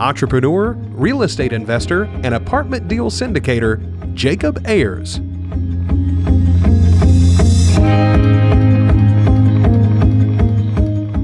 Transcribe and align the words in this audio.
entrepreneur, 0.00 0.72
real 0.72 1.22
estate 1.22 1.52
investor, 1.52 2.04
and 2.24 2.34
apartment 2.34 2.88
deal 2.88 3.10
syndicator, 3.10 4.14
Jacob 4.14 4.66
Ayers. 4.66 5.20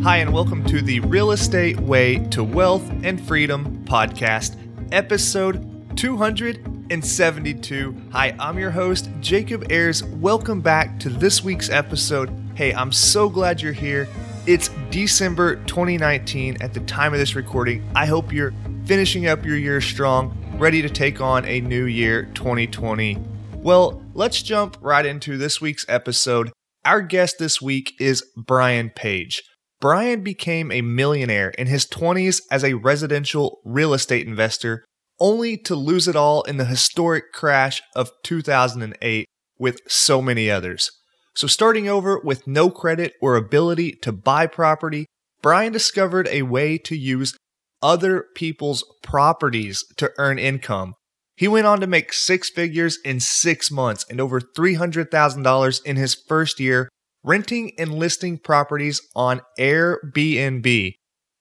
Hi, 0.04 0.18
and 0.18 0.32
welcome 0.32 0.62
to 0.66 0.82
the 0.82 1.00
Real 1.00 1.30
Estate 1.30 1.80
Way 1.80 2.18
to 2.26 2.44
Wealth 2.44 2.88
and 3.02 3.20
Freedom 3.20 3.82
podcast, 3.86 4.56
episode 4.92 5.96
272. 5.96 7.96
Hi, 8.12 8.36
I'm 8.38 8.58
your 8.58 8.70
host, 8.70 9.08
Jacob 9.20 9.72
Ayers. 9.72 10.04
Welcome 10.04 10.60
back 10.60 11.00
to 11.00 11.08
this 11.08 11.42
week's 11.42 11.70
episode. 11.70 12.30
Hey, 12.54 12.74
I'm 12.74 12.92
so 12.92 13.30
glad 13.30 13.62
you're 13.62 13.72
here. 13.72 14.06
It's 14.46 14.68
December 14.90 15.56
2019 15.64 16.58
at 16.60 16.72
the 16.72 16.78
time 16.80 17.12
of 17.12 17.18
this 17.18 17.34
recording. 17.34 17.84
I 17.96 18.06
hope 18.06 18.32
you're 18.32 18.54
finishing 18.86 19.26
up 19.26 19.44
your 19.44 19.56
year 19.56 19.80
strong, 19.80 20.32
ready 20.58 20.80
to 20.80 20.88
take 20.88 21.20
on 21.20 21.44
a 21.44 21.60
new 21.60 21.86
year 21.86 22.26
2020. 22.34 23.18
Well, 23.54 24.00
let's 24.14 24.42
jump 24.42 24.78
right 24.80 25.04
into 25.04 25.36
this 25.36 25.60
week's 25.60 25.84
episode. 25.88 26.52
Our 26.84 27.02
guest 27.02 27.40
this 27.40 27.60
week 27.60 27.94
is 27.98 28.24
Brian 28.36 28.90
Page. 28.90 29.42
Brian 29.80 30.22
became 30.22 30.70
a 30.70 30.82
millionaire 30.82 31.50
in 31.58 31.66
his 31.66 31.84
20s 31.84 32.40
as 32.48 32.62
a 32.62 32.74
residential 32.74 33.58
real 33.64 33.92
estate 33.92 34.24
investor, 34.24 34.84
only 35.18 35.56
to 35.56 35.74
lose 35.74 36.06
it 36.06 36.14
all 36.14 36.42
in 36.42 36.56
the 36.56 36.64
historic 36.64 37.32
crash 37.32 37.82
of 37.96 38.12
2008 38.22 39.26
with 39.58 39.80
so 39.88 40.22
many 40.22 40.48
others. 40.48 40.92
So, 41.34 41.48
starting 41.48 41.88
over 41.88 42.20
with 42.20 42.46
no 42.46 42.70
credit 42.70 43.14
or 43.20 43.34
ability 43.34 43.92
to 44.02 44.12
buy 44.12 44.46
property, 44.46 45.06
Brian 45.42 45.72
discovered 45.72 46.28
a 46.30 46.42
way 46.42 46.78
to 46.78 46.96
use 46.96 47.36
other 47.82 48.26
people's 48.34 48.84
properties 49.02 49.84
to 49.96 50.10
earn 50.18 50.38
income. 50.38 50.94
He 51.36 51.48
went 51.48 51.66
on 51.66 51.80
to 51.80 51.86
make 51.86 52.12
six 52.12 52.48
figures 52.48 52.98
in 53.04 53.20
six 53.20 53.70
months 53.70 54.06
and 54.08 54.20
over 54.20 54.40
$300,000 54.40 55.84
in 55.84 55.96
his 55.96 56.14
first 56.14 56.58
year 56.58 56.88
renting 57.26 57.72
and 57.76 57.92
listing 57.92 58.38
properties 58.38 59.02
on 59.14 59.40
Airbnb. 59.58 60.94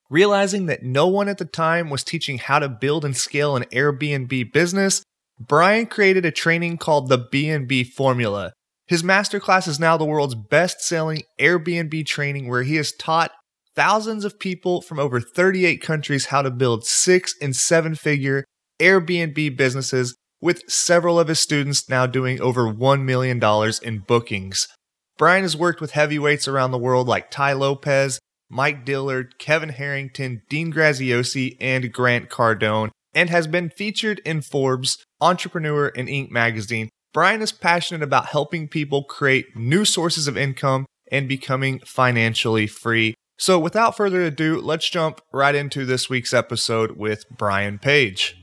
Realizing 0.09 0.65
that 0.65 0.83
no 0.83 1.07
one 1.07 1.29
at 1.29 1.37
the 1.37 1.45
time 1.45 1.89
was 1.89 2.03
teaching 2.03 2.39
how 2.39 2.59
to 2.59 2.67
build 2.67 3.05
and 3.05 3.15
scale 3.15 3.55
an 3.55 3.63
Airbnb 3.65 4.51
business, 4.51 5.03
Brian 5.39 5.85
created 5.85 6.25
a 6.25 6.31
training 6.31 6.77
called 6.77 7.07
the 7.07 7.19
BNB 7.19 7.87
Formula. 7.87 8.51
His 8.87 9.03
masterclass 9.03 9.67
is 9.67 9.79
now 9.79 9.97
the 9.97 10.05
world's 10.05 10.35
best 10.35 10.81
selling 10.81 11.23
Airbnb 11.39 12.05
training 12.05 12.47
where 12.47 12.63
he 12.63 12.75
has 12.75 12.91
taught 12.91 13.31
thousands 13.75 14.25
of 14.25 14.39
people 14.39 14.81
from 14.81 14.99
over 14.99 15.19
38 15.19 15.81
countries 15.81 16.27
how 16.27 16.41
to 16.41 16.51
build 16.51 16.85
six 16.85 17.35
and 17.41 17.55
seven 17.55 17.95
figure 17.95 18.45
Airbnb 18.79 19.55
businesses, 19.55 20.15
with 20.41 20.69
several 20.69 21.19
of 21.19 21.27
his 21.27 21.39
students 21.39 21.89
now 21.89 22.05
doing 22.05 22.41
over 22.41 22.63
$1 22.71 23.03
million 23.03 23.41
in 23.83 23.99
bookings. 23.99 24.67
Brian 25.17 25.43
has 25.43 25.55
worked 25.55 25.79
with 25.79 25.91
heavyweights 25.91 26.47
around 26.47 26.71
the 26.71 26.77
world 26.77 27.07
like 27.07 27.31
Tai 27.31 27.53
Lopez, 27.53 28.19
Mike 28.49 28.85
Dillard, 28.85 29.39
Kevin 29.39 29.69
Harrington, 29.69 30.41
Dean 30.49 30.71
Graziosi, 30.71 31.55
and 31.59 31.91
Grant 31.91 32.29
Cardone, 32.29 32.89
and 33.13 33.29
has 33.29 33.47
been 33.47 33.69
featured 33.69 34.19
in 34.25 34.41
Forbes, 34.41 35.03
Entrepreneur, 35.21 35.91
and 35.95 36.07
Inc. 36.09 36.29
magazine. 36.31 36.89
Brian 37.13 37.41
is 37.41 37.53
passionate 37.53 38.03
about 38.03 38.27
helping 38.27 38.67
people 38.67 39.03
create 39.05 39.55
new 39.55 39.85
sources 39.85 40.27
of 40.27 40.37
income 40.37 40.85
and 41.09 41.29
becoming 41.29 41.79
financially 41.85 42.67
free. 42.67 43.15
So, 43.37 43.59
without 43.59 43.97
further 43.97 44.21
ado, 44.21 44.61
let's 44.61 44.89
jump 44.89 45.19
right 45.33 45.53
into 45.53 45.85
this 45.85 46.09
week's 46.09 46.33
episode 46.33 46.91
with 46.91 47.29
Brian 47.29 47.79
Page. 47.79 48.41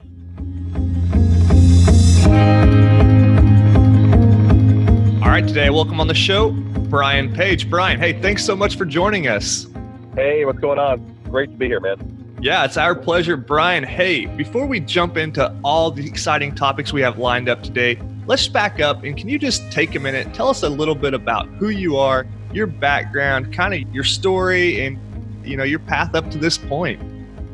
All 5.23 5.31
right, 5.31 5.49
today, 5.49 5.71
welcome 5.71 5.99
on 5.99 6.09
the 6.09 6.15
show, 6.15 6.51
Brian 6.51 7.33
Page. 7.33 7.71
Brian, 7.71 7.99
hey, 7.99 8.21
thanks 8.21 8.45
so 8.45 8.55
much 8.55 8.77
for 8.77 8.85
joining 8.85 9.29
us. 9.29 9.67
Hey, 10.15 10.45
what's 10.45 10.59
going 10.59 10.79
on? 10.79 11.17
Great 11.25 11.51
to 11.53 11.57
be 11.57 11.69
here, 11.69 11.81
man. 11.81 12.37
Yeah, 12.43 12.67
it's 12.67 12.77
our 12.77 12.95
pleasure. 12.95 13.39
Brian, 13.39 13.85
hey, 13.85 14.27
before 14.27 14.67
we 14.67 14.79
jump 14.79 15.17
into 15.17 15.57
all 15.65 15.91
the 15.91 16.07
exciting 16.07 16.55
topics 16.55 16.93
we 16.93 17.01
have 17.01 17.17
lined 17.19 17.49
up 17.49 17.63
today, 17.63 17.99
let's 18.27 18.47
back 18.47 18.81
up 18.81 19.03
and 19.03 19.17
can 19.17 19.29
you 19.29 19.39
just 19.39 19.71
take 19.73 19.95
a 19.95 20.01
minute, 20.01 20.33
tell 20.35 20.49
us 20.49 20.63
a 20.63 20.69
little 20.69 20.95
bit 20.95 21.15
about 21.15 21.49
who 21.59 21.71
you 21.71 21.97
are, 21.97 22.27
your 22.53 22.67
background, 22.67 23.53
kind 23.53 23.75
of 23.75 23.95
your 23.95 24.05
story, 24.05 24.85
and 24.85 24.99
you 25.45 25.57
know 25.57 25.65
your 25.65 25.81
path 25.81 26.15
up 26.15 26.31
to 26.31 26.39
this 26.39 26.59
point. 26.59 27.01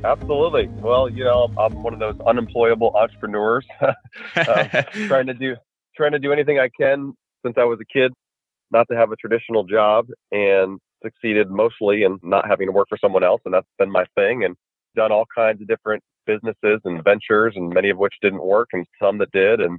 Absolutely. 0.04 0.68
Well, 0.80 1.08
you 1.08 1.24
know, 1.24 1.52
I'm 1.58 1.82
one 1.82 1.92
of 1.92 1.98
those 1.98 2.18
unemployable 2.26 2.92
entrepreneurs, 2.94 3.66
um, 3.80 3.94
trying 5.06 5.26
to 5.26 5.34
do 5.34 5.56
trying 5.96 6.12
to 6.12 6.18
do 6.18 6.32
anything 6.32 6.58
I 6.58 6.68
can 6.78 7.14
since 7.44 7.56
I 7.58 7.64
was 7.64 7.78
a 7.80 7.84
kid, 7.84 8.12
not 8.70 8.86
to 8.90 8.96
have 8.96 9.10
a 9.10 9.16
traditional 9.16 9.64
job, 9.64 10.06
and 10.30 10.78
succeeded 11.02 11.50
mostly 11.50 12.02
in 12.02 12.18
not 12.22 12.46
having 12.46 12.66
to 12.66 12.72
work 12.72 12.88
for 12.88 12.98
someone 12.98 13.24
else, 13.24 13.40
and 13.44 13.54
that's 13.54 13.66
been 13.78 13.90
my 13.90 14.04
thing. 14.14 14.44
And 14.44 14.56
done 14.94 15.12
all 15.12 15.24
kinds 15.34 15.60
of 15.60 15.68
different 15.68 16.02
businesses 16.26 16.80
and 16.84 17.02
ventures, 17.02 17.54
and 17.56 17.72
many 17.72 17.90
of 17.90 17.98
which 17.98 18.14
didn't 18.20 18.42
work, 18.42 18.68
and 18.72 18.86
some 19.00 19.18
that 19.18 19.30
did. 19.32 19.60
And 19.60 19.78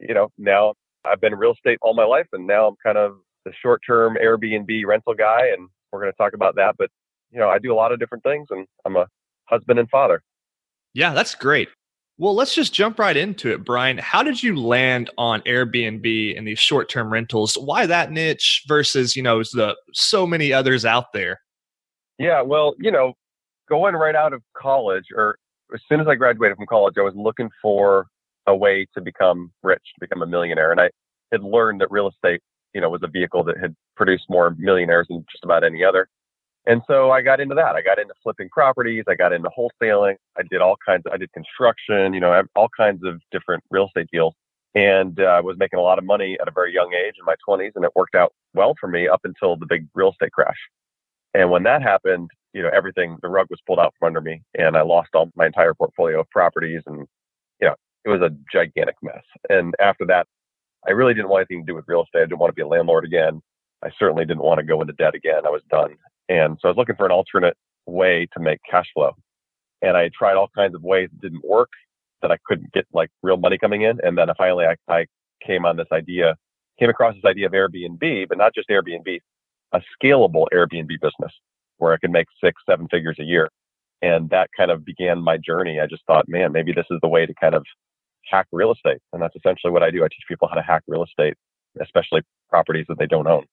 you 0.00 0.14
know, 0.14 0.28
now 0.38 0.74
I've 1.04 1.20
been 1.20 1.34
real 1.34 1.52
estate 1.52 1.78
all 1.82 1.94
my 1.94 2.04
life, 2.04 2.26
and 2.32 2.46
now 2.46 2.68
I'm 2.68 2.76
kind 2.82 2.98
of 2.98 3.16
the 3.44 3.52
short-term 3.62 4.18
Airbnb 4.22 4.84
rental 4.86 5.14
guy, 5.14 5.48
and 5.48 5.68
we're 5.92 6.00
going 6.00 6.12
to 6.12 6.16
talk 6.16 6.34
about 6.34 6.56
that. 6.56 6.76
But 6.78 6.90
you 7.30 7.38
know, 7.38 7.48
I 7.48 7.58
do 7.58 7.72
a 7.72 7.76
lot 7.76 7.92
of 7.92 7.98
different 7.98 8.24
things, 8.24 8.48
and 8.50 8.66
I'm 8.84 8.96
a 8.96 9.06
husband 9.44 9.78
and 9.78 9.88
father. 9.88 10.22
Yeah, 10.94 11.14
that's 11.14 11.34
great. 11.34 11.68
Well, 12.18 12.34
let's 12.34 12.54
just 12.54 12.74
jump 12.74 12.98
right 12.98 13.16
into 13.16 13.50
it, 13.50 13.64
Brian. 13.64 13.96
How 13.96 14.22
did 14.22 14.42
you 14.42 14.54
land 14.56 15.08
on 15.16 15.40
Airbnb 15.42 16.36
and 16.36 16.46
these 16.46 16.58
short-term 16.58 17.10
rentals? 17.10 17.56
Why 17.56 17.86
that 17.86 18.12
niche 18.12 18.64
versus 18.68 19.16
you 19.16 19.22
know 19.22 19.38
the 19.38 19.74
so 19.94 20.26
many 20.26 20.52
others 20.52 20.84
out 20.84 21.12
there? 21.14 21.40
Yeah, 22.18 22.42
well, 22.42 22.74
you 22.78 22.90
know, 22.90 23.14
going 23.70 23.94
right 23.94 24.14
out 24.14 24.34
of 24.34 24.42
college, 24.54 25.06
or 25.16 25.38
as 25.72 25.80
soon 25.88 26.00
as 26.00 26.08
I 26.08 26.14
graduated 26.14 26.58
from 26.58 26.66
college, 26.66 26.94
I 26.98 27.02
was 27.02 27.14
looking 27.16 27.48
for 27.62 28.06
a 28.46 28.56
way 28.56 28.86
to 28.94 29.00
become 29.00 29.52
rich, 29.62 29.82
to 29.94 30.00
become 30.00 30.22
a 30.22 30.26
millionaire, 30.26 30.72
and 30.72 30.80
I 30.80 30.90
had 31.32 31.42
learned 31.42 31.80
that 31.80 31.90
real 31.90 32.08
estate 32.08 32.40
you 32.74 32.80
know, 32.80 32.90
was 32.90 33.02
a 33.02 33.08
vehicle 33.08 33.44
that 33.44 33.58
had 33.58 33.74
produced 33.96 34.24
more 34.28 34.54
millionaires 34.58 35.06
than 35.08 35.24
just 35.30 35.44
about 35.44 35.64
any 35.64 35.84
other. 35.84 36.08
And 36.66 36.82
so 36.86 37.10
I 37.10 37.22
got 37.22 37.40
into 37.40 37.54
that. 37.54 37.74
I 37.74 37.82
got 37.82 37.98
into 37.98 38.14
flipping 38.22 38.48
properties. 38.50 39.04
I 39.08 39.14
got 39.14 39.32
into 39.32 39.48
wholesaling. 39.48 40.16
I 40.38 40.42
did 40.50 40.60
all 40.60 40.76
kinds 40.84 41.04
of, 41.06 41.12
I 41.12 41.16
did 41.16 41.32
construction, 41.32 42.12
you 42.12 42.20
know, 42.20 42.42
all 42.54 42.68
kinds 42.76 43.02
of 43.04 43.20
different 43.32 43.64
real 43.70 43.86
estate 43.86 44.08
deals. 44.12 44.34
And 44.74 45.18
uh, 45.18 45.24
I 45.24 45.40
was 45.40 45.56
making 45.58 45.78
a 45.78 45.82
lot 45.82 45.98
of 45.98 46.04
money 46.04 46.36
at 46.40 46.46
a 46.46 46.52
very 46.52 46.72
young 46.72 46.92
age 46.94 47.14
in 47.18 47.24
my 47.24 47.34
20s. 47.48 47.72
And 47.74 47.84
it 47.84 47.90
worked 47.96 48.14
out 48.14 48.32
well 48.54 48.74
for 48.78 48.88
me 48.88 49.08
up 49.08 49.20
until 49.24 49.56
the 49.56 49.66
big 49.66 49.86
real 49.94 50.10
estate 50.10 50.32
crash. 50.32 50.58
And 51.34 51.50
when 51.50 51.62
that 51.64 51.82
happened, 51.82 52.30
you 52.52 52.62
know, 52.62 52.70
everything, 52.72 53.16
the 53.22 53.28
rug 53.28 53.46
was 53.50 53.60
pulled 53.66 53.78
out 53.78 53.94
from 53.98 54.08
under 54.08 54.20
me 54.20 54.42
and 54.58 54.76
I 54.76 54.82
lost 54.82 55.10
all 55.14 55.30
my 55.36 55.46
entire 55.46 55.74
portfolio 55.74 56.20
of 56.20 56.30
properties. 56.30 56.82
And, 56.86 57.06
it 58.04 58.08
was 58.08 58.20
a 58.20 58.34
gigantic 58.52 58.96
mess. 59.02 59.22
And 59.48 59.74
after 59.80 60.06
that, 60.06 60.26
I 60.88 60.92
really 60.92 61.14
didn't 61.14 61.28
want 61.28 61.46
anything 61.50 61.64
to 61.64 61.72
do 61.72 61.76
with 61.76 61.84
real 61.88 62.02
estate. 62.02 62.22
I 62.22 62.24
didn't 62.24 62.38
want 62.38 62.50
to 62.50 62.54
be 62.54 62.62
a 62.62 62.68
landlord 62.68 63.04
again. 63.04 63.40
I 63.84 63.90
certainly 63.98 64.24
didn't 64.24 64.42
want 64.42 64.58
to 64.58 64.64
go 64.64 64.80
into 64.80 64.92
debt 64.94 65.14
again. 65.14 65.46
I 65.46 65.50
was 65.50 65.62
done. 65.70 65.94
And 66.28 66.58
so 66.60 66.68
I 66.68 66.70
was 66.70 66.76
looking 66.76 66.96
for 66.96 67.06
an 67.06 67.12
alternate 67.12 67.56
way 67.86 68.26
to 68.32 68.40
make 68.40 68.60
cash 68.70 68.86
flow. 68.94 69.12
And 69.82 69.96
I 69.96 70.10
tried 70.16 70.36
all 70.36 70.48
kinds 70.54 70.74
of 70.74 70.82
ways 70.82 71.08
that 71.12 71.20
didn't 71.20 71.44
work, 71.44 71.70
that 72.22 72.30
I 72.30 72.38
couldn't 72.46 72.72
get 72.72 72.86
like 72.92 73.10
real 73.22 73.36
money 73.36 73.58
coming 73.58 73.82
in. 73.82 73.98
And 74.02 74.16
then 74.16 74.28
finally 74.36 74.66
I, 74.66 74.76
I 74.92 75.06
came 75.44 75.64
on 75.64 75.76
this 75.76 75.88
idea, 75.92 76.36
came 76.78 76.90
across 76.90 77.14
this 77.14 77.24
idea 77.24 77.46
of 77.46 77.52
Airbnb, 77.52 78.28
but 78.28 78.38
not 78.38 78.54
just 78.54 78.68
Airbnb, 78.68 79.18
a 79.72 79.82
scalable 80.02 80.46
Airbnb 80.52 80.88
business 81.00 81.32
where 81.78 81.92
I 81.92 81.98
could 81.98 82.10
make 82.10 82.26
six, 82.42 82.62
seven 82.68 82.88
figures 82.88 83.16
a 83.18 83.24
year. 83.24 83.50
And 84.02 84.30
that 84.30 84.50
kind 84.56 84.70
of 84.70 84.84
began 84.84 85.20
my 85.20 85.36
journey. 85.36 85.80
I 85.80 85.86
just 85.86 86.04
thought, 86.06 86.28
man, 86.28 86.52
maybe 86.52 86.72
this 86.72 86.86
is 86.90 86.98
the 87.02 87.08
way 87.08 87.26
to 87.26 87.34
kind 87.34 87.54
of 87.54 87.64
hack 88.30 88.46
real 88.52 88.72
estate. 88.72 88.98
And 89.12 89.20
that's 89.20 89.34
essentially 89.36 89.72
what 89.72 89.82
I 89.82 89.90
do. 89.90 90.04
I 90.04 90.08
teach 90.08 90.24
people 90.28 90.48
how 90.48 90.54
to 90.54 90.62
hack 90.62 90.82
real 90.86 91.04
estate, 91.04 91.34
especially 91.80 92.22
properties 92.48 92.86
that 92.88 92.98
they 92.98 93.06
don't 93.06 93.26
own. 93.26 93.44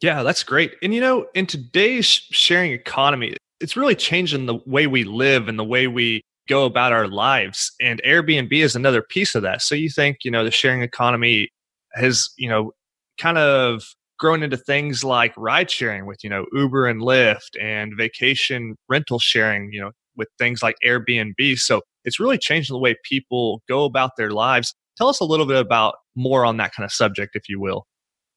Yeah, 0.00 0.22
that's 0.22 0.42
great. 0.42 0.74
And 0.82 0.92
you 0.92 1.00
know, 1.00 1.26
in 1.34 1.46
today's 1.46 2.06
sharing 2.06 2.72
economy, 2.72 3.36
it's 3.60 3.76
really 3.76 3.94
changing 3.94 4.46
the 4.46 4.58
way 4.66 4.86
we 4.86 5.04
live 5.04 5.48
and 5.48 5.58
the 5.58 5.64
way 5.64 5.86
we 5.86 6.22
go 6.48 6.64
about 6.64 6.92
our 6.92 7.08
lives. 7.08 7.72
And 7.80 8.00
Airbnb 8.04 8.52
is 8.52 8.76
another 8.76 9.02
piece 9.02 9.34
of 9.34 9.42
that. 9.42 9.62
So 9.62 9.74
you 9.74 9.88
think, 9.88 10.18
you 10.22 10.30
know, 10.30 10.44
the 10.44 10.50
sharing 10.50 10.82
economy 10.82 11.48
has, 11.94 12.28
you 12.36 12.48
know, 12.48 12.72
kind 13.18 13.38
of 13.38 13.82
grown 14.18 14.42
into 14.42 14.56
things 14.56 15.02
like 15.02 15.34
ride 15.36 15.70
sharing 15.70 16.06
with, 16.06 16.22
you 16.22 16.30
know, 16.30 16.46
Uber 16.52 16.86
and 16.86 17.00
Lyft 17.00 17.60
and 17.60 17.92
vacation 17.96 18.76
rental 18.88 19.18
sharing, 19.18 19.72
you 19.72 19.80
know, 19.80 19.90
with 20.16 20.28
things 20.38 20.62
like 20.62 20.76
Airbnb. 20.84 21.58
So 21.58 21.82
it's 22.06 22.18
really 22.18 22.38
changed 22.38 22.70
the 22.70 22.78
way 22.78 22.94
people 23.04 23.62
go 23.68 23.84
about 23.84 24.12
their 24.16 24.30
lives. 24.30 24.74
Tell 24.96 25.08
us 25.08 25.20
a 25.20 25.24
little 25.24 25.44
bit 25.44 25.58
about 25.58 25.96
more 26.14 26.46
on 26.46 26.56
that 26.56 26.74
kind 26.74 26.84
of 26.84 26.92
subject, 26.92 27.36
if 27.36 27.48
you 27.48 27.60
will. 27.60 27.86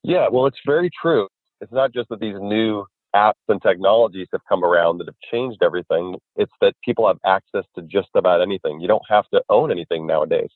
Yeah, 0.04 0.27
well, 0.30 0.45
it's 0.45 0.60
very 0.66 0.89
true. 1.01 1.27
It's 1.62 1.71
not 1.71 1.94
just 1.94 2.10
that 2.10 2.19
these 2.19 2.36
new 2.39 2.86
apps 3.16 3.33
and 3.48 3.62
technologies 3.62 4.27
have 4.31 4.42
come 4.48 4.63
around 4.63 4.98
that 4.98 5.07
have 5.07 5.16
changed 5.31 5.62
everything. 5.63 6.16
It's 6.36 6.51
that 6.62 6.74
people 6.83 7.07
have 7.07 7.18
access 7.25 7.66
to 7.75 7.81
just 7.83 8.10
about 8.16 8.42
anything. 8.42 8.80
You 8.80 8.88
don't 8.88 9.04
have 9.10 9.27
to 9.33 9.42
own 9.50 9.71
anything 9.71 10.06
nowadays. 10.06 10.50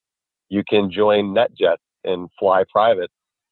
You 0.50 0.64
can 0.68 0.92
join 0.92 1.34
NetJet 1.34 1.78
and 2.04 2.30
fly 2.40 2.64
private 2.72 3.10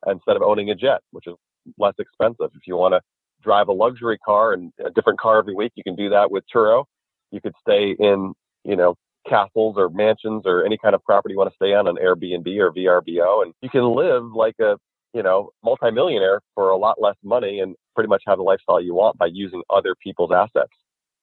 instead 0.08 0.36
of 0.36 0.42
owning 0.42 0.70
a 0.70 0.76
jet, 0.76 1.02
which 1.12 1.28
is 1.28 1.36
less 1.78 1.94
expensive. 2.00 2.52
If 2.56 2.68
you 2.68 2.76
want 2.76 2.94
to 2.94 3.02
drive 3.42 3.70
a 3.70 3.74
luxury 3.74 4.18
car 4.20 4.54
and 4.54 4.72
a 4.86 4.90
different 4.92 5.20
car 5.20 5.40
every 5.40 5.56
week, 5.56 5.72
you 5.76 5.84
can 5.84 5.96
do 5.96 6.10
that 6.10 6.32
with 6.32 6.44
Turo. 6.54 6.86
You 7.32 7.42
could 7.42 7.54
stay 7.60 7.96
in, 8.00 8.34
you 8.64 8.76
know, 8.76 8.96
castles 9.28 9.76
or 9.78 9.90
mansions 9.90 10.44
or 10.46 10.66
any 10.66 10.78
kind 10.78 10.96
of 10.96 11.04
property 11.04 11.34
you 11.34 11.38
want 11.38 11.50
to 11.50 11.56
stay 11.56 11.74
on 11.74 11.88
an 11.88 11.98
Airbnb 11.98 12.48
or 12.58 12.72
VRBO, 12.72 13.44
and 13.44 13.54
you 13.62 13.70
can 13.70 13.84
live 13.84 14.24
like 14.34 14.56
a, 14.60 14.78
you 15.14 15.24
know, 15.24 15.50
multimillionaire 15.64 16.42
for 16.56 16.70
a 16.70 16.78
lot 16.78 17.02
less 17.02 17.16
money 17.24 17.60
and 17.60 17.76
pretty 17.96 18.08
much 18.08 18.24
have 18.26 18.38
the 18.38 18.44
lifestyle 18.44 18.82
you 18.82 18.94
want 18.94 19.18
by 19.18 19.28
using 19.28 19.62
other 19.70 19.96
people's 20.02 20.32
assets. 20.32 20.74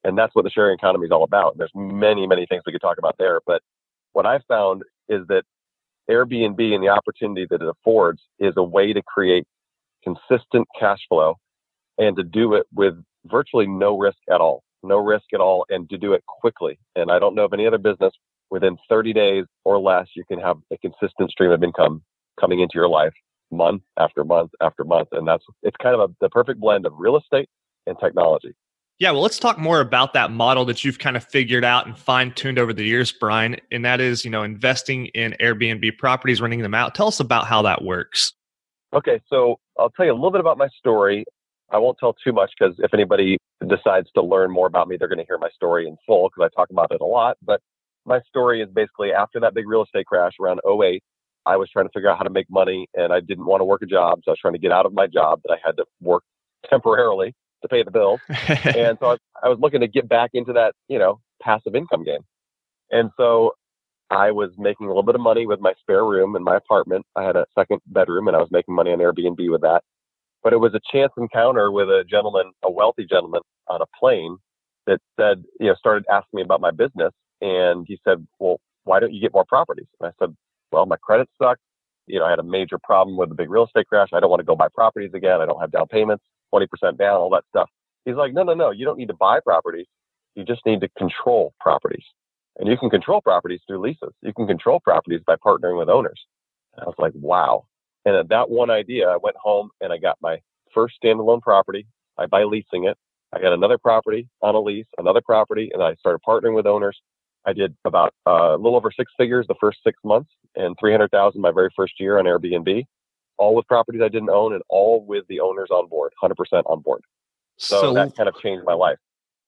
And 0.05 0.17
that's 0.17 0.35
what 0.35 0.45
the 0.45 0.51
sharing 0.51 0.75
economy 0.75 1.07
is 1.07 1.13
all 1.13 1.25
about. 1.25 1.59
There's 1.59 1.73
many, 1.75 2.27
many 2.27 2.47
things 2.47 2.63
we 2.65 2.73
could 2.73 2.81
talk 2.81 2.99
about 2.99 3.17
there, 3.19 3.41
but 3.47 3.63
what 4.13 4.27
I've 4.27 4.45
found 4.47 4.83
is 5.09 5.27
that 5.29 5.43
Airbnb 6.11 6.61
and 6.75 6.83
the 6.83 6.89
opportunity 6.89 7.47
that 7.51 7.61
it 7.61 7.69
affords 7.69 8.23
is 8.39 8.55
a 8.57 8.63
way 8.63 8.93
to 8.93 9.03
create 9.03 9.47
consistent 10.03 10.67
cash 10.79 11.01
flow 11.09 11.35
and 11.99 12.17
to 12.17 12.23
do 12.23 12.55
it 12.55 12.67
with 12.73 12.95
virtually 13.27 13.67
no 13.67 13.99
risk 13.99 14.19
at 14.31 14.41
all, 14.41 14.63
no 14.83 14.97
risk 14.99 15.25
at 15.35 15.41
all, 15.41 15.67
and 15.69 15.89
to 15.91 15.99
do 15.99 16.13
it 16.13 16.25
quickly. 16.27 16.79
And 16.97 17.11
I 17.11 17.19
don't 17.19 17.35
know 17.35 17.45
of 17.45 17.53
any 17.53 17.67
other 17.67 17.79
business 17.79 18.13
within 18.51 18.77
30 18.89 19.13
days 19.13 19.45
or 19.65 19.79
less, 19.79 20.09
you 20.15 20.25
can 20.25 20.39
have 20.39 20.59
a 20.73 20.79
consistent 20.79 21.31
stream 21.31 21.51
of 21.51 21.63
income 21.63 22.03
coming 22.41 22.61
into 22.61 22.75
your 22.75 22.89
life 22.89 23.13
month 23.51 23.83
after 23.99 24.25
month 24.25 24.51
after 24.61 24.85
month. 24.85 25.09
And 25.13 25.27
that's, 25.27 25.45
it's 25.63 25.77
kind 25.83 25.95
of 25.95 26.11
a, 26.11 26.15
the 26.21 26.29
perfect 26.29 26.61
blend 26.61 26.87
of 26.87 26.93
real 26.97 27.17
estate 27.17 27.49
and 27.87 27.97
technology. 27.99 28.55
Yeah, 28.99 29.13
well, 29.13 29.23
let's 29.23 29.39
talk 29.39 29.59
more 29.59 29.81
about 29.81 30.13
that 30.15 30.33
model 30.33 30.65
that 30.65 30.85
you've 30.85 30.99
kind 30.99 31.17
of 31.17 31.23
figured 31.25 31.65
out 31.65 31.87
and 31.87 31.97
fine 31.97 32.33
tuned 32.33 32.59
over 32.59 32.73
the 32.73 32.85
years, 32.85 33.13
Brian. 33.13 33.57
And 33.71 33.85
that 33.85 34.01
is, 34.01 34.25
you 34.25 34.31
know, 34.31 34.43
investing 34.43 35.07
in 35.07 35.37
Airbnb 35.41 35.99
properties, 35.99 36.41
renting 36.41 36.63
them 36.63 36.75
out. 36.75 36.97
Tell 36.97 37.07
us 37.07 37.21
about 37.21 37.47
how 37.47 37.63
that 37.63 37.85
works. 37.85 38.33
Okay, 38.93 39.21
so 39.29 39.61
I'll 39.79 39.91
tell 39.91 40.05
you 40.05 40.13
a 40.13 40.15
little 40.15 40.33
bit 40.33 40.41
about 40.41 40.59
my 40.59 40.69
story. 40.79 41.25
I 41.71 41.79
won't 41.79 41.99
tell 41.99 42.15
too 42.15 42.33
much 42.33 42.51
because 42.59 42.75
if 42.79 42.95
anybody 42.95 43.37
decides 43.67 44.11
to 44.15 44.23
learn 44.23 44.51
more 44.51 44.67
about 44.67 44.89
me, 44.89 44.97
they're 44.97 45.09
going 45.09 45.19
to 45.19 45.27
hear 45.27 45.39
my 45.39 45.51
story 45.51 45.87
in 45.87 45.97
full 46.07 46.29
because 46.29 46.51
I 46.51 46.57
talk 46.59 46.71
about 46.71 46.91
it 46.91 47.01
a 47.01 47.05
lot. 47.05 47.37
But 47.43 47.61
my 48.07 48.21
story 48.29 48.63
is 48.63 48.69
basically 48.71 49.13
after 49.13 49.41
that 49.41 49.55
big 49.55 49.69
real 49.69 49.85
estate 49.85 50.07
crash 50.07 50.33
around 50.41 50.61
08, 50.67 51.03
I 51.47 51.57
was 51.57 51.69
trying 51.71 51.87
to 51.87 51.93
figure 51.93 52.11
out 52.11 52.19
how 52.19 52.25
to 52.25 52.31
make 52.31 52.47
money 52.51 52.89
and 52.95 53.13
I 53.13 53.21
didn't 53.21 53.47
want 53.47 53.61
to 53.61 53.65
work 53.65 53.83
a 53.83 53.87
job. 53.87 54.21
So 54.25 54.31
I 54.31 54.33
was 54.33 54.39
trying 54.41 54.55
to 54.55 54.59
get 54.59 54.73
out 54.73 54.87
of 54.87 54.93
my 54.93 55.07
job 55.07 55.41
that 55.45 55.53
I 55.53 55.57
had 55.65 55.77
to 55.77 55.85
work 56.01 56.23
temporarily 56.69 57.35
to 57.63 57.69
pay 57.69 57.83
the 57.83 57.91
bills. 57.91 58.21
and 58.29 58.99
so 59.01 59.07
I 59.07 59.11
was, 59.11 59.19
I 59.45 59.49
was 59.49 59.59
looking 59.61 59.81
to 59.81 59.89
get 59.89 60.09
back 60.09 60.31
into 60.35 60.53
that, 60.55 60.75
you 60.89 60.99
know, 60.99 61.21
passive 61.43 61.75
income 61.75 62.05
game. 62.05 62.21
And 62.91 63.11
so 63.17 63.53
I 64.11 64.31
was 64.31 64.51
making 64.57 64.87
a 64.87 64.89
little 64.89 65.03
bit 65.03 65.15
of 65.15 65.21
money 65.21 65.47
with 65.47 65.61
my 65.61 65.75
spare 65.81 66.05
room 66.05 66.35
in 66.35 66.43
my 66.43 66.57
apartment. 66.57 67.05
I 67.15 67.25
had 67.25 67.37
a 67.37 67.47
second 67.59 67.81
bedroom 67.87 68.29
and 68.29 68.37
I 68.37 68.41
was 68.41 68.49
making 68.51 68.75
money 68.75 68.91
on 68.91 68.99
Airbnb 68.99 69.51
with 69.51 69.61
that. 69.63 69.83
But 70.43 70.53
it 70.53 70.59
was 70.59 70.75
a 70.75 70.81
chance 70.93 71.13
encounter 71.17 71.71
with 71.71 71.89
a 71.89 72.05
gentleman, 72.09 72.53
a 72.63 72.71
wealthy 72.71 73.05
gentleman 73.05 73.41
on 73.69 73.83
a 73.83 73.87
plane 73.99 74.37
that 74.87 75.01
said, 75.19 75.45
you 75.61 75.67
know, 75.67 75.75
started 75.75 76.05
asking 76.11 76.39
me 76.39 76.43
about 76.43 76.61
my 76.61 76.71
business. 76.71 77.13
And 77.41 77.85
he 77.87 77.99
said, 78.05 78.27
well, 78.39 78.59
why 78.85 79.01
don't 79.01 79.13
you 79.13 79.21
get 79.21 79.33
more 79.33 79.45
properties? 79.45 79.87
And 80.01 80.09
I 80.09 80.13
said, 80.25 80.35
well, 80.73 80.87
my 80.87 80.97
credit 80.97 81.29
sucks. 81.41 81.61
You 82.07 82.19
know, 82.19 82.25
I 82.25 82.31
had 82.31 82.39
a 82.39 82.45
major 82.45 82.79
problem 82.83 83.17
with 83.17 83.29
the 83.29 83.35
big 83.35 83.51
real 83.51 83.65
estate 83.65 83.87
crash. 83.87 84.09
I 84.13 84.21
don't 84.21 84.31
want 84.31 84.41
to 84.41 84.45
go 84.45 84.57
buy 84.57 84.69
properties 84.75 85.13
again. 85.15 85.41
I 85.41 85.47
don't 85.47 85.61
have 85.61 85.71
down 85.71 85.87
payments, 85.89 86.25
20% 86.55 86.67
down, 86.97 87.17
all 87.17 87.31
that 87.31 87.45
stuff. 87.51 87.69
He's 88.05 88.15
like, 88.15 88.33
no, 88.33 88.43
no, 88.43 88.55
no. 88.55 88.71
You 88.71 88.87
don't 88.87 88.97
need 88.97 89.09
to 89.09 89.15
buy 89.15 89.41
properties. 89.41 89.87
You 90.35 90.45
just 90.45 90.65
need 90.65 90.81
to 90.81 90.89
control 90.97 91.53
properties. 91.61 92.05
And 92.57 92.69
you 92.69 92.77
can 92.79 92.91
control 92.91 93.21
properties 93.21 93.61
through 93.67 93.81
leases. 93.81 94.13
You 94.23 94.33
can 94.33 94.47
control 94.47 94.81
properties 94.81 95.21
by 95.27 95.37
partnering 95.37 95.79
with 95.79 95.89
owners. 95.89 96.21
And 96.75 96.85
I 96.85 96.87
was 96.87 96.95
like, 96.99 97.13
wow. 97.15 97.67
And 98.09 98.17
at 98.17 98.31
that 98.31 98.49
one 98.49 98.71
idea, 98.71 99.07
I 99.07 99.19
went 99.19 99.37
home 99.37 99.69
and 99.83 99.93
I 99.93 99.99
got 99.99 100.17
my 100.23 100.39
first 100.73 100.95
standalone 101.05 101.43
property. 101.43 101.87
I 102.17 102.25
by 102.25 102.45
leasing 102.45 102.85
it. 102.85 102.97
I 103.35 103.39
got 103.39 103.53
another 103.53 103.77
property 103.77 104.27
on 104.41 104.55
a 104.55 104.61
lease, 104.61 104.87
another 104.97 105.21
property, 105.21 105.71
and 105.75 105.83
I 105.83 105.95
started 105.97 106.21
partnering 106.27 106.55
with 106.55 106.67
owners. 106.67 106.99
I 107.45 107.53
did 107.53 107.77
about 107.85 108.15
uh, 108.27 108.55
a 108.55 108.57
little 108.57 108.77
over 108.77 108.91
six 108.91 109.13
figures 109.19 109.47
the 109.47 109.57
first 109.61 109.81
six 109.85 109.99
months 110.05 110.31
and 110.57 110.75
300,000 110.81 111.39
my 111.39 111.51
very 111.51 111.69
first 111.77 112.01
year 112.01 112.19
on 112.19 112.25
Airbnb, 112.25 112.87
all 113.37 113.55
with 113.55 113.67
properties 113.67 114.01
I 114.01 114.09
didn't 114.09 114.31
own 114.31 114.55
and 114.55 114.63
all 114.71 115.05
with 115.05 115.27
the 115.29 115.41
owners 115.41 115.69
on 115.71 115.87
board, 115.87 116.15
100% 116.23 116.35
on 116.65 116.81
board. 116.81 117.03
So, 117.59 117.79
so 117.83 117.93
that 117.95 118.17
kind 118.17 118.31
of 118.31 118.39
changed 118.39 118.65
my 118.65 118.73
life. 118.73 118.97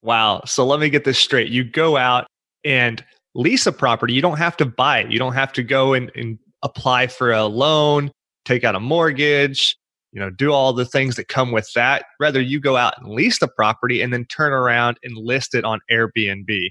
Wow. 0.03 0.43
So 0.45 0.67
let 0.67 0.81
me 0.81 0.91
get 0.91 1.05
this 1.05 1.19
straight. 1.19 1.49
You 1.49 1.65
go 1.65 1.97
out 1.97 2.27
and 2.63 3.03
lease 3.35 3.67
a 3.67 3.73
property, 3.73 4.13
you 4.13 4.21
don't 4.21 4.37
have 4.37 4.59
to 4.59 4.67
buy 4.67 4.99
it. 4.99 5.11
You 5.11 5.19
don't 5.19 5.33
have 5.33 5.55
to 5.55 5.63
go 5.63 5.95
and, 5.95 6.13
and 6.15 6.39
apply 6.63 7.06
for 7.06 7.33
a 7.33 7.47
loan, 7.47 8.11
take 8.45 8.65
out 8.65 8.75
a 8.75 8.81
mortgage, 8.81 9.77
you 10.13 10.21
know, 10.21 10.31
do 10.31 10.53
all 10.53 10.73
the 10.73 10.85
things 10.85 11.17
that 11.17 11.29
come 11.29 11.53
with 11.53 11.71
that. 11.75 12.07
Rather, 12.19 12.41
you 12.41 12.61
go 12.61 12.77
out 12.77 12.95
and 12.99 13.09
lease 13.09 13.39
the 13.39 13.49
property 13.49 14.03
and 14.03 14.13
then 14.13 14.25
turn 14.27 14.53
around 14.53 14.99
and 15.03 15.17
list 15.17 15.55
it 15.55 15.65
on 15.65 15.81
Airbnb. 15.91 16.71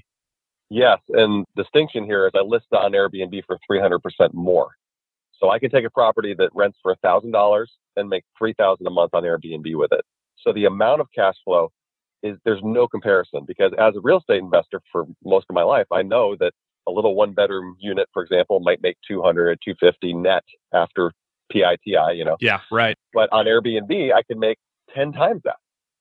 Yes, 0.68 0.98
and 1.08 1.44
distinction 1.56 2.04
here 2.04 2.26
is 2.26 2.32
I 2.34 2.42
list 2.42 2.66
it 2.70 2.76
on 2.76 2.92
Airbnb 2.92 3.42
for 3.46 3.58
300% 3.70 3.98
more. 4.34 4.70
So 5.32 5.50
I 5.50 5.58
can 5.58 5.70
take 5.70 5.84
a 5.84 5.90
property 5.90 6.34
that 6.34 6.50
rents 6.54 6.78
for 6.82 6.94
$1,000 7.02 7.66
and 7.96 8.08
make 8.08 8.24
3000 8.38 8.86
a 8.86 8.90
month 8.90 9.14
on 9.14 9.24
Airbnb 9.24 9.74
with 9.76 9.92
it. 9.92 10.04
So 10.36 10.52
the 10.52 10.66
amount 10.66 11.00
of 11.00 11.08
cash 11.14 11.34
flow 11.44 11.72
is 12.22 12.36
there's 12.44 12.60
no 12.62 12.86
comparison 12.86 13.44
because 13.46 13.72
as 13.78 13.96
a 13.96 14.00
real 14.00 14.18
estate 14.18 14.42
investor 14.42 14.80
for 14.92 15.06
most 15.24 15.46
of 15.48 15.54
my 15.54 15.62
life, 15.62 15.86
I 15.90 16.02
know 16.02 16.36
that 16.36 16.52
a 16.86 16.90
little 16.90 17.14
one 17.14 17.32
bedroom 17.32 17.76
unit, 17.78 18.08
for 18.12 18.22
example, 18.22 18.60
might 18.60 18.82
make 18.82 18.96
200, 19.08 19.58
250 19.64 20.12
net 20.14 20.44
after 20.74 21.12
PITI, 21.50 22.16
you 22.16 22.24
know? 22.24 22.36
Yeah, 22.40 22.60
right. 22.70 22.96
But 23.12 23.28
on 23.32 23.46
Airbnb, 23.46 24.12
I 24.12 24.22
can 24.22 24.38
make 24.38 24.58
10 24.94 25.12
times 25.12 25.42
that. 25.44 25.56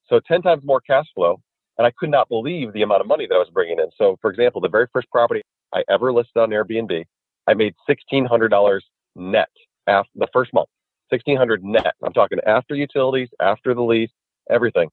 So 0.08 0.20
10 0.20 0.42
times 0.42 0.64
more 0.64 0.82
cash 0.82 1.06
flow. 1.14 1.42
And 1.78 1.88
I 1.88 1.92
could 1.98 2.10
not 2.10 2.28
believe 2.28 2.74
the 2.74 2.82
amount 2.82 3.00
of 3.02 3.08
money 3.08 3.26
that 3.26 3.36
I 3.36 3.38
was 3.38 3.50
bringing 3.54 3.80
in. 3.80 3.88
So, 3.98 4.18
for 4.22 4.30
example, 4.30 4.60
the 4.60 4.68
very 4.68 4.88
first 4.92 5.10
property 5.12 5.42
I 5.74 5.84
ever 5.90 6.12
listed 6.12 6.36
on 6.36 6.50
Airbnb, 6.50 7.06
I 7.48 7.54
made 7.54 7.74
$1,600 7.90 8.80
net 9.16 9.48
after 9.88 10.12
the 10.16 10.28
first 10.34 10.54
month. 10.54 10.68
1600 11.10 11.64
net. 11.64 11.94
I'm 12.04 12.12
talking 12.12 12.38
after 12.46 12.76
utilities, 12.76 13.30
after 13.40 13.74
the 13.74 13.82
lease, 13.82 14.12
everything. 14.50 14.90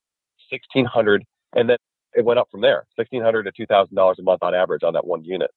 1600 0.50 1.24
and 1.54 1.68
then 1.68 1.76
it 2.14 2.24
went 2.24 2.38
up 2.38 2.48
from 2.50 2.60
there 2.60 2.86
1600 2.96 3.44
to 3.44 3.66
$2000 3.66 4.18
a 4.18 4.22
month 4.22 4.42
on 4.42 4.54
average 4.54 4.82
on 4.82 4.92
that 4.92 5.06
one 5.06 5.24
unit 5.24 5.50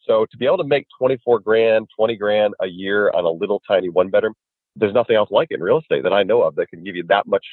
so 0.00 0.26
to 0.30 0.36
be 0.36 0.46
able 0.46 0.58
to 0.58 0.64
make 0.64 0.86
24 0.98 1.40
grand 1.40 1.88
20 1.96 2.16
grand 2.16 2.54
a 2.60 2.66
year 2.66 3.10
on 3.14 3.24
a 3.24 3.30
little 3.30 3.60
tiny 3.66 3.88
one 3.88 4.08
bedroom 4.08 4.34
there's 4.76 4.94
nothing 4.94 5.16
else 5.16 5.30
like 5.30 5.48
it 5.50 5.56
in 5.56 5.62
real 5.62 5.78
estate 5.78 6.02
that 6.02 6.12
i 6.12 6.22
know 6.22 6.42
of 6.42 6.54
that 6.54 6.68
can 6.68 6.84
give 6.84 6.96
you 6.96 7.04
that 7.08 7.26
much 7.26 7.44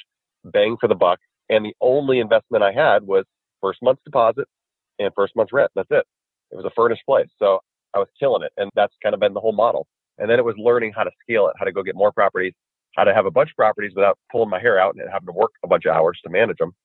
bang 0.44 0.78
for 0.80 0.88
the 0.88 0.96
buck. 0.96 1.20
And 1.50 1.66
the 1.66 1.76
only 1.82 2.20
investment 2.20 2.64
i 2.64 2.72
had 2.72 3.04
was 3.04 3.26
first 3.62 3.80
month's 3.82 4.04
deposit 4.04 4.48
and 5.00 5.12
first 5.16 5.36
month's 5.36 5.54
rent. 5.54 5.72
That's 5.76 5.92
it. 5.92 6.06
It 6.52 6.56
was 6.56 6.66
a 6.66 6.72
furnished 6.76 7.06
place. 7.06 7.28
So 7.40 7.60
i 7.94 8.00
was 8.00 8.08
killing 8.20 8.44
it. 8.44 8.52
And 8.58 8.70
that's 8.76 8.94
kind 9.02 9.14
of 9.14 9.20
been 9.20 9.34
the 9.34 9.40
whole 9.40 9.54
model. 9.54 9.88
And 10.18 10.30
then 10.30 10.40
it 10.40 10.46
was 10.46 10.56
learning 10.58 10.94
how 10.96 11.04
to 11.04 11.12
scale 11.22 11.48
it 11.48 11.56
how 11.58 11.66
to 11.66 11.72
go 11.72 11.84
get 11.84 11.96
more 11.96 12.12
properties 12.12 12.54
how 12.96 13.04
to 13.04 13.14
have 13.14 13.26
a 13.26 13.32
bunch 13.32 13.50
of 13.50 13.56
properties 13.56 13.94
without 13.96 14.20
pulling 14.32 14.52
my 14.52 14.60
hair 14.60 14.80
out 14.80 14.94
and 14.96 15.10
having 15.12 15.26
to 15.26 15.32
work 15.32 15.50
a 15.64 15.68
bunch 15.68 15.86
of 15.86 15.96
hours 15.96 16.20
to 16.24 16.30
manage 16.30 16.58
them. 16.58 16.76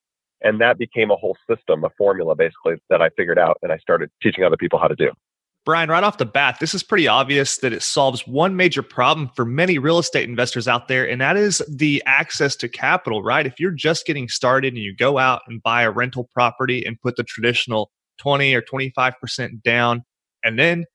And 0.41 0.59
that 0.63 0.79
became 0.79 1.11
a 1.11 1.17
whole 1.17 1.37
system, 1.51 1.85
a 1.85 1.91
formula 1.99 2.35
basically 2.35 2.77
that 2.89 3.03
I 3.03 3.11
figured 3.11 3.39
out 3.39 3.59
and 3.63 3.71
I 3.71 3.77
started 3.77 4.11
teaching 4.23 4.43
other 4.43 4.57
people 4.57 4.79
how 4.79 4.89
to 4.89 4.97
do. 4.97 5.11
Brian, 5.69 5.91
right 5.91 6.03
off 6.03 6.17
the 6.17 6.25
bat, 6.25 6.57
this 6.61 6.73
is 6.73 6.83
pretty 6.83 7.07
obvious 7.07 7.59
that 7.59 7.75
it 7.75 7.83
solves 7.83 8.27
one 8.27 8.57
major 8.57 8.83
problem 8.83 9.29
for 9.37 9.45
many 9.45 9.77
real 9.77 9.99
estate 9.99 10.27
investors 10.27 10.67
out 10.67 10.89
there, 10.89 11.07
and 11.07 11.21
that 11.21 11.37
is 11.37 11.61
the 11.69 12.03
access 12.07 12.57
to 12.57 12.71
capital, 12.71 13.23
right? 13.23 13.45
If 13.47 13.61
you're 13.61 13.73
just 13.73 14.07
getting 14.07 14.29
started 14.29 14.73
and 14.73 14.83
you 14.83 14.97
go 14.97 15.19
out 15.19 15.43
and 15.47 15.63
buy 15.63 15.83
a 15.83 15.91
rental 15.91 16.27
property 16.33 16.83
and 16.87 16.99
put 16.99 17.17
the 17.17 17.23
traditional 17.23 17.91
20 18.17 18.55
or 18.55 18.63
25% 18.63 19.63
down, 19.63 20.07
and 20.43 20.59
then 20.59 20.87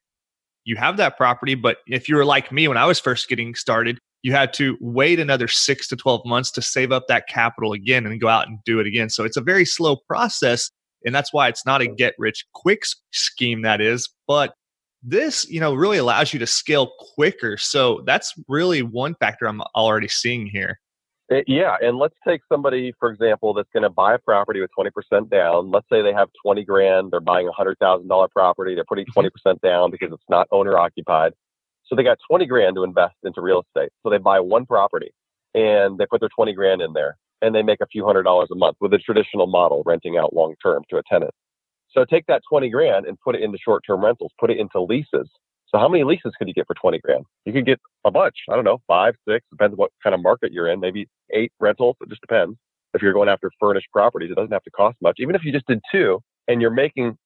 you 0.64 0.76
have 0.76 0.98
that 0.98 1.18
property. 1.18 1.54
But 1.54 1.78
if 1.86 2.10
you 2.10 2.16
were 2.16 2.26
like 2.26 2.52
me 2.52 2.68
when 2.68 2.76
I 2.76 2.88
was 2.88 3.00
first 3.00 3.30
getting 3.30 3.54
started, 3.54 4.00
you 4.24 4.32
had 4.32 4.54
to 4.54 4.76
wait 4.82 5.20
another 5.20 5.48
six 5.48 5.88
to 5.90 5.96
12 5.96 6.26
months 6.26 6.50
to 6.50 6.64
save 6.64 6.92
up 6.92 7.04
that 7.10 7.28
capital 7.28 7.74
again 7.74 8.08
and 8.08 8.20
go 8.20 8.28
out 8.28 8.48
and 8.48 8.58
do 8.66 8.80
it 8.80 8.88
again. 8.88 9.12
So 9.12 9.24
it's 9.24 9.38
a 9.38 9.42
very 9.42 9.66
slow 9.66 9.98
process. 10.08 10.72
And 11.06 11.14
that's 11.14 11.32
why 11.32 11.48
it's 11.48 11.64
not 11.64 11.82
a 11.82 11.88
get 11.88 12.16
rich 12.18 12.44
quick 12.56 12.86
scheme, 13.12 13.62
that 13.62 13.80
is. 13.80 14.10
But 14.28 14.56
this, 15.04 15.50
you 15.50 15.60
know, 15.60 15.74
really 15.74 15.98
allows 15.98 16.34
you 16.34 16.40
to 16.40 16.48
scale 16.48 16.92
quicker. 17.16 17.58
So 17.58 18.02
that's 18.06 18.34
really 18.48 18.82
one 18.82 19.16
factor 19.16 19.48
I'm 19.48 19.62
already 19.76 20.08
seeing 20.08 20.48
here. 20.48 20.80
Eh, 21.32 21.42
yeah, 21.48 21.78
and 21.82 21.98
let's 21.98 22.16
take 22.28 22.42
somebody, 22.52 22.94
for 23.00 23.10
example, 23.10 23.54
that's 23.54 23.70
going 23.74 23.84
to 23.84 23.90
buy 23.90 24.14
a 24.14 24.20
property 24.20 24.62
with 24.62 24.70
20% 24.78 25.30
down. 25.30 25.72
Let's 25.72 25.88
say 25.92 26.02
they 26.02 26.14
have 26.14 26.30
20 26.44 26.64
grand, 26.64 27.12
they're 27.12 27.20
buying 27.22 27.48
a 27.48 27.52
$100,000 27.52 28.30
property, 28.32 28.76
they're 28.76 28.86
putting 28.86 29.06
20% 29.06 29.30
mm-hmm. 29.30 29.68
down 29.68 29.92
because 29.92 30.12
it's 30.12 30.24
not 30.30 30.48
owner 30.52 30.78
occupied. 30.78 31.34
So 31.86 31.96
they 31.96 32.04
got 32.04 32.18
20 32.30 32.46
grand 32.46 32.76
to 32.76 32.84
invest 32.84 33.16
into 33.24 33.42
real 33.42 33.62
estate. 33.62 33.92
So 34.04 34.10
they 34.10 34.18
buy 34.18 34.40
one 34.40 34.66
property 34.66 35.12
and 35.54 35.98
they 35.98 36.06
put 36.06 36.20
their 36.20 36.30
20 36.36 36.54
grand 36.54 36.82
in 36.82 36.94
there 36.94 37.18
and 37.42 37.54
they 37.54 37.62
make 37.62 37.82
a 37.82 37.88
few 37.88 38.06
hundred 38.06 38.24
dollars 38.24 38.50
a 38.52 38.56
month 38.56 38.78
with 38.80 38.94
a 38.94 38.98
traditional 38.98 39.48
model, 39.48 39.84
renting 39.86 40.18
out 40.18 40.34
long 40.34 40.56
term 40.64 40.84
to 40.90 40.98
a 40.98 41.04
tenant. 41.10 41.34
So 41.94 42.06
take 42.06 42.26
that 42.28 42.42
20 42.50 42.70
grand 42.70 43.06
and 43.06 43.20
put 43.20 43.36
it 43.36 43.42
into 43.42 43.58
short 43.64 43.84
term 43.86 44.04
rentals, 44.04 44.32
put 44.40 44.50
it 44.50 44.58
into 44.58 44.82
leases. 44.82 45.30
So 45.68 45.80
how 45.80 45.88
many 45.88 46.04
leases 46.04 46.34
could 46.38 46.48
you 46.48 46.54
get 46.54 46.68
for 46.68 46.76
20 46.76 47.00
grand? 47.00 47.26
You 47.46 47.54
could 47.54 47.66
get 47.66 47.80
a 48.06 48.12
bunch. 48.12 48.36
I 48.50 48.56
don't 48.56 48.64
know, 48.64 48.80
five, 48.88 49.16
six, 49.28 49.46
depends 49.50 49.76
what 49.76 49.92
kind 50.04 50.14
of 50.14 50.22
market 50.22 50.52
you're 50.52 50.70
in. 50.70 50.80
Maybe 50.80 51.08
eight 51.34 51.52
rentals. 51.60 51.96
It 52.02 52.10
just 52.10 52.22
depends. 52.22 52.58
If 52.94 53.02
you're 53.02 53.14
going 53.14 53.30
after 53.30 53.50
furnished 53.60 53.88
properties, 53.92 54.30
it 54.32 54.36
doesn't 54.36 54.52
have 54.52 54.64
to 54.64 54.72
cost 54.72 54.98
much. 55.02 55.16
Even 55.20 55.36
if 55.36 55.44
you 55.44 55.52
just 55.52 55.66
did 55.66 55.80
two 55.92 56.20
and 56.48 56.62
you're 56.62 56.70
making 56.70 57.18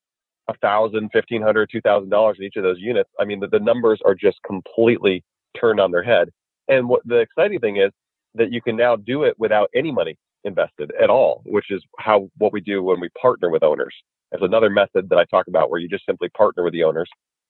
a 0.47 0.55
thousand, 0.57 1.09
fifteen 1.11 1.41
hundred, 1.41 1.69
two 1.69 1.81
thousand 1.81 2.09
dollars 2.09 2.37
in 2.39 2.45
each 2.45 2.55
of 2.55 2.63
those 2.63 2.79
units, 2.79 3.09
I 3.19 3.25
mean, 3.25 3.41
the, 3.41 3.47
the 3.47 3.59
numbers 3.59 3.99
are 4.05 4.15
just 4.15 4.37
completely 4.45 5.23
turned 5.59 5.81
on 5.81 5.91
their 5.91 6.03
head. 6.03 6.29
And 6.69 6.87
what 6.87 7.01
the 7.05 7.17
exciting 7.17 7.59
thing 7.59 7.77
is 7.77 7.91
that 8.35 8.53
you 8.53 8.61
can 8.61 8.77
now 8.77 8.95
do 8.95 9.23
it 9.23 9.35
without 9.37 9.69
any 9.75 9.91
money 9.91 10.15
invested 10.45 10.91
at 11.01 11.09
all, 11.09 11.41
which 11.45 11.69
is 11.69 11.83
how 11.99 12.29
what 12.37 12.53
we 12.53 12.61
do 12.61 12.81
when 12.81 13.01
we 13.01 13.09
partner 13.21 13.49
with 13.49 13.63
owners. 13.63 13.93
There's 14.31 14.43
another 14.43 14.69
method 14.69 15.09
that 15.09 15.17
I 15.17 15.25
talk 15.25 15.47
about 15.47 15.69
where 15.69 15.79
you 15.79 15.87
just 15.87 16.05
simply 16.05 16.29
partner 16.29 16.63
with 16.63 16.73
the 16.73 16.83
owners. 16.83 17.09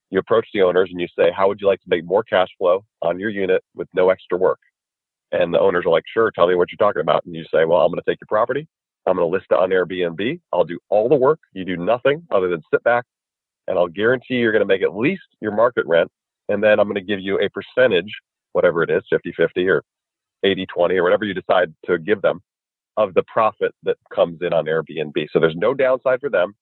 You 0.10 0.20
approach 0.20 0.48
the 0.54 0.62
owners 0.62 0.90
and 0.92 1.02
you 1.02 1.08
say, 1.18 1.32
How 1.36 1.48
would 1.48 1.60
you 1.60 1.68
like 1.68 1.82
to 1.82 1.90
make 1.90 2.06
more 2.06 2.24
cash 2.24 2.50
flow 2.58 2.86
on 3.02 3.20
your 3.20 3.30
unit 3.30 3.64
with 3.76 3.88
no 3.94 4.10
extra 4.10 4.38
work? 4.38 4.60
And 5.32 5.54
the 5.54 5.60
owners 5.60 5.86
are 5.86 5.90
like, 5.90 6.04
Sure, 6.14 6.32
tell 6.32 6.48
me 6.48 6.56
what 6.56 6.70
you're 6.72 6.78
talking 6.78 7.02
about. 7.02 7.26
And 7.26 7.36
you 7.36 7.44
say, 7.54 7.66
Well, 7.66 7.82
I'm 7.82 7.92
going 7.92 8.02
to 8.02 8.10
take 8.10 8.20
your 8.22 8.28
property. 8.28 8.68
I'm 9.06 9.16
going 9.16 9.30
to 9.30 9.34
list 9.34 9.48
it 9.50 9.58
on 9.58 9.70
Airbnb. 9.70 10.40
I'll 10.54 10.66
do 10.66 10.80
all 10.90 11.10
the 11.10 11.16
work. 11.16 11.40
You 11.54 11.66
do 11.66 11.78
nothing 11.78 12.24
other 12.30 12.50
than 12.50 12.62
sit 12.72 12.84
back. 12.84 13.06
And 13.68 13.78
I'll 13.78 13.88
guarantee 13.88 14.36
you're 14.36 14.52
going 14.52 14.62
to 14.62 14.66
make 14.66 14.82
at 14.82 14.96
least 14.96 15.24
your 15.42 15.52
market 15.52 15.86
rent. 15.86 16.10
And 16.50 16.64
then 16.64 16.80
I'm 16.80 16.88
going 16.88 16.96
to 16.96 17.02
give 17.02 17.20
you 17.20 17.40
a 17.40 17.50
percentage, 17.50 18.12
whatever 18.54 18.84
it 18.84 18.90
is, 18.90 19.04
50 19.10 19.34
50 19.36 19.68
or 19.68 19.84
80 20.44 20.66
20 20.68 20.96
or 20.98 21.04
whatever 21.04 21.26
you 21.26 21.34
decide 21.34 21.74
to 21.86 21.98
give 21.98 22.22
them 22.22 22.42
of 22.96 23.14
the 23.14 23.24
profit 23.24 23.74
that 23.84 23.98
comes 24.14 24.40
in 24.42 24.54
on 24.54 24.66
Airbnb. 24.66 25.28
So 25.32 25.40
there's 25.40 25.56
no 25.56 25.74
downside 25.74 26.20
for 26.20 26.30
them 26.30 26.54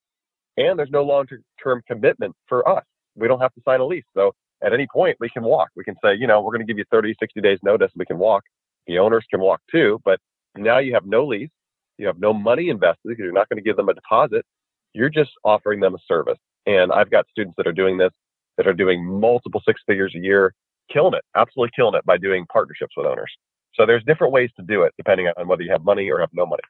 and 0.58 0.78
there's 0.78 0.92
no 0.92 1.04
long 1.04 1.26
term 1.62 1.82
commitment 1.88 2.36
for 2.48 2.68
us. 2.68 2.84
We 3.16 3.28
don't 3.28 3.42
have 3.42 3.54
to 3.54 3.62
sign 3.66 3.80
a 3.80 3.86
lease. 3.86 4.04
So 4.16 4.34
at 4.64 4.74
any 4.74 4.88
point 4.92 5.18
we 5.20 5.30
can 5.30 5.44
walk. 5.44 5.70
We 5.76 5.84
can 5.84 5.96
say, 6.04 6.16
you 6.16 6.28
know, 6.28 6.42
we're 6.42 6.52
going 6.52 6.66
to 6.66 6.72
give 6.72 6.78
you 6.78 6.86
30, 6.92 7.16
60 7.20 7.42
days 7.42 7.60
notice. 7.64 7.92
We 7.96 8.06
can 8.06 8.18
walk. 8.18 8.44
The 8.88 9.00
owners 9.00 9.26
can 9.30 9.40
walk 9.40 9.62
too, 9.72 10.00
but 10.06 10.20
now 10.58 10.80
you 10.80 10.94
have 10.94 11.06
no 11.06 11.26
lease. 11.26 11.50
You 11.98 12.08
have 12.08 12.20
no 12.20 12.34
money 12.34 12.70
invested 12.70 13.00
because 13.06 13.24
you're 13.24 13.32
not 13.32 13.50
going 13.50 13.58
to 13.58 13.64
give 13.64 13.78
them 13.78 13.90
a 13.90 13.94
deposit. 13.94 14.46
You're 14.94 15.10
just 15.10 15.32
offering 15.44 15.80
them 15.80 15.96
a 15.96 15.98
service. 16.08 16.38
And 16.66 16.92
I've 16.92 17.10
got 17.10 17.26
students 17.30 17.56
that 17.58 17.68
are 17.68 17.74
doing 17.74 17.98
this, 17.98 18.12
that 18.58 18.68
are 18.68 18.74
doing 18.74 19.06
multiple 19.06 19.62
six 19.66 19.82
figures 19.88 20.14
a 20.16 20.20
year, 20.20 20.54
killing 20.92 21.14
it, 21.14 21.24
absolutely 21.36 21.72
killing 21.76 21.96
it 21.96 22.06
by 22.06 22.18
doing 22.18 22.46
partnerships 22.52 22.94
with 22.98 23.06
owners. 23.06 23.32
So 23.76 23.86
there's 23.86 24.04
different 24.06 24.34
ways 24.34 24.50
to 24.58 24.64
do 24.64 24.84
it 24.84 24.94
depending 24.98 25.28
on 25.38 25.48
whether 25.48 25.64
you 25.64 25.72
have 25.72 25.84
money 25.84 26.10
or 26.10 26.20
have 26.20 26.30
no 26.34 26.46
money. 26.46 26.64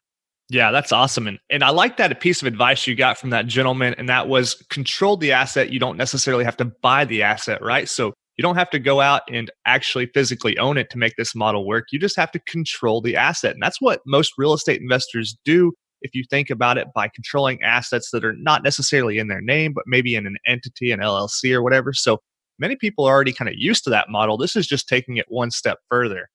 Yeah, 0.50 0.72
that's 0.72 0.92
awesome. 0.92 1.28
And 1.28 1.40
and 1.50 1.64
I 1.64 1.70
like 1.70 1.98
that 1.98 2.12
a 2.12 2.16
piece 2.16 2.42
of 2.42 2.48
advice 2.48 2.86
you 2.86 2.96
got 2.96 3.18
from 3.18 3.32
that 3.32 3.48
gentleman, 3.48 3.96
and 3.98 4.08
that 4.10 4.28
was 4.28 4.56
control 4.70 5.18
the 5.18 5.32
asset. 5.32 5.72
You 5.72 5.80
don't 5.80 5.98
necessarily 5.98 6.44
have 6.46 6.58
to 6.58 6.66
buy 6.66 7.06
the 7.06 7.24
asset, 7.24 7.62
right? 7.64 7.90
So 7.90 8.14
you 8.38 8.44
don't 8.44 8.58
have 8.58 8.70
to 8.72 8.80
go 8.80 9.02
out 9.02 9.24
and 9.30 9.50
actually 9.66 10.08
physically 10.08 10.58
own 10.58 10.78
it 10.78 10.90
to 10.92 10.98
make 10.98 11.16
this 11.18 11.36
model 11.36 11.66
work. 11.66 11.86
You 11.92 12.00
just 12.00 12.18
have 12.18 12.32
to 12.32 12.40
control 12.40 13.02
the 13.02 13.16
asset. 13.16 13.54
And 13.54 13.64
that's 13.64 13.82
what 13.82 14.02
most 14.06 14.34
real 14.38 14.54
estate 14.54 14.82
investors 14.82 15.38
do 15.46 15.72
if 16.02 16.14
you 16.14 16.24
think 16.30 16.50
about 16.50 16.78
it 16.78 16.88
by 16.94 17.08
controlling 17.08 17.64
assets 17.64 18.12
that 18.12 18.26
are 18.26 18.36
not 18.38 18.62
necessarily 18.64 19.18
in 19.18 19.28
their 19.28 19.42
name, 19.42 19.74
but 19.74 19.86
maybe 19.88 20.16
in 20.16 20.28
an 20.28 20.36
entity, 20.46 20.92
an 20.92 21.00
LLC 21.00 21.54
or 21.54 21.64
whatever. 21.64 21.94
So 21.94 22.20
many 22.60 22.76
people 22.76 23.06
are 23.06 23.14
already 23.14 23.34
kind 23.34 23.50
of 23.50 23.56
used 23.58 23.86
to 23.86 23.90
that 23.92 24.10
model. 24.10 24.38
This 24.38 24.56
is 24.56 24.68
just 24.68 24.90
taking 24.90 25.18
it 25.18 25.26
one 25.30 25.50
step 25.50 25.80
further. 25.90 26.30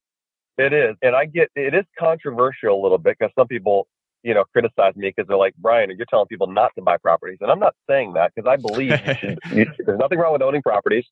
It 0.57 0.73
is. 0.73 0.97
And 1.02 1.14
I 1.14 1.26
get 1.26 1.50
it 1.55 1.75
is 1.75 1.85
controversial 1.99 2.81
a 2.81 2.83
little 2.83 2.99
bit 2.99 3.17
because 3.19 3.33
some 3.38 3.47
people 3.47 3.87
you 4.22 4.34
know, 4.34 4.44
criticize 4.52 4.94
me 4.96 5.08
because 5.08 5.28
they're 5.28 5.36
like, 5.36 5.54
Brian, 5.58 5.90
you're 5.96 6.06
telling 6.06 6.26
people 6.26 6.46
not 6.46 6.72
to 6.76 6.82
buy 6.82 6.96
properties. 6.98 7.38
And 7.40 7.50
I'm 7.50 7.58
not 7.58 7.74
saying 7.88 8.14
that 8.14 8.32
because 8.34 8.48
I 8.48 8.56
believe 8.56 9.00
you 9.04 9.14
should, 9.14 9.38
you, 9.52 9.66
there's 9.86 9.98
nothing 9.98 10.18
wrong 10.18 10.32
with 10.32 10.42
owning 10.42 10.62
properties, 10.62 11.04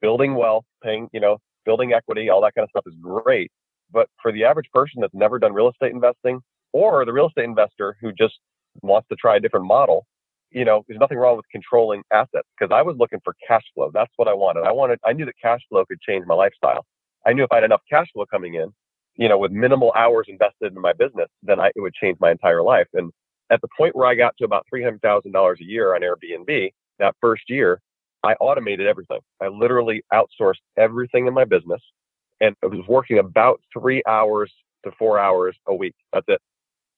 building 0.00 0.34
wealth, 0.34 0.64
paying, 0.82 1.08
you 1.12 1.20
know, 1.20 1.38
building 1.64 1.92
equity, 1.92 2.28
all 2.28 2.40
that 2.42 2.54
kind 2.54 2.64
of 2.64 2.70
stuff 2.70 2.84
is 2.86 2.94
great. 3.00 3.50
But 3.92 4.08
for 4.20 4.32
the 4.32 4.44
average 4.44 4.68
person 4.72 5.00
that's 5.00 5.14
never 5.14 5.38
done 5.38 5.52
real 5.52 5.68
estate 5.68 5.92
investing 5.92 6.40
or 6.72 7.04
the 7.04 7.12
real 7.12 7.28
estate 7.28 7.44
investor 7.44 7.96
who 8.00 8.12
just 8.12 8.34
wants 8.82 9.08
to 9.08 9.16
try 9.16 9.36
a 9.36 9.40
different 9.40 9.66
model, 9.66 10.06
you 10.50 10.64
know, 10.64 10.84
there's 10.88 11.00
nothing 11.00 11.18
wrong 11.18 11.36
with 11.36 11.46
controlling 11.52 12.02
assets 12.12 12.48
because 12.58 12.74
I 12.74 12.82
was 12.82 12.96
looking 12.98 13.20
for 13.24 13.34
cash 13.46 13.64
flow. 13.74 13.90
That's 13.92 14.12
what 14.16 14.28
I 14.28 14.34
wanted. 14.34 14.64
I 14.64 14.72
wanted, 14.72 14.98
I 15.04 15.12
knew 15.12 15.24
that 15.26 15.34
cash 15.40 15.60
flow 15.68 15.84
could 15.84 16.00
change 16.00 16.24
my 16.26 16.34
lifestyle. 16.34 16.84
I 17.26 17.32
knew 17.32 17.44
if 17.44 17.52
I 17.52 17.56
had 17.56 17.64
enough 17.64 17.82
cash 17.90 18.06
flow 18.12 18.24
coming 18.26 18.54
in, 18.54 18.72
you 19.16 19.28
know, 19.28 19.38
with 19.38 19.52
minimal 19.52 19.92
hours 19.96 20.26
invested 20.28 20.74
in 20.74 20.80
my 20.80 20.92
business, 20.92 21.28
then 21.42 21.60
I, 21.60 21.68
it 21.74 21.80
would 21.80 21.94
change 21.94 22.18
my 22.20 22.30
entire 22.30 22.62
life. 22.62 22.88
And 22.94 23.12
at 23.50 23.60
the 23.60 23.68
point 23.76 23.96
where 23.96 24.06
I 24.06 24.14
got 24.14 24.36
to 24.38 24.44
about 24.44 24.66
$300,000 24.72 25.60
a 25.60 25.64
year 25.64 25.94
on 25.94 26.02
Airbnb, 26.02 26.72
that 26.98 27.14
first 27.20 27.44
year, 27.48 27.80
I 28.24 28.32
automated 28.34 28.86
everything. 28.86 29.20
I 29.40 29.48
literally 29.48 30.02
outsourced 30.12 30.60
everything 30.76 31.26
in 31.26 31.34
my 31.34 31.44
business 31.44 31.80
and 32.40 32.54
I 32.62 32.66
was 32.66 32.84
working 32.88 33.18
about 33.18 33.60
three 33.72 34.02
hours 34.06 34.52
to 34.84 34.92
four 34.98 35.18
hours 35.18 35.56
a 35.66 35.74
week. 35.74 35.94
That's 36.12 36.26
it. 36.28 36.40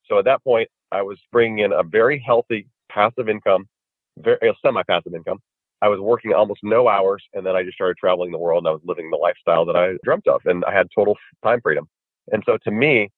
So 0.06 0.18
at 0.18 0.24
that 0.24 0.42
point, 0.42 0.68
I 0.90 1.02
was 1.02 1.18
bringing 1.32 1.60
in 1.60 1.72
a 1.72 1.82
very 1.82 2.18
healthy 2.24 2.66
passive 2.90 3.28
income, 3.28 3.68
very 4.18 4.38
semi-passive 4.64 5.14
income. 5.14 5.38
I 5.80 5.88
was 5.88 6.00
working 6.00 6.32
almost 6.32 6.60
no 6.64 6.88
hours, 6.88 7.22
and 7.34 7.46
then 7.46 7.54
I 7.54 7.62
just 7.62 7.76
started 7.76 7.96
traveling 7.98 8.32
the 8.32 8.38
world, 8.38 8.62
and 8.62 8.68
I 8.68 8.72
was 8.72 8.80
living 8.84 9.10
the 9.10 9.16
lifestyle 9.16 9.64
that 9.66 9.76
I 9.76 9.94
dreamt 10.02 10.26
of, 10.26 10.40
and 10.44 10.64
I 10.64 10.72
had 10.72 10.88
total 10.94 11.16
time 11.44 11.60
freedom. 11.60 11.88
And 12.32 12.42
so 12.46 12.58
to 12.64 12.70
me, 12.70 13.10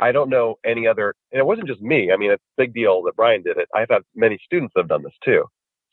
I 0.00 0.12
don't 0.12 0.28
know 0.28 0.56
any 0.64 0.86
other, 0.86 1.14
and 1.32 1.38
it 1.38 1.46
wasn't 1.46 1.68
just 1.68 1.80
me. 1.80 2.10
I 2.12 2.16
mean, 2.16 2.30
it's 2.30 2.42
a 2.58 2.62
big 2.62 2.74
deal 2.74 3.02
that 3.04 3.16
Brian 3.16 3.42
did 3.42 3.58
it. 3.58 3.68
I've 3.74 3.88
had 3.90 4.02
many 4.14 4.38
students 4.44 4.72
that 4.74 4.82
have 4.82 4.88
done 4.88 5.02
this 5.02 5.14
too. 5.24 5.44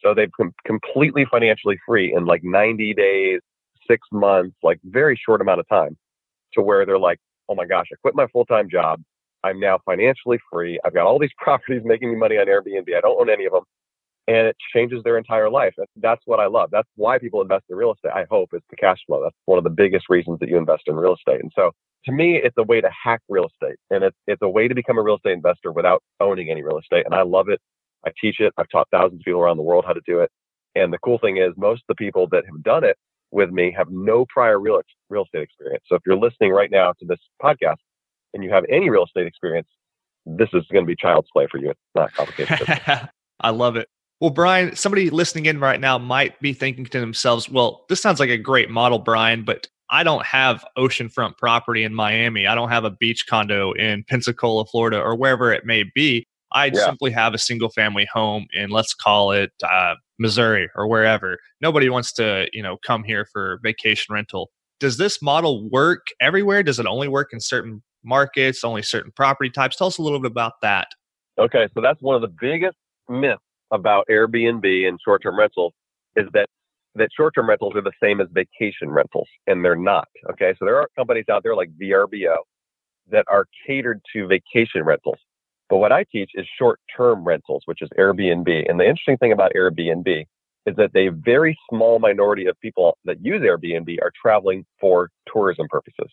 So 0.03 0.13
they've 0.13 0.31
completely 0.65 1.25
financially 1.29 1.77
free 1.85 2.13
in 2.13 2.25
like 2.25 2.43
90 2.43 2.93
days, 2.95 3.39
six 3.87 4.07
months, 4.11 4.55
like 4.63 4.79
very 4.83 5.19
short 5.23 5.41
amount 5.41 5.59
of 5.59 5.69
time 5.69 5.95
to 6.53 6.61
where 6.61 6.85
they're 6.85 6.99
like, 6.99 7.19
oh 7.49 7.55
my 7.55 7.65
gosh, 7.65 7.87
I 7.91 7.95
quit 8.01 8.15
my 8.15 8.27
full 8.27 8.45
time 8.45 8.69
job. 8.69 9.01
I'm 9.43 9.59
now 9.59 9.79
financially 9.85 10.39
free. 10.51 10.79
I've 10.83 10.93
got 10.93 11.05
all 11.05 11.19
these 11.19 11.33
properties 11.37 11.81
making 11.85 12.09
me 12.09 12.15
money 12.15 12.37
on 12.37 12.47
Airbnb. 12.47 12.95
I 12.95 13.01
don't 13.01 13.19
own 13.19 13.29
any 13.29 13.45
of 13.45 13.53
them. 13.53 13.63
And 14.31 14.47
it 14.47 14.55
changes 14.73 15.03
their 15.03 15.17
entire 15.17 15.49
life. 15.49 15.73
That's 15.97 16.21
what 16.25 16.39
I 16.39 16.45
love. 16.45 16.69
That's 16.71 16.87
why 16.95 17.19
people 17.19 17.41
invest 17.41 17.65
in 17.69 17.75
real 17.75 17.93
estate. 17.93 18.11
I 18.15 18.25
hope 18.29 18.51
it's 18.53 18.65
the 18.69 18.77
cash 18.77 18.99
flow. 19.05 19.21
That's 19.21 19.35
one 19.45 19.57
of 19.57 19.65
the 19.65 19.69
biggest 19.69 20.05
reasons 20.09 20.39
that 20.39 20.47
you 20.47 20.57
invest 20.57 20.83
in 20.87 20.95
real 20.95 21.15
estate. 21.15 21.41
And 21.41 21.51
so 21.53 21.71
to 22.05 22.13
me, 22.13 22.37
it's 22.41 22.55
a 22.57 22.63
way 22.63 22.79
to 22.79 22.89
hack 23.03 23.19
real 23.27 23.47
estate 23.47 23.75
and 23.89 24.05
it's, 24.05 24.15
it's 24.27 24.41
a 24.41 24.47
way 24.47 24.69
to 24.69 24.73
become 24.75 24.97
a 24.97 25.01
real 25.01 25.17
estate 25.17 25.33
investor 25.33 25.73
without 25.73 26.01
owning 26.21 26.49
any 26.49 26.63
real 26.63 26.79
estate. 26.79 27.05
And 27.05 27.13
I 27.13 27.23
love 27.23 27.49
it. 27.49 27.59
I 28.05 28.11
teach 28.21 28.39
it. 28.39 28.53
I've 28.57 28.69
taught 28.69 28.87
thousands 28.89 29.19
of 29.21 29.25
people 29.25 29.41
around 29.41 29.57
the 29.57 29.63
world 29.63 29.83
how 29.85 29.93
to 29.93 30.01
do 30.07 30.21
it. 30.21 30.31
And 30.75 30.93
the 30.93 30.99
cool 30.99 31.19
thing 31.19 31.37
is 31.37 31.51
most 31.57 31.79
of 31.81 31.87
the 31.89 31.95
people 31.95 32.27
that 32.31 32.45
have 32.45 32.63
done 32.63 32.85
it 32.85 32.95
with 33.31 33.49
me 33.49 33.73
have 33.75 33.87
no 33.89 34.25
prior 34.29 34.59
real, 34.59 34.81
real 35.09 35.25
estate 35.25 35.43
experience. 35.43 35.83
So 35.87 35.95
if 35.95 36.01
you're 36.05 36.17
listening 36.17 36.51
right 36.51 36.71
now 36.71 36.93
to 36.93 37.05
this 37.05 37.19
podcast 37.43 37.77
and 38.33 38.43
you 38.43 38.49
have 38.51 38.63
any 38.69 38.89
real 38.89 39.03
estate 39.03 39.27
experience, 39.27 39.67
this 40.25 40.49
is 40.53 40.63
going 40.71 40.85
to 40.85 40.87
be 40.87 40.95
child's 40.95 41.27
play 41.33 41.47
for 41.51 41.57
you. 41.57 41.71
It's 41.71 41.79
not 41.95 42.13
complicated. 42.13 42.79
I 43.41 43.49
love 43.49 43.75
it. 43.75 43.89
Well, 44.21 44.29
Brian, 44.29 44.75
somebody 44.75 45.09
listening 45.09 45.47
in 45.47 45.59
right 45.59 45.79
now 45.79 45.97
might 45.97 46.39
be 46.41 46.53
thinking 46.53 46.85
to 46.85 46.99
themselves, 46.99 47.49
well, 47.49 47.85
this 47.89 47.99
sounds 47.99 48.19
like 48.19 48.29
a 48.29 48.37
great 48.37 48.69
model, 48.69 48.99
Brian, 48.99 49.43
but 49.43 49.67
I 49.89 50.03
don't 50.03 50.23
have 50.23 50.63
oceanfront 50.77 51.39
property 51.39 51.83
in 51.83 51.95
Miami. 51.95 52.45
I 52.45 52.53
don't 52.53 52.69
have 52.69 52.85
a 52.85 52.91
beach 52.91 53.25
condo 53.27 53.71
in 53.71 54.03
Pensacola, 54.07 54.65
Florida, 54.65 55.01
or 55.01 55.15
wherever 55.15 55.51
it 55.51 55.65
may 55.65 55.85
be. 55.95 56.27
I 56.51 56.67
yeah. 56.67 56.85
simply 56.85 57.09
have 57.11 57.33
a 57.33 57.39
single 57.39 57.69
family 57.69 58.07
home 58.13 58.45
in, 58.53 58.69
let's 58.69 58.93
call 58.93 59.31
it 59.31 59.51
uh, 59.67 59.95
Missouri 60.19 60.69
or 60.75 60.87
wherever. 60.87 61.39
Nobody 61.59 61.89
wants 61.89 62.13
to, 62.13 62.47
you 62.53 62.61
know, 62.61 62.77
come 62.85 63.03
here 63.03 63.25
for 63.33 63.59
vacation 63.63 64.13
rental. 64.13 64.51
Does 64.79 64.97
this 64.97 65.19
model 65.23 65.67
work 65.71 66.05
everywhere? 66.21 66.61
Does 66.61 66.77
it 66.77 66.85
only 66.85 67.07
work 67.07 67.29
in 67.33 67.39
certain 67.39 67.81
markets, 68.03 68.63
only 68.63 68.83
certain 68.83 69.11
property 69.15 69.49
types? 69.49 69.77
Tell 69.77 69.87
us 69.87 69.97
a 69.97 70.03
little 70.03 70.19
bit 70.19 70.29
about 70.29 70.53
that. 70.61 70.89
Okay, 71.39 71.67
so 71.73 71.81
that's 71.81 72.03
one 72.03 72.15
of 72.15 72.21
the 72.21 72.35
biggest 72.39 72.77
myths 73.09 73.41
about 73.71 74.05
Airbnb 74.09 74.87
and 74.87 74.99
short-term 75.03 75.37
rentals 75.37 75.73
is 76.15 76.27
that 76.33 76.47
that 76.95 77.09
short-term 77.15 77.47
rentals 77.47 77.73
are 77.75 77.81
the 77.81 77.91
same 78.03 78.19
as 78.19 78.27
vacation 78.31 78.89
rentals, 78.89 79.27
and 79.47 79.63
they're 79.63 79.77
not. 79.77 80.09
Okay, 80.31 80.53
so 80.59 80.65
there 80.65 80.77
are 80.77 80.89
companies 80.97 81.25
out 81.31 81.41
there 81.41 81.55
like 81.55 81.69
VRBO 81.81 82.35
that 83.09 83.25
are 83.29 83.45
catered 83.65 84.01
to 84.13 84.27
vacation 84.27 84.83
rentals. 84.83 85.17
But 85.69 85.77
what 85.77 85.93
I 85.93 86.03
teach 86.11 86.31
is 86.33 86.45
short 86.59 86.79
term 86.95 87.23
rentals, 87.23 87.63
which 87.65 87.81
is 87.81 87.89
Airbnb. 87.97 88.69
And 88.69 88.77
the 88.77 88.83
interesting 88.83 89.17
thing 89.17 89.31
about 89.31 89.53
Airbnb 89.55 90.25
is 90.65 90.75
that 90.75 90.91
a 90.95 91.07
very 91.09 91.57
small 91.69 91.97
minority 91.97 92.45
of 92.47 92.59
people 92.59 92.97
that 93.05 93.23
use 93.23 93.41
Airbnb 93.41 93.97
are 94.01 94.11
traveling 94.21 94.65
for 94.79 95.09
tourism 95.31 95.67
purposes. 95.69 96.11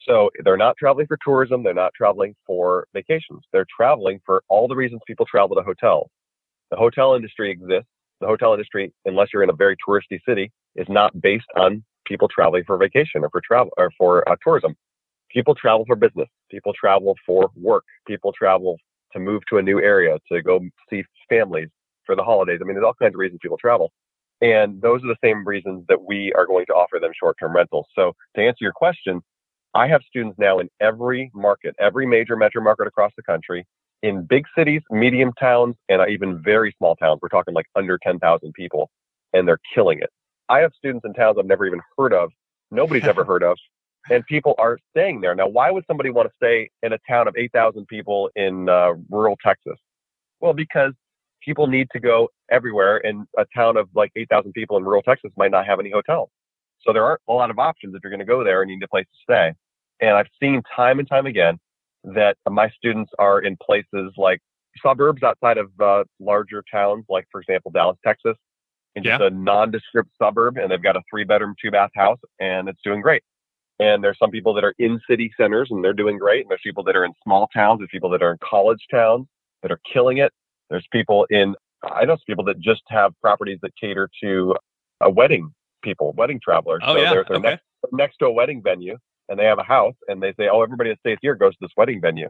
So 0.00 0.30
they're 0.42 0.56
not 0.56 0.76
traveling 0.78 1.06
for 1.06 1.18
tourism. 1.22 1.62
They're 1.62 1.74
not 1.74 1.92
traveling 1.94 2.34
for 2.46 2.86
vacations. 2.94 3.42
They're 3.52 3.66
traveling 3.74 4.20
for 4.24 4.42
all 4.48 4.68
the 4.68 4.76
reasons 4.76 5.02
people 5.06 5.26
travel 5.26 5.54
to 5.56 5.62
hotels. 5.62 6.08
The 6.70 6.76
hotel 6.76 7.14
industry 7.14 7.50
exists. 7.50 7.88
The 8.20 8.26
hotel 8.26 8.52
industry, 8.52 8.92
unless 9.04 9.28
you're 9.32 9.42
in 9.42 9.50
a 9.50 9.54
very 9.54 9.76
touristy 9.86 10.18
city, 10.28 10.50
is 10.76 10.86
not 10.88 11.20
based 11.20 11.46
on 11.56 11.84
people 12.06 12.28
traveling 12.28 12.64
for 12.66 12.76
vacation 12.76 13.22
or 13.22 13.30
for 13.30 13.40
travel 13.46 13.70
or 13.76 13.90
for 13.96 14.28
uh, 14.28 14.36
tourism. 14.42 14.74
People 15.30 15.54
travel 15.54 15.84
for 15.86 15.94
business. 15.94 16.28
People 16.50 16.72
travel 16.72 17.14
for 17.24 17.50
work. 17.54 17.84
People 18.06 18.32
travel 18.32 18.76
to 19.12 19.20
move 19.20 19.42
to 19.50 19.58
a 19.58 19.62
new 19.62 19.80
area, 19.80 20.18
to 20.30 20.42
go 20.42 20.60
see 20.90 21.04
families 21.28 21.68
for 22.04 22.16
the 22.16 22.22
holidays. 22.22 22.58
I 22.60 22.64
mean, 22.64 22.74
there's 22.74 22.84
all 22.84 22.94
kinds 22.94 23.14
of 23.14 23.18
reasons 23.18 23.40
people 23.42 23.58
travel. 23.58 23.92
And 24.40 24.80
those 24.80 25.02
are 25.04 25.08
the 25.08 25.16
same 25.22 25.46
reasons 25.46 25.84
that 25.88 26.00
we 26.02 26.32
are 26.34 26.46
going 26.46 26.66
to 26.66 26.72
offer 26.72 26.98
them 27.00 27.12
short-term 27.18 27.54
rentals. 27.54 27.86
So 27.94 28.12
to 28.36 28.42
answer 28.42 28.58
your 28.60 28.72
question, 28.72 29.20
I 29.74 29.88
have 29.88 30.00
students 30.08 30.38
now 30.38 30.60
in 30.60 30.68
every 30.80 31.30
market, 31.34 31.74
every 31.78 32.06
major 32.06 32.36
metro 32.36 32.62
market 32.62 32.86
across 32.86 33.12
the 33.16 33.22
country, 33.22 33.66
in 34.02 34.24
big 34.24 34.44
cities, 34.56 34.82
medium 34.90 35.32
towns, 35.38 35.74
and 35.88 36.02
even 36.10 36.42
very 36.42 36.74
small 36.78 36.96
towns. 36.96 37.20
We're 37.22 37.28
talking 37.28 37.54
like 37.54 37.66
under 37.74 37.98
10,000 37.98 38.52
people, 38.52 38.90
and 39.32 39.46
they're 39.46 39.60
killing 39.74 39.98
it. 40.00 40.10
I 40.48 40.60
have 40.60 40.72
students 40.76 41.04
in 41.04 41.12
towns 41.14 41.36
I've 41.38 41.46
never 41.46 41.66
even 41.66 41.80
heard 41.96 42.12
of, 42.12 42.30
nobody's 42.70 43.06
ever 43.06 43.24
heard 43.24 43.42
of, 43.42 43.56
and 44.10 44.24
people 44.26 44.54
are 44.58 44.78
staying 44.90 45.20
there. 45.20 45.34
Now, 45.34 45.48
why 45.48 45.70
would 45.70 45.84
somebody 45.86 46.10
want 46.10 46.28
to 46.28 46.34
stay 46.36 46.70
in 46.82 46.92
a 46.92 46.98
town 47.08 47.28
of 47.28 47.34
8,000 47.36 47.86
people 47.86 48.30
in 48.36 48.68
uh, 48.68 48.94
rural 49.10 49.36
Texas? 49.44 49.78
Well, 50.40 50.54
because 50.54 50.92
people 51.42 51.66
need 51.66 51.88
to 51.92 52.00
go 52.00 52.28
everywhere, 52.50 53.04
and 53.04 53.26
a 53.36 53.44
town 53.54 53.76
of 53.76 53.88
like 53.94 54.10
8,000 54.16 54.52
people 54.52 54.76
in 54.76 54.84
rural 54.84 55.02
Texas 55.02 55.30
might 55.36 55.50
not 55.50 55.66
have 55.66 55.80
any 55.80 55.90
hotels. 55.90 56.30
So 56.80 56.92
there 56.92 57.04
aren't 57.04 57.20
a 57.28 57.32
lot 57.32 57.50
of 57.50 57.58
options 57.58 57.94
if 57.94 58.00
you're 58.02 58.10
going 58.10 58.20
to 58.20 58.26
go 58.26 58.44
there 58.44 58.62
and 58.62 58.70
need 58.70 58.82
a 58.82 58.88
place 58.88 59.06
to 59.06 59.32
stay. 59.32 59.52
And 60.00 60.10
I've 60.10 60.28
seen 60.40 60.62
time 60.74 61.00
and 61.00 61.08
time 61.08 61.26
again 61.26 61.58
that 62.14 62.36
my 62.48 62.68
students 62.70 63.12
are 63.18 63.40
in 63.40 63.56
places 63.56 64.12
like 64.16 64.40
suburbs 64.82 65.22
outside 65.22 65.58
of 65.58 65.68
uh, 65.80 66.04
larger 66.20 66.62
towns, 66.70 67.04
like 67.08 67.26
for 67.30 67.40
example 67.40 67.70
Dallas, 67.70 67.98
Texas, 68.04 68.36
in 68.94 69.02
just 69.02 69.22
a 69.22 69.30
nondescript 69.30 70.10
suburb, 70.20 70.56
and 70.56 70.70
they've 70.70 70.82
got 70.82 70.96
a 70.96 71.02
three 71.10 71.24
bedroom, 71.24 71.54
two 71.62 71.70
bath 71.70 71.90
house, 71.94 72.18
and 72.40 72.68
it's 72.68 72.80
doing 72.82 73.00
great. 73.00 73.22
And 73.80 74.02
there's 74.02 74.18
some 74.18 74.30
people 74.30 74.54
that 74.54 74.64
are 74.64 74.74
in 74.78 75.00
city 75.08 75.30
centers 75.36 75.68
and 75.70 75.84
they're 75.84 75.92
doing 75.92 76.18
great. 76.18 76.40
And 76.40 76.50
there's 76.50 76.60
people 76.64 76.82
that 76.84 76.96
are 76.96 77.04
in 77.04 77.12
small 77.22 77.48
towns. 77.54 77.78
There's 77.78 77.90
people 77.92 78.10
that 78.10 78.22
are 78.22 78.32
in 78.32 78.38
college 78.42 78.84
towns 78.90 79.26
that 79.62 79.70
are 79.70 79.78
killing 79.92 80.18
it. 80.18 80.32
There's 80.68 80.86
people 80.90 81.26
in, 81.30 81.54
I 81.84 82.04
know 82.04 82.14
some 82.14 82.24
people 82.26 82.44
that 82.44 82.58
just 82.58 82.82
have 82.88 83.12
properties 83.20 83.58
that 83.62 83.70
cater 83.80 84.10
to 84.22 84.56
a 85.00 85.08
wedding 85.08 85.54
people, 85.82 86.12
wedding 86.14 86.40
travelers. 86.42 86.82
Oh, 86.84 86.94
so 86.94 87.00
yeah. 87.00 87.10
they're, 87.10 87.24
they're 87.28 87.36
okay. 87.36 87.50
next, 87.50 87.62
next 87.92 88.16
to 88.18 88.26
a 88.26 88.32
wedding 88.32 88.62
venue 88.62 88.98
and 89.28 89.38
they 89.38 89.44
have 89.44 89.58
a 89.58 89.64
house 89.64 89.94
and 90.08 90.22
they 90.22 90.32
say, 90.34 90.48
oh, 90.52 90.62
everybody 90.62 90.90
that 90.90 90.98
stays 91.00 91.18
here 91.20 91.34
goes 91.34 91.52
to 91.52 91.58
this 91.60 91.72
wedding 91.76 92.00
venue. 92.00 92.28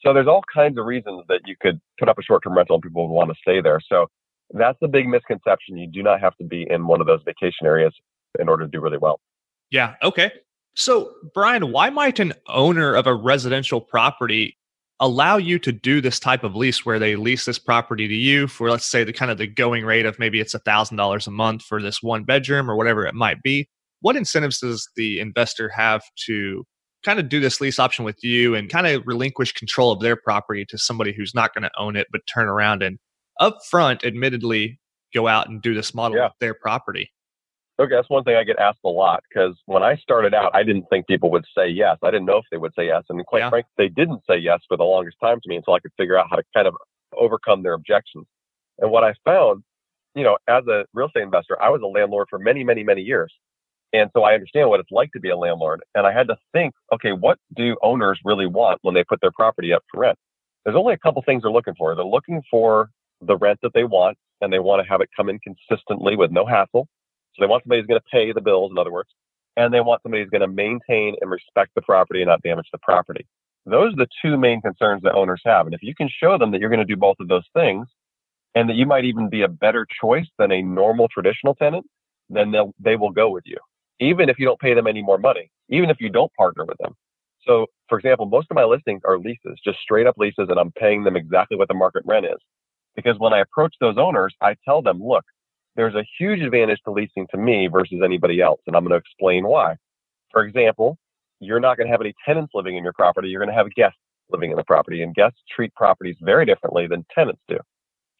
So 0.00 0.12
there's 0.12 0.28
all 0.28 0.42
kinds 0.52 0.78
of 0.78 0.84
reasons 0.84 1.24
that 1.28 1.40
you 1.46 1.56
could 1.60 1.80
put 1.98 2.08
up 2.08 2.18
a 2.18 2.22
short-term 2.22 2.56
rental 2.56 2.76
and 2.76 2.82
people 2.82 3.06
would 3.08 3.14
want 3.14 3.30
to 3.30 3.36
stay 3.40 3.60
there. 3.60 3.80
So 3.88 4.06
that's 4.50 4.78
the 4.80 4.88
big 4.88 5.08
misconception. 5.08 5.76
You 5.76 5.88
do 5.88 6.02
not 6.02 6.20
have 6.20 6.36
to 6.36 6.44
be 6.44 6.66
in 6.68 6.86
one 6.86 7.00
of 7.00 7.06
those 7.06 7.20
vacation 7.24 7.66
areas 7.66 7.94
in 8.38 8.48
order 8.48 8.64
to 8.64 8.70
do 8.70 8.80
really 8.80 8.98
well. 8.98 9.20
Yeah. 9.70 9.94
Okay. 10.02 10.30
So, 10.74 11.12
Brian, 11.34 11.72
why 11.72 11.90
might 11.90 12.20
an 12.20 12.34
owner 12.48 12.94
of 12.94 13.06
a 13.06 13.14
residential 13.14 13.80
property 13.80 14.56
allow 15.00 15.36
you 15.36 15.58
to 15.58 15.72
do 15.72 16.00
this 16.00 16.20
type 16.20 16.44
of 16.44 16.54
lease 16.54 16.84
where 16.84 16.98
they 16.98 17.16
lease 17.16 17.44
this 17.44 17.58
property 17.58 18.08
to 18.08 18.14
you 18.14 18.46
for, 18.46 18.70
let's 18.70 18.86
say, 18.86 19.04
the 19.04 19.12
kind 19.12 19.30
of 19.30 19.38
the 19.38 19.46
going 19.46 19.84
rate 19.84 20.06
of 20.06 20.18
maybe 20.18 20.40
it's 20.40 20.54
a 20.54 20.58
thousand 20.60 20.96
dollars 20.96 21.26
a 21.26 21.30
month 21.30 21.62
for 21.62 21.82
this 21.82 22.02
one 22.02 22.24
bedroom 22.24 22.70
or 22.70 22.76
whatever 22.76 23.06
it 23.06 23.14
might 23.14 23.42
be? 23.42 23.68
What 24.06 24.14
incentives 24.14 24.60
does 24.60 24.88
the 24.94 25.18
investor 25.18 25.68
have 25.70 26.04
to 26.26 26.64
kind 27.04 27.18
of 27.18 27.28
do 27.28 27.40
this 27.40 27.60
lease 27.60 27.80
option 27.80 28.04
with 28.04 28.22
you 28.22 28.54
and 28.54 28.70
kind 28.70 28.86
of 28.86 29.02
relinquish 29.04 29.50
control 29.50 29.90
of 29.90 29.98
their 29.98 30.14
property 30.14 30.64
to 30.66 30.78
somebody 30.78 31.12
who's 31.12 31.34
not 31.34 31.52
going 31.52 31.64
to 31.64 31.70
own 31.76 31.96
it, 31.96 32.06
but 32.12 32.20
turn 32.28 32.46
around 32.46 32.84
and 32.84 33.00
upfront, 33.40 34.04
admittedly, 34.04 34.78
go 35.12 35.26
out 35.26 35.48
and 35.48 35.60
do 35.60 35.74
this 35.74 35.92
model 35.92 36.18
yeah. 36.18 36.26
with 36.26 36.34
their 36.38 36.54
property? 36.54 37.10
Okay, 37.80 37.96
that's 37.96 38.08
one 38.08 38.22
thing 38.22 38.36
I 38.36 38.44
get 38.44 38.60
asked 38.60 38.78
a 38.84 38.88
lot 38.88 39.24
because 39.28 39.56
when 39.66 39.82
I 39.82 39.96
started 39.96 40.34
out, 40.34 40.54
I 40.54 40.62
didn't 40.62 40.84
think 40.88 41.08
people 41.08 41.32
would 41.32 41.44
say 41.58 41.66
yes. 41.66 41.96
I 42.04 42.12
didn't 42.12 42.26
know 42.26 42.36
if 42.36 42.44
they 42.52 42.58
would 42.58 42.74
say 42.78 42.86
yes. 42.86 43.02
And 43.08 43.26
quite 43.26 43.40
yeah. 43.40 43.50
frankly, 43.50 43.72
they 43.76 43.88
didn't 43.88 44.20
say 44.30 44.36
yes 44.36 44.60
for 44.68 44.76
the 44.76 44.84
longest 44.84 45.16
time 45.20 45.40
to 45.40 45.48
me 45.48 45.56
until 45.56 45.74
I 45.74 45.80
could 45.80 45.90
figure 45.96 46.16
out 46.16 46.28
how 46.30 46.36
to 46.36 46.44
kind 46.54 46.68
of 46.68 46.76
overcome 47.18 47.64
their 47.64 47.72
objections. 47.72 48.26
And 48.78 48.92
what 48.92 49.02
I 49.02 49.14
found, 49.24 49.64
you 50.14 50.22
know, 50.22 50.38
as 50.46 50.64
a 50.68 50.84
real 50.94 51.08
estate 51.08 51.24
investor, 51.24 51.60
I 51.60 51.70
was 51.70 51.80
a 51.82 51.88
landlord 51.88 52.28
for 52.30 52.38
many, 52.38 52.62
many, 52.62 52.84
many 52.84 53.02
years. 53.02 53.32
And 53.92 54.10
so 54.14 54.24
I 54.24 54.34
understand 54.34 54.68
what 54.68 54.80
it's 54.80 54.90
like 54.90 55.12
to 55.12 55.20
be 55.20 55.30
a 55.30 55.36
landlord. 55.36 55.82
And 55.94 56.06
I 56.06 56.12
had 56.12 56.28
to 56.28 56.36
think, 56.52 56.74
okay, 56.92 57.12
what 57.12 57.38
do 57.54 57.76
owners 57.82 58.18
really 58.24 58.46
want 58.46 58.78
when 58.82 58.94
they 58.94 59.04
put 59.04 59.20
their 59.20 59.30
property 59.32 59.72
up 59.72 59.82
for 59.90 60.00
rent? 60.00 60.18
There's 60.64 60.76
only 60.76 60.94
a 60.94 60.98
couple 60.98 61.22
things 61.22 61.42
they're 61.42 61.52
looking 61.52 61.74
for. 61.78 61.94
They're 61.94 62.04
looking 62.04 62.42
for 62.50 62.90
the 63.20 63.36
rent 63.36 63.60
that 63.62 63.72
they 63.72 63.84
want 63.84 64.18
and 64.40 64.52
they 64.52 64.58
want 64.58 64.82
to 64.82 64.88
have 64.88 65.00
it 65.00 65.08
come 65.16 65.28
in 65.28 65.38
consistently 65.38 66.16
with 66.16 66.30
no 66.30 66.44
hassle. 66.44 66.88
So 67.34 67.40
they 67.40 67.46
want 67.46 67.64
somebody 67.64 67.80
who's 67.80 67.86
going 67.86 68.00
to 68.00 68.10
pay 68.10 68.32
the 68.32 68.40
bills, 68.40 68.70
in 68.72 68.78
other 68.78 68.92
words, 68.92 69.10
and 69.56 69.72
they 69.72 69.80
want 69.80 70.02
somebody 70.02 70.22
who's 70.22 70.30
going 70.30 70.40
to 70.40 70.48
maintain 70.48 71.14
and 71.20 71.30
respect 71.30 71.70
the 71.74 71.82
property 71.82 72.22
and 72.22 72.28
not 72.28 72.42
damage 72.42 72.68
the 72.72 72.78
property. 72.78 73.26
Those 73.64 73.92
are 73.94 73.96
the 73.96 74.08
two 74.22 74.36
main 74.36 74.60
concerns 74.60 75.02
that 75.02 75.14
owners 75.14 75.42
have. 75.44 75.66
And 75.66 75.74
if 75.74 75.82
you 75.82 75.94
can 75.94 76.08
show 76.08 76.38
them 76.38 76.50
that 76.52 76.60
you're 76.60 76.70
going 76.70 76.80
to 76.80 76.84
do 76.84 76.96
both 76.96 77.16
of 77.20 77.28
those 77.28 77.46
things 77.52 77.86
and 78.54 78.68
that 78.68 78.76
you 78.76 78.86
might 78.86 79.04
even 79.04 79.28
be 79.28 79.42
a 79.42 79.48
better 79.48 79.86
choice 80.00 80.26
than 80.38 80.52
a 80.52 80.62
normal 80.62 81.08
traditional 81.08 81.54
tenant, 81.54 81.84
then 82.30 82.52
they'll, 82.52 82.74
they 82.78 82.96
will 82.96 83.10
go 83.10 83.28
with 83.30 83.44
you, 83.46 83.58
even 84.00 84.28
if 84.28 84.38
you 84.38 84.46
don't 84.46 84.60
pay 84.60 84.74
them 84.74 84.86
any 84.86 85.02
more 85.02 85.18
money, 85.18 85.50
even 85.68 85.90
if 85.90 85.96
you 86.00 86.08
don't 86.08 86.32
partner 86.34 86.64
with 86.64 86.78
them. 86.78 86.94
So, 87.46 87.66
for 87.88 87.98
example, 87.98 88.26
most 88.26 88.48
of 88.50 88.54
my 88.54 88.64
listings 88.64 89.02
are 89.04 89.18
leases, 89.18 89.58
just 89.64 89.78
straight 89.78 90.06
up 90.06 90.16
leases, 90.18 90.48
and 90.48 90.58
I'm 90.58 90.72
paying 90.72 91.04
them 91.04 91.16
exactly 91.16 91.56
what 91.56 91.68
the 91.68 91.74
market 91.74 92.02
rent 92.04 92.26
is. 92.26 92.38
Because 92.96 93.18
when 93.18 93.32
I 93.32 93.40
approach 93.40 93.74
those 93.80 93.98
owners, 93.98 94.34
I 94.40 94.56
tell 94.64 94.82
them, 94.82 95.02
look, 95.02 95.24
there's 95.76 95.94
a 95.94 96.04
huge 96.18 96.40
advantage 96.40 96.80
to 96.84 96.90
leasing 96.90 97.26
to 97.30 97.36
me 97.36 97.68
versus 97.68 98.00
anybody 98.02 98.40
else. 98.40 98.60
And 98.66 98.74
I'm 98.74 98.82
going 98.82 98.92
to 98.92 98.96
explain 98.96 99.46
why. 99.46 99.76
For 100.32 100.42
example, 100.42 100.96
you're 101.40 101.60
not 101.60 101.76
going 101.76 101.86
to 101.86 101.90
have 101.92 102.00
any 102.00 102.14
tenants 102.24 102.52
living 102.54 102.76
in 102.76 102.82
your 102.82 102.94
property. 102.94 103.28
You're 103.28 103.40
going 103.40 103.54
to 103.54 103.62
have 103.62 103.72
guests 103.74 103.98
living 104.30 104.50
in 104.50 104.56
the 104.56 104.64
property 104.64 105.02
and 105.02 105.14
guests 105.14 105.38
treat 105.54 105.72
properties 105.74 106.16
very 106.20 106.46
differently 106.46 106.86
than 106.86 107.04
tenants 107.14 107.42
do. 107.46 107.58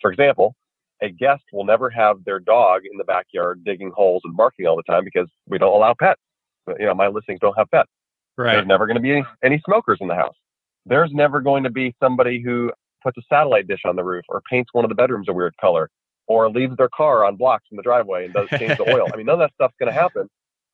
For 0.00 0.12
example, 0.12 0.54
a 1.02 1.11
guest 1.11 1.42
will 1.52 1.64
never 1.64 1.90
have 1.90 2.24
their 2.24 2.38
dog 2.38 2.82
in 2.90 2.96
the 2.96 3.04
backyard 3.04 3.64
digging 3.64 3.90
holes 3.94 4.22
and 4.24 4.37
barking 4.37 4.66
all 4.66 4.76
the 4.76 4.82
time 4.82 5.04
because 5.04 5.28
we 5.46 5.59
don't 5.59 5.74
allow 5.74 5.94
pets. 5.94 6.20
You 6.78 6.87
know, 6.87 6.94
my 6.94 7.09
listings 7.09 7.40
don't 7.40 7.56
have 7.56 7.70
pets. 7.70 7.90
Right. 8.37 8.54
There's 8.54 8.66
never 8.66 8.87
going 8.87 8.96
to 8.96 9.02
be 9.02 9.12
any, 9.12 9.24
any 9.42 9.62
smokers 9.64 9.98
in 10.00 10.09
the 10.09 10.14
house. 10.14 10.35
There's 10.85 11.11
never 11.12 11.40
going 11.40 11.64
to 11.64 11.70
be 11.70 11.94
somebody 12.02 12.40
who 12.42 12.72
puts 13.02 13.16
a 13.18 13.22
satellite 13.28 13.68
dish 13.68 13.82
on 13.85 13.96
the 13.96 14.04
roof 14.04 14.24
or 14.28 14.42
paints 14.50 14.70
one 14.72 14.85
of 14.85 14.88
the 14.88 14.94
bedrooms 14.94 15.28
a 15.28 15.32
weird 15.32 15.54
color 15.61 15.90
or 16.26 16.50
leaves 16.50 16.76
their 16.76 16.88
car 16.88 17.24
on 17.24 17.37
blocks 17.37 17.64
in 17.70 17.76
the 17.76 17.82
driveway 17.82 18.24
and 18.24 18.35
does 18.35 18.48
change 18.59 18.76
the 18.76 18.90
oil. 18.94 19.06
I 19.12 19.16
mean, 19.16 19.26
none 19.26 19.35
of 19.35 19.40
that 19.40 19.54
stuff's 19.54 19.74
going 19.78 19.92
to 19.92 19.98
happen 19.98 20.28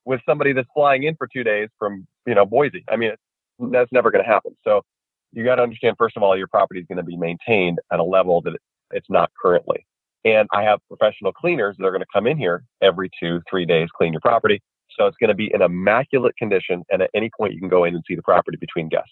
with 0.04 0.20
somebody 0.26 0.52
that's 0.52 0.68
flying 0.74 1.04
in 1.04 1.14
for 1.16 1.26
two 1.26 1.44
days 1.44 1.68
from, 1.78 2.06
you 2.26 2.34
know, 2.34 2.46
Boise. 2.46 2.84
I 2.88 2.96
mean, 2.96 3.12
that's 3.70 3.92
never 3.92 4.10
going 4.10 4.24
to 4.24 4.30
happen. 4.30 4.56
So 4.64 4.82
you 5.32 5.44
got 5.44 5.56
to 5.56 5.62
understand, 5.62 5.96
first 5.98 6.16
of 6.16 6.22
all, 6.22 6.36
your 6.36 6.48
property 6.48 6.80
is 6.80 6.86
going 6.86 6.96
to 6.96 7.04
be 7.04 7.16
maintained 7.16 7.78
at 7.92 8.00
a 8.00 8.04
level 8.04 8.40
that 8.42 8.56
it's 8.90 9.08
not 9.08 9.30
currently. 9.40 9.86
And 10.24 10.48
I 10.52 10.62
have 10.62 10.78
professional 10.88 11.32
cleaners 11.32 11.76
that 11.78 11.84
are 11.84 11.90
going 11.90 12.00
to 12.02 12.06
come 12.12 12.26
in 12.26 12.38
here 12.38 12.64
every 12.80 13.10
two, 13.20 13.40
three 13.50 13.66
days, 13.66 13.88
clean 13.96 14.12
your 14.12 14.20
property. 14.20 14.60
So 14.96 15.06
it's 15.06 15.16
going 15.16 15.28
to 15.28 15.34
be 15.34 15.50
in 15.52 15.62
immaculate 15.62 16.36
condition. 16.36 16.84
And 16.90 17.02
at 17.02 17.10
any 17.14 17.30
point, 17.36 17.54
you 17.54 17.60
can 17.60 17.68
go 17.68 17.84
in 17.84 17.94
and 17.94 18.04
see 18.06 18.14
the 18.14 18.22
property 18.22 18.56
between 18.60 18.88
guests. 18.88 19.10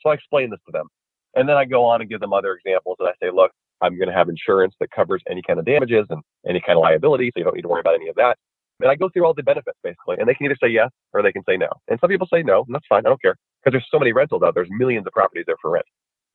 So 0.00 0.10
I 0.10 0.14
explain 0.14 0.50
this 0.50 0.60
to 0.66 0.72
them. 0.72 0.88
And 1.34 1.48
then 1.48 1.56
I 1.56 1.64
go 1.64 1.84
on 1.84 2.00
and 2.00 2.10
give 2.10 2.20
them 2.20 2.32
other 2.32 2.54
examples. 2.54 2.96
And 3.00 3.08
I 3.08 3.12
say, 3.22 3.30
look, 3.32 3.52
I'm 3.80 3.96
going 3.96 4.08
to 4.08 4.14
have 4.14 4.28
insurance 4.28 4.74
that 4.80 4.90
covers 4.90 5.22
any 5.28 5.42
kind 5.42 5.58
of 5.58 5.64
damages 5.64 6.06
and 6.10 6.22
any 6.46 6.60
kind 6.60 6.76
of 6.76 6.82
liability. 6.82 7.30
So 7.32 7.40
you 7.40 7.44
don't 7.44 7.56
need 7.56 7.62
to 7.62 7.68
worry 7.68 7.80
about 7.80 7.94
any 7.94 8.08
of 8.08 8.16
that. 8.16 8.36
And 8.80 8.90
I 8.90 8.96
go 8.96 9.08
through 9.08 9.24
all 9.24 9.34
the 9.34 9.42
benefits 9.42 9.78
basically, 9.82 10.16
and 10.18 10.28
they 10.28 10.34
can 10.34 10.46
either 10.46 10.56
say 10.60 10.68
yes 10.68 10.90
or 11.12 11.22
they 11.22 11.32
can 11.32 11.44
say 11.48 11.56
no. 11.56 11.68
And 11.88 11.98
some 12.00 12.10
people 12.10 12.26
say 12.32 12.42
no, 12.42 12.64
and 12.66 12.74
that's 12.74 12.86
fine. 12.88 13.06
I 13.06 13.10
don't 13.10 13.22
care 13.22 13.36
because 13.62 13.72
there's 13.72 13.86
so 13.90 13.98
many 13.98 14.12
rentals 14.12 14.42
out 14.42 14.54
there. 14.54 14.64
There's 14.64 14.76
millions 14.76 15.06
of 15.06 15.12
properties 15.12 15.44
there 15.46 15.56
for 15.62 15.70
rent. 15.70 15.86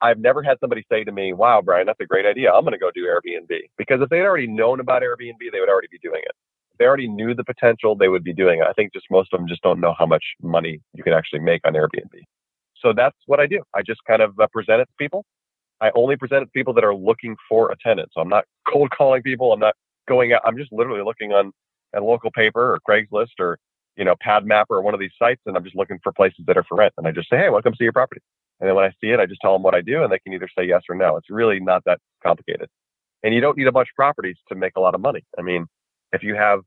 I've 0.02 0.20
never 0.20 0.44
had 0.44 0.58
somebody 0.60 0.86
say 0.92 1.04
to 1.04 1.12
me, 1.12 1.34
wow, 1.34 1.62
Brian, 1.62 1.88
that's 1.88 2.00
a 2.02 2.06
great 2.06 2.26
idea. 2.26 2.52
I'm 2.54 2.64
going 2.64 2.74
to 2.74 2.80
go 2.80 2.92
do 2.94 3.06
Airbnb. 3.06 3.50
Because 3.78 4.02
if 4.02 4.10
they'd 4.10 4.22
already 4.22 4.48
known 4.48 4.80
about 4.80 5.02
Airbnb, 5.02 5.40
they 5.52 5.60
would 5.60 5.70
already 5.70 5.90
be 5.92 6.00
doing 6.00 6.22
it. 6.24 6.34
If 6.74 6.78
they 6.80 6.86
already 6.86 7.08
knew 7.08 7.34
the 7.36 7.44
potential, 7.44 7.96
they 7.96 8.10
would 8.10 8.24
be 8.24 8.34
doing 8.34 8.60
it. 8.60 8.68
I 8.68 8.74
think 8.74 8.94
just 8.94 9.08
most 9.12 9.34
of 9.34 9.40
them 9.40 9.48
just 9.48 9.64
don't 9.64 9.80
know 9.80 9.96
how 9.98 10.06
much 10.06 10.24
money 10.42 10.82
you 10.94 11.04
can 11.04 11.14
actually 11.14 11.40
make 11.40 11.62
on 11.66 11.74
Airbnb. 11.74 12.22
So 12.82 12.94
that's 12.94 13.18
what 13.28 13.40
I 13.40 13.48
do. 13.48 13.62
I 13.76 13.82
just 13.84 14.02
kind 14.08 14.22
of 14.22 14.40
uh, 14.40 14.48
present 14.54 14.82
it 14.82 14.86
to 14.86 14.94
people 15.00 15.24
I 15.82 15.92
only 15.96 16.16
present 16.16 16.44
it 16.44 16.46
to 16.46 16.52
people 16.52 16.74
that 16.74 16.84
are 16.84 16.96
looking 16.96 17.36
for 17.48 17.72
a 17.72 17.76
tenant. 17.78 18.10
So 18.14 18.22
I'm 18.22 18.30
not 18.30 18.46
cold 18.72 18.90
calling 18.92 19.22
people. 19.22 19.54
I'm 19.54 19.60
not 19.60 19.76
going 20.08 20.34
out. 20.34 20.42
I'm 20.46 20.58
just 20.58 20.72
literally 20.72 21.04
looking 21.04 21.34
on 21.34 21.52
a 21.96 22.02
local 22.02 22.32
paper 22.32 22.74
or 22.74 22.80
Craigslist 22.88 23.40
or, 23.40 23.58
you 23.96 24.06
know, 24.06 24.16
PadMapper 24.26 24.66
or 24.72 24.82
one 24.82 24.94
of 24.94 25.00
these 25.00 25.12
sites. 25.18 25.42
And 25.46 25.56
I'm 25.56 25.64
just 25.64 25.76
looking 25.76 26.00
for 26.04 26.12
places 26.12 26.46
that 26.48 26.58
are 26.58 26.64
for 26.64 26.78
rent. 26.78 26.94
And 26.98 27.08
I 27.08 27.12
just 27.12 27.30
say, 27.30 27.38
Hey, 27.38 27.50
welcome 27.50 27.74
to 27.74 27.84
your 27.84 27.94
property. 27.94 28.22
And 28.60 28.68
then 28.68 28.76
when 28.76 28.86
I 28.86 28.90
see 29.02 29.10
it, 29.10 29.20
I 29.20 29.26
just 29.26 29.42
tell 29.42 29.54
them 29.54 29.64
what 29.64 29.76
I 29.76 29.82
do 29.82 30.04
and 30.04 30.12
they 30.12 30.20
can 30.20 30.34
either 30.34 30.48
say 30.58 30.66
yes 30.66 30.84
or 30.90 30.96
no. 30.96 31.18
It's 31.18 31.30
really 31.30 31.60
not 31.60 31.84
that 31.86 32.00
complicated. 32.24 32.70
And 33.24 33.34
you 33.34 33.42
don't 33.42 33.58
need 33.58 33.68
a 33.68 33.72
bunch 33.72 33.90
of 33.92 33.96
properties 33.96 34.38
to 34.50 34.56
make 34.56 34.74
a 34.76 34.80
lot 34.80 34.96
of 34.96 35.02
money. 35.02 35.24
I 35.38 35.42
mean, 35.42 35.68
if 36.14 36.24
you 36.24 36.36
have, 36.36 36.62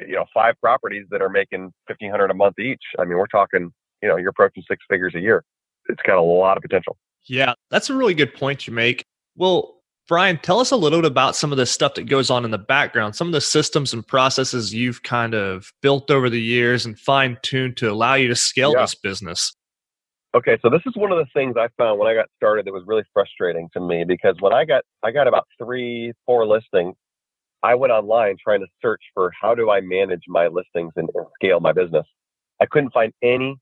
you 0.00 0.14
know, 0.14 0.26
five 0.32 0.54
properties 0.60 1.06
that 1.10 1.22
are 1.22 1.28
making 1.28 1.72
1500 1.86 2.30
a 2.30 2.34
month 2.34 2.58
each, 2.58 2.82
I 2.98 3.04
mean, 3.04 3.18
we're 3.18 3.26
talking, 3.26 3.72
you 4.02 4.08
know, 4.08 4.16
you're 4.16 4.30
approaching 4.30 4.62
six 4.68 4.84
figures 4.88 5.14
a 5.14 5.20
year. 5.20 5.44
It's 5.88 6.02
got 6.02 6.18
a 6.18 6.22
lot 6.22 6.56
of 6.56 6.62
potential. 6.62 6.96
Yeah, 7.28 7.54
that's 7.70 7.90
a 7.90 7.94
really 7.94 8.14
good 8.14 8.34
point 8.34 8.66
you 8.66 8.72
make. 8.72 9.04
Well, 9.36 9.76
Brian, 10.08 10.38
tell 10.38 10.60
us 10.60 10.70
a 10.70 10.76
little 10.76 11.00
bit 11.00 11.10
about 11.10 11.34
some 11.34 11.50
of 11.50 11.58
the 11.58 11.66
stuff 11.66 11.94
that 11.94 12.04
goes 12.04 12.30
on 12.30 12.44
in 12.44 12.52
the 12.52 12.58
background, 12.58 13.16
some 13.16 13.26
of 13.26 13.32
the 13.32 13.40
systems 13.40 13.92
and 13.92 14.06
processes 14.06 14.72
you've 14.72 15.02
kind 15.02 15.34
of 15.34 15.72
built 15.82 16.10
over 16.10 16.30
the 16.30 16.40
years 16.40 16.86
and 16.86 16.98
fine 16.98 17.36
tuned 17.42 17.76
to 17.78 17.90
allow 17.90 18.14
you 18.14 18.28
to 18.28 18.36
scale 18.36 18.72
yeah. 18.72 18.82
this 18.82 18.94
business. 18.94 19.52
Okay, 20.36 20.58
so 20.60 20.68
this 20.68 20.82
is 20.84 20.92
one 20.96 21.10
of 21.12 21.16
the 21.16 21.24
things 21.32 21.54
I 21.58 21.68
found 21.78 21.98
when 21.98 22.08
I 22.08 22.14
got 22.14 22.26
started 22.36 22.66
that 22.66 22.72
was 22.74 22.82
really 22.86 23.04
frustrating 23.14 23.70
to 23.72 23.80
me 23.80 24.04
because 24.04 24.36
when 24.40 24.52
I 24.52 24.66
got 24.66 24.84
I 25.02 25.10
got 25.10 25.26
about 25.26 25.48
three, 25.56 26.12
four 26.26 26.46
listings, 26.46 26.94
I 27.62 27.74
went 27.74 27.90
online 27.90 28.36
trying 28.44 28.60
to 28.60 28.66
search 28.82 29.00
for 29.14 29.32
how 29.40 29.54
do 29.54 29.70
I 29.70 29.80
manage 29.80 30.24
my 30.28 30.48
listings 30.48 30.92
and, 30.96 31.08
and 31.14 31.24
scale 31.36 31.58
my 31.60 31.72
business. 31.72 32.04
I 32.60 32.66
couldn't 32.66 32.92
find 32.92 33.14
any 33.22 33.56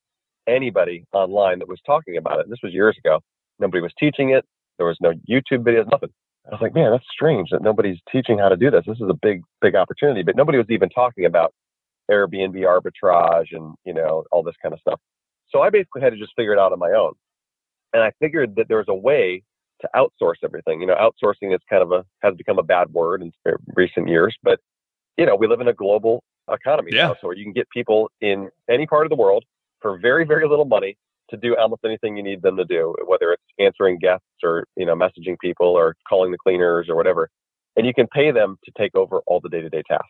anybody 0.48 1.04
online 1.12 1.60
that 1.60 1.68
was 1.68 1.78
talking 1.86 2.16
about 2.16 2.40
it. 2.40 2.50
This 2.50 2.58
was 2.60 2.72
years 2.72 2.96
ago. 2.98 3.20
Nobody 3.60 3.80
was 3.80 3.92
teaching 3.96 4.30
it. 4.30 4.44
There 4.76 4.86
was 4.86 4.98
no 5.00 5.12
YouTube 5.30 5.62
videos, 5.62 5.88
nothing. 5.92 6.10
I 6.48 6.50
was 6.50 6.60
like, 6.60 6.74
man, 6.74 6.90
that's 6.90 7.06
strange 7.08 7.50
that 7.52 7.62
nobody's 7.62 7.98
teaching 8.10 8.36
how 8.36 8.48
to 8.48 8.56
do 8.56 8.72
this. 8.72 8.82
This 8.84 8.96
is 9.00 9.08
a 9.08 9.18
big, 9.22 9.42
big 9.60 9.76
opportunity, 9.76 10.24
but 10.24 10.34
nobody 10.34 10.58
was 10.58 10.66
even 10.70 10.88
talking 10.88 11.24
about 11.24 11.54
Airbnb 12.10 12.56
arbitrage 12.56 13.52
and, 13.52 13.76
you 13.84 13.94
know, 13.94 14.24
all 14.32 14.42
this 14.42 14.56
kind 14.60 14.74
of 14.74 14.80
stuff. 14.80 14.98
So 15.54 15.62
I 15.62 15.70
basically 15.70 16.02
had 16.02 16.10
to 16.10 16.18
just 16.18 16.32
figure 16.36 16.52
it 16.52 16.58
out 16.58 16.72
on 16.72 16.78
my 16.78 16.90
own. 16.90 17.12
And 17.92 18.02
I 18.02 18.10
figured 18.20 18.56
that 18.56 18.66
there 18.68 18.78
was 18.78 18.88
a 18.88 18.94
way 18.94 19.44
to 19.80 19.88
outsource 19.94 20.34
everything. 20.42 20.80
You 20.80 20.88
know, 20.88 20.96
outsourcing 20.96 21.54
is 21.54 21.60
kind 21.70 21.82
of 21.82 21.92
a, 21.92 22.04
has 22.22 22.34
become 22.34 22.58
a 22.58 22.62
bad 22.62 22.92
word 22.92 23.22
in 23.22 23.32
recent 23.76 24.08
years, 24.08 24.36
but, 24.42 24.58
you 25.16 25.24
know, 25.24 25.36
we 25.36 25.46
live 25.46 25.60
in 25.60 25.68
a 25.68 25.72
global 25.72 26.24
economy 26.50 26.90
yeah. 26.92 27.08
now. 27.08 27.16
So 27.20 27.30
you 27.30 27.44
can 27.44 27.52
get 27.52 27.70
people 27.70 28.10
in 28.20 28.48
any 28.68 28.86
part 28.86 29.06
of 29.06 29.10
the 29.10 29.16
world 29.16 29.44
for 29.80 29.96
very, 29.98 30.24
very 30.24 30.48
little 30.48 30.64
money 30.64 30.96
to 31.30 31.36
do 31.36 31.56
almost 31.56 31.82
anything 31.84 32.16
you 32.16 32.22
need 32.22 32.42
them 32.42 32.56
to 32.56 32.64
do, 32.64 32.94
whether 33.06 33.32
it's 33.32 33.42
answering 33.60 33.98
guests 33.98 34.26
or, 34.42 34.66
you 34.76 34.84
know, 34.84 34.94
messaging 34.94 35.38
people 35.40 35.68
or 35.68 35.94
calling 36.08 36.32
the 36.32 36.38
cleaners 36.38 36.88
or 36.88 36.96
whatever. 36.96 37.30
And 37.76 37.86
you 37.86 37.94
can 37.94 38.08
pay 38.08 38.32
them 38.32 38.58
to 38.64 38.72
take 38.76 38.94
over 38.96 39.20
all 39.26 39.40
the 39.40 39.48
day 39.48 39.60
to 39.60 39.68
day 39.68 39.82
tasks. 39.88 40.08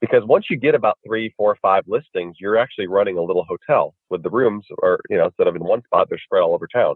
Because 0.00 0.22
once 0.24 0.46
you 0.48 0.56
get 0.56 0.74
about 0.74 0.98
three, 1.04 1.34
four, 1.36 1.56
five 1.60 1.82
listings, 1.86 2.36
you're 2.38 2.56
actually 2.56 2.86
running 2.86 3.18
a 3.18 3.22
little 3.22 3.44
hotel 3.48 3.94
with 4.10 4.22
the 4.22 4.30
rooms 4.30 4.64
or, 4.78 5.00
you 5.10 5.18
know, 5.18 5.26
instead 5.26 5.48
of 5.48 5.56
in 5.56 5.64
one 5.64 5.82
spot, 5.84 6.08
they're 6.08 6.20
spread 6.22 6.42
all 6.42 6.54
over 6.54 6.68
town. 6.72 6.94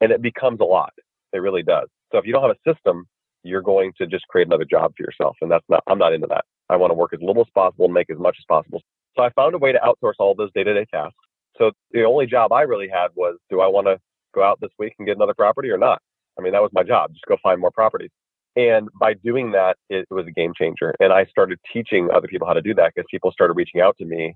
And 0.00 0.10
it 0.12 0.22
becomes 0.22 0.60
a 0.60 0.64
lot. 0.64 0.92
It 1.32 1.38
really 1.38 1.62
does. 1.62 1.88
So 2.10 2.18
if 2.18 2.24
you 2.24 2.32
don't 2.32 2.42
have 2.42 2.56
a 2.56 2.72
system, 2.72 3.04
you're 3.42 3.62
going 3.62 3.92
to 3.98 4.06
just 4.06 4.26
create 4.28 4.46
another 4.46 4.64
job 4.64 4.92
for 4.96 5.02
yourself. 5.02 5.36
And 5.42 5.50
that's 5.50 5.64
not, 5.68 5.82
I'm 5.88 5.98
not 5.98 6.14
into 6.14 6.26
that. 6.28 6.44
I 6.70 6.76
want 6.76 6.90
to 6.90 6.94
work 6.94 7.12
as 7.12 7.20
little 7.20 7.42
as 7.42 7.50
possible 7.54 7.84
and 7.84 7.94
make 7.94 8.10
as 8.10 8.18
much 8.18 8.36
as 8.38 8.44
possible. 8.48 8.80
So 9.16 9.22
I 9.22 9.30
found 9.30 9.54
a 9.54 9.58
way 9.58 9.72
to 9.72 9.78
outsource 9.78 10.14
all 10.18 10.34
those 10.34 10.52
day 10.54 10.64
to 10.64 10.74
day 10.74 10.86
tasks. 10.92 11.16
So 11.58 11.72
the 11.90 12.04
only 12.04 12.26
job 12.26 12.52
I 12.52 12.62
really 12.62 12.88
had 12.88 13.08
was, 13.14 13.36
do 13.50 13.60
I 13.60 13.66
want 13.66 13.86
to 13.88 13.98
go 14.34 14.42
out 14.42 14.58
this 14.60 14.70
week 14.78 14.94
and 14.98 15.06
get 15.06 15.16
another 15.16 15.34
property 15.34 15.70
or 15.70 15.78
not? 15.78 16.00
I 16.38 16.42
mean, 16.42 16.52
that 16.52 16.62
was 16.62 16.70
my 16.72 16.84
job, 16.84 17.12
just 17.12 17.26
go 17.26 17.36
find 17.42 17.60
more 17.60 17.72
properties. 17.72 18.10
And 18.58 18.88
by 18.98 19.14
doing 19.14 19.52
that, 19.52 19.76
it 19.88 20.06
was 20.10 20.26
a 20.26 20.32
game 20.32 20.52
changer. 20.58 20.92
And 20.98 21.12
I 21.12 21.26
started 21.26 21.60
teaching 21.72 22.08
other 22.12 22.26
people 22.26 22.48
how 22.48 22.54
to 22.54 22.60
do 22.60 22.74
that 22.74 22.92
because 22.94 23.06
people 23.08 23.30
started 23.30 23.54
reaching 23.54 23.80
out 23.80 23.96
to 23.98 24.04
me, 24.04 24.34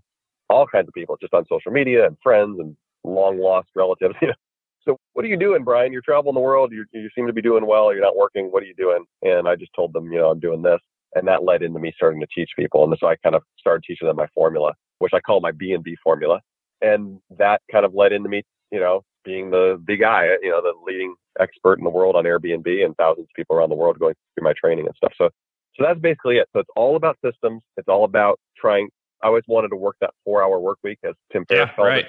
all 0.49 0.65
kinds 0.67 0.87
of 0.87 0.95
people, 0.95 1.17
just 1.21 1.35
on 1.35 1.45
social 1.49 1.73
media 1.73 2.07
and 2.07 2.17
friends 2.23 2.61
and 2.61 2.77
long 3.03 3.41
lost 3.41 3.69
relatives. 3.75 4.15
so 4.85 4.97
what 5.15 5.25
are 5.25 5.29
you 5.29 5.37
doing, 5.37 5.65
Brian? 5.65 5.93
You're 5.93 6.03
traveling 6.03 6.35
the 6.35 6.41
world. 6.41 6.71
You, 6.73 6.85
you 6.93 7.09
seem 7.17 7.27
to 7.27 7.33
be 7.33 7.43
doing 7.43 7.67
well. 7.67 7.93
You're 7.93 8.03
not 8.03 8.17
working. 8.17 8.47
What 8.47 8.63
are 8.63 8.67
you 8.67 8.77
doing? 8.77 9.05
And 9.23 9.49
I 9.49 9.57
just 9.57 9.73
told 9.75 9.93
them, 9.93 10.13
you 10.13 10.21
know, 10.21 10.31
I'm 10.31 10.41
doing 10.41 10.63
this. 10.63 10.81
And 11.17 11.27
that 11.27 11.43
led 11.43 11.63
into 11.63 11.81
me 11.81 11.93
starting 11.97 12.21
to 12.21 12.27
teach 12.33 12.51
people. 12.57 12.85
And 12.85 12.97
so 13.01 13.09
I 13.09 13.17
kind 13.17 13.35
of 13.35 13.43
started 13.59 13.83
teaching 13.85 14.07
them 14.07 14.17
my 14.17 14.29
formula, 14.33 14.73
which 15.01 15.13
I 15.13 15.21
call 15.21 15.41
my 15.41 15.51
B 15.51 15.73
and 15.73 15.83
B 15.83 15.97
formula 16.03 16.41
and 16.83 17.21
that 17.39 17.63
kind 17.71 17.87
of 17.87 17.95
led 17.95 18.13
into 18.13 18.29
me, 18.29 18.43
you 18.71 18.81
know, 18.81 19.03
being 19.25 19.51
the 19.51 19.83
the 19.87 19.97
guy, 19.97 20.29
you 20.43 20.51
know, 20.51 20.61
the 20.61 20.73
leading 20.85 21.15
expert 21.41 21.79
in 21.79 21.85
the 21.85 21.91
world 21.91 22.17
on 22.17 22.25
Airbnb, 22.25 22.85
and 22.85 22.97
thousands 22.97 23.25
of 23.25 23.35
people 23.35 23.57
around 23.57 23.71
the 23.71 23.77
world 23.77 23.99
going 23.99 24.15
through 24.35 24.45
my 24.45 24.53
training 24.53 24.87
and 24.87 24.95
stuff. 24.97 25.13
So, 25.17 25.31
so 25.77 25.85
that's 25.85 26.01
basically 26.01 26.39
it. 26.39 26.49
So 26.53 26.61
it's 26.61 26.71
all 26.77 26.97
about 26.97 27.19
systems. 27.25 27.63
It's 27.77 27.89
all 27.89 28.05
about 28.05 28.39
trying. 28.57 28.89
I 29.23 29.29
always 29.29 29.45
wanted 29.47 29.69
to 29.69 29.77
work 29.77 29.97
that 30.01 30.11
four 30.25 30.43
hour 30.43 30.59
work 30.59 30.79
week, 30.83 30.99
as 31.05 31.15
Tim 31.33 31.45
Ferriss 31.47 31.71
yeah, 31.77 31.85
right. 31.85 32.07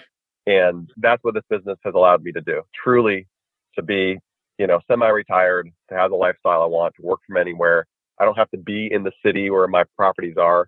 it, 0.47 0.51
and 0.51 0.89
that's 0.97 1.23
what 1.23 1.35
this 1.35 1.43
business 1.49 1.77
has 1.83 1.93
allowed 1.93 2.23
me 2.23 2.31
to 2.31 2.41
do. 2.41 2.61
Truly, 2.83 3.27
to 3.75 3.83
be, 3.83 4.17
you 4.57 4.67
know, 4.67 4.79
semi-retired, 4.89 5.69
to 5.89 5.95
have 5.95 6.11
the 6.11 6.17
lifestyle 6.17 6.61
I 6.61 6.65
want, 6.65 6.95
to 6.95 7.01
work 7.05 7.19
from 7.27 7.37
anywhere. 7.37 7.85
I 8.19 8.25
don't 8.25 8.37
have 8.37 8.51
to 8.51 8.57
be 8.57 8.91
in 8.91 9.03
the 9.03 9.11
city 9.25 9.49
where 9.49 9.67
my 9.67 9.83
properties 9.97 10.37
are 10.37 10.67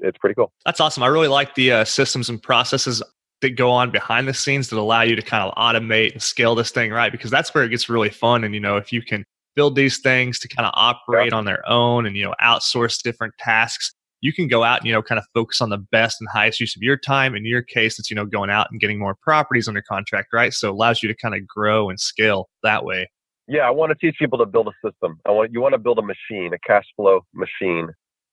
it's 0.00 0.18
pretty 0.18 0.34
cool. 0.34 0.52
That's 0.64 0.80
awesome. 0.80 1.02
I 1.02 1.06
really 1.06 1.28
like 1.28 1.54
the 1.54 1.72
uh, 1.72 1.84
systems 1.84 2.28
and 2.28 2.42
processes 2.42 3.02
that 3.42 3.56
go 3.56 3.70
on 3.70 3.90
behind 3.90 4.26
the 4.26 4.34
scenes 4.34 4.68
that 4.68 4.78
allow 4.78 5.02
you 5.02 5.16
to 5.16 5.22
kind 5.22 5.44
of 5.44 5.54
automate 5.54 6.12
and 6.12 6.22
scale 6.22 6.54
this 6.54 6.70
thing 6.70 6.90
right? 6.90 7.12
Because 7.12 7.30
that's 7.30 7.54
where 7.54 7.64
it 7.64 7.68
gets 7.68 7.88
really 7.88 8.10
fun 8.10 8.44
and 8.44 8.54
you 8.54 8.60
know 8.60 8.76
if 8.76 8.92
you 8.92 9.02
can 9.02 9.24
build 9.54 9.74
these 9.74 9.98
things 9.98 10.38
to 10.38 10.48
kind 10.48 10.66
of 10.66 10.72
operate 10.76 11.32
on 11.32 11.44
their 11.44 11.66
own 11.68 12.06
and 12.06 12.16
you 12.16 12.24
know 12.24 12.34
outsource 12.42 13.02
different 13.02 13.34
tasks 13.38 13.94
you 14.20 14.32
can 14.32 14.48
go 14.48 14.64
out 14.64 14.80
and 14.80 14.86
you 14.86 14.92
know 14.92 15.02
kind 15.02 15.18
of 15.18 15.24
focus 15.34 15.60
on 15.60 15.70
the 15.70 15.78
best 15.78 16.20
and 16.20 16.28
highest 16.28 16.60
use 16.60 16.74
of 16.76 16.82
your 16.82 16.96
time. 16.96 17.34
In 17.34 17.44
your 17.44 17.62
case 17.62 17.98
it's 17.98 18.10
you 18.10 18.16
know 18.16 18.26
going 18.26 18.50
out 18.50 18.68
and 18.70 18.80
getting 18.80 18.98
more 18.98 19.14
properties 19.22 19.68
under 19.68 19.82
contract 19.82 20.28
right? 20.32 20.52
So 20.52 20.68
it 20.68 20.72
allows 20.72 21.02
you 21.02 21.08
to 21.08 21.14
kind 21.14 21.34
of 21.34 21.46
grow 21.46 21.90
and 21.90 21.98
scale 22.00 22.48
that 22.62 22.84
way. 22.84 23.08
Yeah 23.48 23.66
i 23.66 23.70
want 23.70 23.90
to 23.90 23.94
teach 23.94 24.18
people 24.18 24.38
to 24.38 24.46
build 24.46 24.68
a 24.68 24.88
system. 24.88 25.20
I 25.26 25.30
want 25.30 25.52
you 25.52 25.60
want 25.60 25.74
to 25.74 25.78
build 25.78 25.98
a 25.98 26.02
machine 26.02 26.52
a 26.52 26.58
cash 26.66 26.84
flow 26.96 27.20
machine 27.34 27.88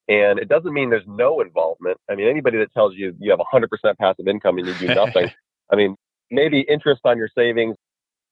and 0.07 0.39
it 0.39 0.49
doesn't 0.49 0.73
mean 0.73 0.89
there's 0.89 1.07
no 1.07 1.41
involvement. 1.41 1.97
I 2.09 2.15
mean, 2.15 2.27
anybody 2.27 2.57
that 2.57 2.73
tells 2.73 2.95
you 2.95 3.15
you 3.19 3.31
have 3.31 3.39
100% 3.39 3.67
passive 3.97 4.27
income 4.27 4.57
and 4.57 4.67
you 4.67 4.73
do 4.75 4.87
nothing, 4.87 5.31
I 5.71 5.75
mean, 5.75 5.95
maybe 6.29 6.61
interest 6.61 7.01
on 7.05 7.17
your 7.17 7.29
savings 7.35 7.75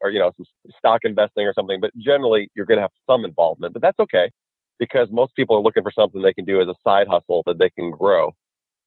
or, 0.02 0.10
you 0.10 0.20
know, 0.20 0.32
some 0.36 0.46
stock 0.78 1.02
investing 1.04 1.46
or 1.46 1.54
something, 1.54 1.80
but 1.80 1.92
generally 1.98 2.50
you're 2.56 2.66
going 2.66 2.78
to 2.78 2.82
have 2.82 2.92
some 3.08 3.24
involvement, 3.24 3.74
but 3.74 3.82
that's 3.82 4.00
okay 4.00 4.30
because 4.80 5.08
most 5.12 5.36
people 5.36 5.56
are 5.56 5.62
looking 5.62 5.84
for 5.84 5.92
something 5.92 6.22
they 6.22 6.34
can 6.34 6.44
do 6.44 6.60
as 6.60 6.68
a 6.68 6.74
side 6.84 7.08
hustle 7.08 7.44
that 7.46 7.60
they 7.60 7.70
can 7.70 7.92
grow. 7.92 8.34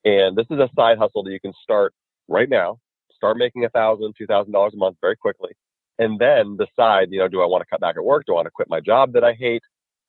And 0.05 0.37
this 0.37 0.47
is 0.51 0.59
a 0.59 0.69
side 0.77 0.99
hustle 0.99 1.23
that 1.23 1.31
you 1.31 1.41
can 1.41 1.53
start 1.63 1.95
right 2.29 2.49
now, 2.49 2.79
start 3.15 3.37
making 3.37 3.65
a 3.65 3.71
thousand, 3.71 4.15
two 4.19 4.27
thousand 4.27 4.53
dollars 4.53 4.75
a 4.75 4.77
month 4.77 4.97
very 5.01 5.17
quickly. 5.17 5.53
And 5.99 6.19
then 6.19 6.57
decide, 6.57 7.09
you 7.13 7.21
know, 7.21 7.29
do 7.29 7.41
I 7.41 7.47
want 7.47 7.63
to 7.63 7.67
cut 7.71 7.81
back 7.81 7.95
at 7.97 8.05
work? 8.05 8.25
Do 8.27 8.33
I 8.33 8.37
want 8.37 8.47
to 8.47 8.51
quit 8.51 8.69
my 8.69 8.81
job 8.81 9.13
that 9.13 9.23
I 9.23 9.35
hate? 9.35 9.63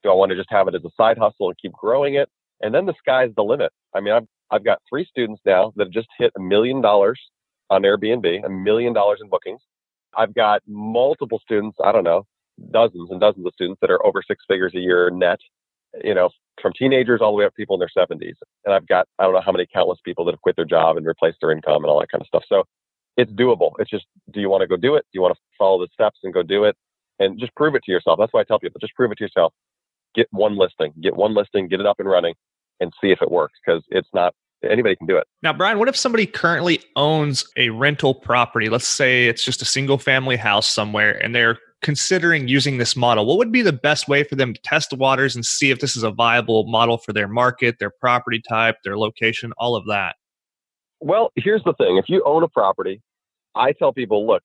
Do 0.04 0.10
I 0.10 0.14
want 0.16 0.32
to 0.32 0.36
just 0.36 0.50
have 0.52 0.68
it 0.68 0.76
as 0.76 0.84
a 0.84 0.90
side 0.98 1.20
hustle 1.20 1.50
and 1.50 1.58
keep 1.62 1.72
growing 1.72 2.16
it? 2.16 2.28
And 2.62 2.74
then 2.74 2.86
the 2.86 2.94
sky's 2.98 3.32
the 3.36 3.44
limit. 3.44 3.72
I 3.94 4.02
mean, 4.02 4.14
I've, 4.14 4.28
I've 4.52 4.64
got 4.64 4.80
three 4.90 5.06
students 5.06 5.42
now 5.46 5.74
that 5.76 5.86
have 5.86 5.94
just 5.94 6.08
hit 6.18 6.32
a 6.38 6.40
million 6.40 6.82
dollars 6.82 7.20
on 7.70 7.82
Airbnb, 7.84 8.46
a 8.46 8.50
million 8.50 8.94
dollars 8.94 9.20
in 9.22 9.30
bookings. 9.30 9.62
I've 10.18 10.34
got 10.34 10.62
multiple 10.68 11.40
students, 11.44 11.78
I 11.84 11.92
don't 11.92 12.04
know, 12.04 12.26
dozens 12.72 13.12
and 13.12 13.20
dozens 13.20 13.46
of 13.46 13.54
students 13.54 13.80
that 13.82 13.92
are 13.92 14.06
over 14.06 14.22
six 14.26 14.44
figures 14.48 14.74
a 14.76 14.80
year 14.80 15.10
net, 15.10 15.40
you 16.04 16.14
know, 16.14 16.30
from 16.62 16.72
teenagers 16.74 17.22
all 17.22 17.32
the 17.32 17.38
way 17.38 17.46
up 17.46 17.52
to 17.52 17.56
people 17.58 17.76
in 17.76 17.80
their 17.80 18.06
70s. 18.06 18.36
And 18.64 18.74
I've 18.74 18.88
got, 18.88 19.08
I 19.20 19.24
don't 19.24 19.34
know 19.34 19.42
how 19.42 19.52
many 19.52 19.68
countless 19.74 20.00
people 20.06 20.24
that 20.26 20.32
have 20.32 20.42
quit 20.42 20.56
their 20.56 20.66
job 20.66 20.98
and 20.98 21.06
replaced 21.06 21.38
their 21.42 21.52
income 21.52 21.84
and 21.84 21.86
all 21.86 22.00
that 22.00 22.10
kind 22.10 22.22
of 22.22 22.28
stuff. 22.28 22.44
So 22.48 22.64
it's 23.18 23.32
doable. 23.32 23.72
It's 23.80 23.90
just, 23.90 24.06
do 24.32 24.40
you 24.40 24.50
want 24.50 24.62
to 24.62 24.68
go 24.68 24.78
do 24.78 24.96
it? 24.96 25.06
Do 25.12 25.18
you 25.18 25.22
want 25.22 25.36
to 25.36 25.42
follow 25.58 25.80
the 25.80 25.88
steps 25.94 26.20
and 26.24 26.34
go 26.34 26.44
do 26.44 26.64
it? 26.64 26.76
And 27.20 27.40
just 27.40 27.56
prove 27.56 27.76
it 27.76 27.84
to 27.86 27.92
yourself. 27.92 28.20
That's 28.20 28.34
why 28.34 28.42
I 28.42 28.44
tell 28.44 28.60
people, 28.60 28.80
just 28.80 28.96
prove 28.96 29.12
it 29.12 29.18
to 29.18 29.24
yourself 29.24 29.54
get 30.16 30.28
one 30.32 30.58
listing, 30.58 30.94
get 31.02 31.16
one 31.16 31.34
listing, 31.34 31.68
get 31.68 31.80
it 31.80 31.86
up 31.86 32.00
and 32.00 32.10
running, 32.10 32.34
and 32.80 32.92
see 33.02 33.12
if 33.12 33.22
it 33.22 33.32
works 33.32 33.54
because 33.66 33.84
it's 33.90 34.10
not 34.14 34.34
anybody 34.70 34.96
can 34.96 35.08
do 35.08 35.18
it. 35.18 35.28
Now, 35.44 35.54
Brian, 35.54 35.78
what 35.78 35.88
if 35.88 35.96
somebody 35.96 36.26
currently 36.26 36.82
owns 36.96 37.46
a 37.56 37.70
rental 37.70 38.14
property? 38.14 38.70
Let's 38.70 38.88
say 38.88 39.28
it's 39.28 39.44
just 39.44 39.62
a 39.62 39.66
single 39.66 39.98
family 39.98 40.38
house 40.38 40.68
somewhere 40.68 41.24
and 41.24 41.36
they're 41.36 41.60
considering 41.82 42.48
using 42.48 42.78
this 42.78 42.96
model. 42.96 43.26
What 43.26 43.38
would 43.38 43.52
be 43.52 43.62
the 43.62 43.74
best 43.74 44.08
way 44.08 44.24
for 44.24 44.36
them 44.36 44.54
to 44.54 44.62
test 44.62 44.90
the 44.90 44.96
waters 44.96 45.36
and 45.36 45.46
see 45.46 45.70
if 45.70 45.80
this 45.80 45.96
is 45.96 46.04
a 46.04 46.10
viable 46.10 46.66
model 46.66 46.98
for 46.98 47.14
their 47.14 47.28
market, 47.28 47.76
their 47.80 47.92
property 47.92 48.42
type, 48.48 48.78
their 48.84 48.98
location, 48.98 49.54
all 49.58 49.76
of 49.76 49.86
that? 49.88 50.16
Well, 51.00 51.32
here's 51.36 51.64
the 51.64 51.74
thing 51.74 51.98
if 51.98 52.06
you 52.08 52.24
own 52.26 52.42
a 52.44 52.48
property, 52.48 53.02
I 53.54 53.72
tell 53.74 53.94
people, 53.94 54.26
look, 54.26 54.42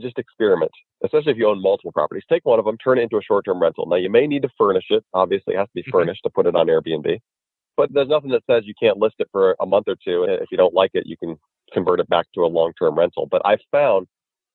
just 0.00 0.18
experiment, 0.18 0.70
especially 1.04 1.32
if 1.32 1.38
you 1.38 1.48
own 1.48 1.60
multiple 1.60 1.92
properties. 1.92 2.24
Take 2.28 2.44
one 2.44 2.58
of 2.58 2.64
them, 2.64 2.76
turn 2.78 2.98
it 2.98 3.02
into 3.02 3.16
a 3.16 3.22
short 3.22 3.44
term 3.44 3.60
rental. 3.60 3.86
Now, 3.86 3.96
you 3.96 4.10
may 4.10 4.26
need 4.26 4.42
to 4.42 4.48
furnish 4.58 4.86
it. 4.90 5.04
Obviously, 5.14 5.54
it 5.54 5.58
has 5.58 5.66
to 5.68 5.74
be 5.74 5.82
mm-hmm. 5.82 5.90
furnished 5.90 6.22
to 6.24 6.30
put 6.30 6.46
it 6.46 6.56
on 6.56 6.66
Airbnb. 6.66 7.18
But 7.76 7.92
there's 7.92 8.08
nothing 8.08 8.30
that 8.30 8.42
says 8.50 8.64
you 8.66 8.74
can't 8.80 8.98
list 8.98 9.16
it 9.18 9.28
for 9.30 9.54
a 9.60 9.66
month 9.66 9.86
or 9.88 9.96
two. 10.02 10.22
And 10.24 10.32
If 10.32 10.48
you 10.50 10.56
don't 10.56 10.74
like 10.74 10.92
it, 10.94 11.06
you 11.06 11.16
can 11.16 11.36
convert 11.72 12.00
it 12.00 12.08
back 12.08 12.26
to 12.34 12.44
a 12.44 12.46
long 12.46 12.72
term 12.78 12.98
rental. 12.98 13.26
But 13.30 13.42
I've 13.44 13.60
found 13.70 14.06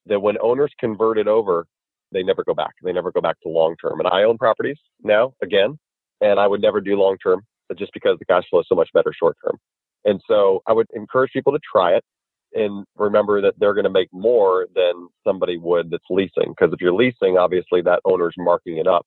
that 0.07 0.21
when 0.21 0.37
owners 0.41 0.71
convert 0.79 1.17
it 1.17 1.27
over, 1.27 1.65
they 2.11 2.23
never 2.23 2.43
go 2.43 2.53
back. 2.53 2.73
They 2.83 2.91
never 2.91 3.11
go 3.11 3.21
back 3.21 3.39
to 3.41 3.49
long 3.49 3.75
term. 3.81 3.99
And 3.99 4.09
I 4.09 4.23
own 4.23 4.37
properties 4.37 4.77
now 5.03 5.33
again, 5.41 5.77
and 6.19 6.39
I 6.39 6.47
would 6.47 6.61
never 6.61 6.81
do 6.81 6.95
long 6.95 7.17
term 7.17 7.41
just 7.77 7.93
because 7.93 8.17
the 8.19 8.25
cash 8.25 8.43
flow 8.49 8.59
is 8.59 8.65
so 8.67 8.75
much 8.75 8.89
better 8.93 9.13
short 9.17 9.37
term. 9.45 9.57
And 10.03 10.19
so 10.27 10.61
I 10.67 10.73
would 10.73 10.87
encourage 10.93 11.31
people 11.31 11.53
to 11.53 11.59
try 11.71 11.93
it 11.95 12.03
and 12.53 12.85
remember 12.97 13.41
that 13.41 13.55
they're 13.57 13.73
going 13.73 13.85
to 13.85 13.89
make 13.89 14.09
more 14.11 14.67
than 14.75 15.07
somebody 15.25 15.57
would 15.57 15.89
that's 15.89 16.03
leasing. 16.09 16.49
Because 16.49 16.73
if 16.73 16.81
you're 16.81 16.93
leasing, 16.93 17.37
obviously 17.37 17.81
that 17.83 18.01
owner's 18.05 18.35
marking 18.37 18.77
it 18.77 18.87
up. 18.87 19.05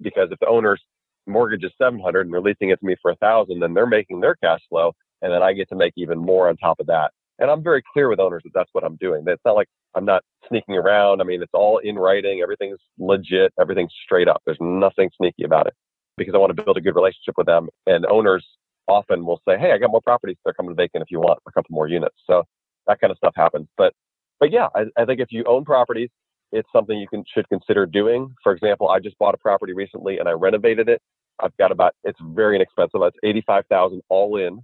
Because 0.00 0.28
if 0.30 0.38
the 0.40 0.48
owner's 0.48 0.82
mortgage 1.26 1.64
is 1.64 1.72
700 1.80 2.26
and 2.26 2.32
they're 2.32 2.40
leasing 2.40 2.70
it 2.70 2.80
to 2.80 2.86
me 2.86 2.96
for 3.00 3.10
a 3.10 3.16
thousand, 3.16 3.60
then 3.60 3.74
they're 3.74 3.86
making 3.86 4.20
their 4.20 4.34
cash 4.36 4.60
flow. 4.68 4.92
And 5.20 5.32
then 5.32 5.42
I 5.42 5.52
get 5.52 5.68
to 5.68 5.76
make 5.76 5.92
even 5.96 6.18
more 6.18 6.48
on 6.48 6.56
top 6.56 6.80
of 6.80 6.86
that. 6.86 7.12
And 7.38 7.50
I'm 7.50 7.62
very 7.62 7.82
clear 7.92 8.08
with 8.08 8.20
owners 8.20 8.42
that 8.44 8.52
that's 8.54 8.70
what 8.72 8.84
I'm 8.84 8.96
doing. 8.96 9.24
It's 9.26 9.42
not 9.44 9.56
like 9.56 9.68
I'm 9.94 10.04
not 10.04 10.22
sneaking 10.48 10.76
around. 10.76 11.20
I 11.20 11.24
mean, 11.24 11.42
it's 11.42 11.54
all 11.54 11.78
in 11.78 11.96
writing. 11.96 12.40
Everything's 12.42 12.78
legit. 12.98 13.52
Everything's 13.60 13.92
straight 14.04 14.28
up. 14.28 14.42
There's 14.44 14.58
nothing 14.60 15.10
sneaky 15.16 15.44
about 15.44 15.66
it 15.66 15.74
because 16.16 16.34
I 16.34 16.38
want 16.38 16.54
to 16.54 16.62
build 16.62 16.76
a 16.76 16.80
good 16.80 16.94
relationship 16.94 17.34
with 17.36 17.46
them. 17.46 17.68
And 17.86 18.04
owners 18.06 18.44
often 18.88 19.24
will 19.24 19.40
say, 19.48 19.58
Hey, 19.58 19.72
I 19.72 19.78
got 19.78 19.90
more 19.90 20.00
properties. 20.00 20.36
They're 20.44 20.54
coming 20.54 20.76
vacant 20.76 21.02
if 21.02 21.10
you 21.10 21.20
want 21.20 21.38
a 21.46 21.52
couple 21.52 21.72
more 21.72 21.88
units. 21.88 22.16
So 22.26 22.44
that 22.86 23.00
kind 23.00 23.10
of 23.10 23.16
stuff 23.16 23.32
happens. 23.36 23.68
But, 23.76 23.92
but 24.40 24.52
yeah, 24.52 24.68
I, 24.74 24.84
I 24.96 25.04
think 25.04 25.20
if 25.20 25.28
you 25.30 25.44
own 25.46 25.64
properties, 25.64 26.10
it's 26.52 26.68
something 26.72 26.98
you 26.98 27.08
can, 27.08 27.24
should 27.32 27.48
consider 27.48 27.86
doing. 27.86 28.34
For 28.42 28.52
example, 28.52 28.90
I 28.90 29.00
just 29.00 29.18
bought 29.18 29.34
a 29.34 29.38
property 29.38 29.72
recently 29.72 30.18
and 30.18 30.28
I 30.28 30.32
renovated 30.32 30.88
it. 30.88 31.00
I've 31.40 31.56
got 31.56 31.72
about, 31.72 31.94
it's 32.04 32.18
very 32.22 32.56
inexpensive. 32.56 33.00
It's 33.02 33.16
85,000 33.22 34.02
all 34.08 34.36
in. 34.36 34.60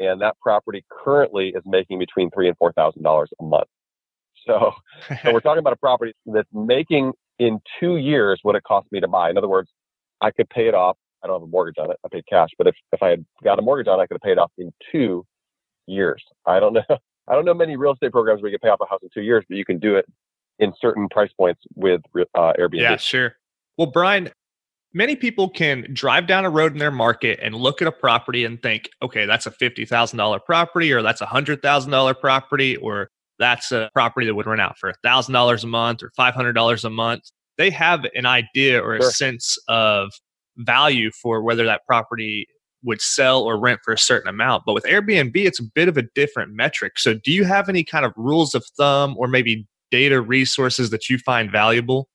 And 0.00 0.20
that 0.22 0.36
property 0.40 0.84
currently 0.90 1.48
is 1.48 1.62
making 1.66 1.98
between 1.98 2.30
three 2.30 2.48
and 2.48 2.58
$4,000 2.58 3.26
a 3.40 3.44
month. 3.44 3.68
So, 4.46 4.72
so 5.22 5.32
we're 5.32 5.40
talking 5.40 5.58
about 5.58 5.72
a 5.72 5.78
property 5.78 6.12
that's 6.26 6.48
making 6.52 7.12
in 7.38 7.60
two 7.78 7.96
years 7.96 8.40
what 8.42 8.56
it 8.56 8.62
cost 8.64 8.86
me 8.90 9.00
to 9.00 9.08
buy. 9.08 9.30
In 9.30 9.36
other 9.36 9.48
words, 9.48 9.70
I 10.20 10.30
could 10.30 10.48
pay 10.50 10.68
it 10.68 10.74
off. 10.74 10.96
I 11.22 11.26
don't 11.26 11.36
have 11.36 11.48
a 11.48 11.50
mortgage 11.50 11.76
on 11.78 11.90
it. 11.90 11.96
I 12.04 12.08
paid 12.10 12.24
cash, 12.28 12.50
but 12.56 12.66
if, 12.66 12.74
if 12.92 13.02
I 13.02 13.08
had 13.10 13.24
got 13.42 13.58
a 13.58 13.62
mortgage 13.62 13.88
on 13.88 13.98
it, 13.98 14.02
I 14.02 14.06
could 14.06 14.14
have 14.14 14.22
paid 14.22 14.32
it 14.32 14.38
off 14.38 14.52
in 14.56 14.72
two 14.92 15.24
years. 15.86 16.22
I 16.46 16.60
don't 16.60 16.72
know. 16.88 16.98
I 17.28 17.34
don't 17.34 17.44
know 17.44 17.54
many 17.54 17.76
real 17.76 17.92
estate 17.92 18.12
programs 18.12 18.42
where 18.42 18.50
you 18.50 18.58
can 18.58 18.68
pay 18.68 18.72
off 18.72 18.80
a 18.80 18.86
house 18.86 19.00
in 19.02 19.10
two 19.12 19.22
years, 19.22 19.44
but 19.48 19.56
you 19.56 19.64
can 19.64 19.78
do 19.78 19.96
it 19.96 20.06
in 20.58 20.72
certain 20.80 21.08
price 21.08 21.30
points 21.36 21.62
with 21.74 22.00
uh, 22.16 22.52
Airbnb. 22.58 22.80
Yeah, 22.80 22.96
sure. 22.96 23.36
Well, 23.76 23.88
Brian, 23.88 24.30
many 24.92 25.14
people 25.14 25.48
can 25.48 25.86
drive 25.92 26.26
down 26.26 26.44
a 26.44 26.50
road 26.50 26.72
in 26.72 26.78
their 26.78 26.90
market 26.90 27.38
and 27.42 27.54
look 27.54 27.80
at 27.82 27.88
a 27.88 27.92
property 27.92 28.44
and 28.44 28.60
think, 28.60 28.88
okay, 29.02 29.26
that's 29.26 29.46
a 29.46 29.50
$50,000 29.50 30.44
property, 30.44 30.92
or 30.92 31.02
that's 31.02 31.20
a 31.20 31.26
$100,000 31.26 32.20
property, 32.20 32.76
or 32.76 33.10
that's 33.38 33.70
a 33.72 33.90
property 33.94 34.26
that 34.26 34.34
would 34.34 34.46
rent 34.46 34.60
out 34.60 34.78
for 34.78 34.92
$1,000 35.04 35.64
a 35.64 35.66
month 35.66 36.02
or 36.02 36.10
$500 36.18 36.84
a 36.84 36.90
month. 36.90 37.30
They 37.56 37.70
have 37.70 38.04
an 38.14 38.26
idea 38.26 38.80
or 38.80 38.94
a 38.94 39.00
sure. 39.00 39.10
sense 39.10 39.58
of 39.68 40.10
value 40.56 41.10
for 41.12 41.42
whether 41.42 41.64
that 41.64 41.82
property 41.86 42.48
would 42.84 43.00
sell 43.00 43.42
or 43.42 43.58
rent 43.58 43.80
for 43.84 43.92
a 43.92 43.98
certain 43.98 44.28
amount. 44.28 44.64
But 44.66 44.74
with 44.74 44.84
Airbnb, 44.84 45.34
it's 45.34 45.60
a 45.60 45.64
bit 45.64 45.88
of 45.88 45.96
a 45.96 46.02
different 46.14 46.52
metric. 46.52 46.98
So, 46.98 47.14
do 47.14 47.32
you 47.32 47.44
have 47.44 47.68
any 47.68 47.84
kind 47.84 48.04
of 48.04 48.12
rules 48.16 48.54
of 48.54 48.64
thumb 48.76 49.14
or 49.18 49.28
maybe 49.28 49.66
data 49.90 50.20
resources 50.20 50.90
that 50.90 51.08
you 51.08 51.18
find 51.18 51.50
valuable? 51.50 52.08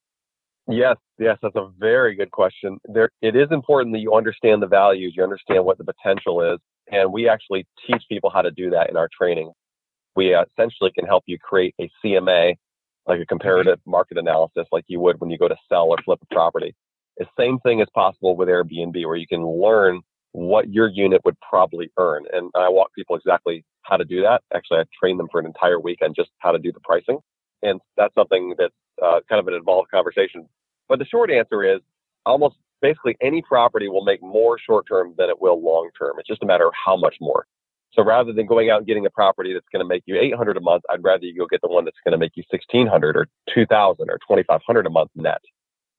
Yes, 0.67 0.95
yes, 1.19 1.37
that's 1.41 1.55
a 1.55 1.69
very 1.77 2.15
good 2.15 2.31
question. 2.31 2.77
There, 2.85 3.09
it 3.21 3.35
is 3.35 3.47
important 3.51 3.93
that 3.95 3.99
you 3.99 4.13
understand 4.13 4.61
the 4.61 4.67
values, 4.67 5.13
you 5.15 5.23
understand 5.23 5.65
what 5.65 5.77
the 5.77 5.83
potential 5.83 6.41
is, 6.41 6.59
and 6.91 7.11
we 7.11 7.27
actually 7.27 7.65
teach 7.85 8.03
people 8.07 8.29
how 8.29 8.41
to 8.41 8.51
do 8.51 8.69
that 8.69 8.89
in 8.89 8.95
our 8.95 9.09
training. 9.11 9.51
We 10.15 10.33
uh, 10.33 10.45
essentially 10.51 10.91
can 10.97 11.05
help 11.05 11.23
you 11.25 11.37
create 11.37 11.75
a 11.81 11.89
CMA, 12.03 12.55
like 13.07 13.19
a 13.19 13.25
comparative 13.25 13.79
market 13.85 14.17
analysis, 14.17 14.65
like 14.71 14.85
you 14.87 15.01
would 15.01 15.19
when 15.19 15.29
you 15.29 15.37
go 15.37 15.49
to 15.49 15.55
sell 15.67 15.89
or 15.89 15.97
flip 16.05 16.19
a 16.21 16.33
property. 16.33 16.73
The 17.17 17.25
same 17.37 17.59
thing 17.59 17.81
is 17.81 17.87
possible 17.93 18.37
with 18.37 18.47
Airbnb, 18.47 19.05
where 19.05 19.17
you 19.17 19.27
can 19.27 19.45
learn 19.45 20.01
what 20.33 20.69
your 20.71 20.89
unit 20.89 21.21
would 21.25 21.37
probably 21.47 21.89
earn. 21.97 22.25
And 22.33 22.51
I 22.55 22.69
walk 22.69 22.93
people 22.93 23.15
exactly 23.15 23.63
how 23.83 23.97
to 23.97 24.05
do 24.05 24.21
that. 24.21 24.41
Actually, 24.53 24.79
I 24.79 24.83
train 24.99 25.17
them 25.17 25.27
for 25.31 25.39
an 25.39 25.45
entire 25.45 25.79
week 25.79 25.99
on 26.03 26.13
just 26.15 26.29
how 26.39 26.51
to 26.51 26.59
do 26.59 26.71
the 26.71 26.79
pricing. 26.81 27.19
And 27.61 27.79
that's 27.97 28.13
something 28.15 28.55
that's 28.57 28.73
uh, 29.01 29.19
kind 29.29 29.39
of 29.39 29.47
an 29.47 29.53
involved 29.53 29.89
conversation. 29.91 30.47
But 30.89 30.99
the 30.99 31.05
short 31.05 31.31
answer 31.31 31.63
is 31.63 31.79
almost 32.25 32.55
basically 32.81 33.15
any 33.21 33.41
property 33.41 33.87
will 33.87 34.03
make 34.03 34.21
more 34.21 34.57
short 34.59 34.85
term 34.87 35.13
than 35.17 35.29
it 35.29 35.39
will 35.39 35.61
long 35.63 35.89
term. 35.97 36.15
It's 36.17 36.27
just 36.27 36.43
a 36.43 36.45
matter 36.45 36.67
of 36.67 36.73
how 36.85 36.97
much 36.97 37.15
more. 37.21 37.45
So 37.93 38.03
rather 38.03 38.33
than 38.33 38.47
going 38.47 38.71
out 38.71 38.79
and 38.79 38.87
getting 38.87 39.05
a 39.05 39.11
property 39.11 39.53
that's 39.53 39.67
going 39.71 39.85
to 39.85 39.87
make 39.87 40.03
you 40.07 40.19
800 40.19 40.57
a 40.57 40.61
month, 40.61 40.83
I'd 40.89 41.03
rather 41.03 41.25
you 41.25 41.37
go 41.37 41.45
get 41.45 41.61
the 41.61 41.67
one 41.67 41.85
that's 41.85 41.97
going 42.03 42.13
to 42.13 42.17
make 42.17 42.31
you 42.35 42.43
1600 42.49 43.15
or 43.15 43.27
2000 43.53 44.09
or 44.09 44.17
2500 44.27 44.87
a 44.87 44.89
month 44.89 45.11
net. 45.15 45.41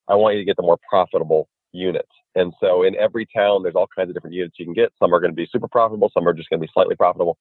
I 0.08 0.16
want 0.16 0.34
you 0.34 0.40
to 0.40 0.44
get 0.44 0.56
the 0.56 0.62
more 0.62 0.78
profitable 0.88 1.48
units. 1.74 2.08
And 2.34 2.52
so 2.60 2.82
in 2.82 2.96
every 2.96 3.26
town, 3.26 3.62
there's 3.62 3.74
all 3.74 3.88
kinds 3.94 4.08
of 4.08 4.14
different 4.14 4.34
units 4.34 4.56
you 4.58 4.64
can 4.64 4.74
get. 4.74 4.92
Some 4.98 5.14
are 5.14 5.20
going 5.20 5.30
to 5.32 5.36
be 5.36 5.48
super 5.50 5.68
profitable. 5.68 6.10
Some 6.14 6.26
are 6.26 6.32
just 6.32 6.48
going 6.48 6.60
to 6.60 6.66
be 6.66 6.70
slightly 6.72 6.96
profitable. 6.96 7.36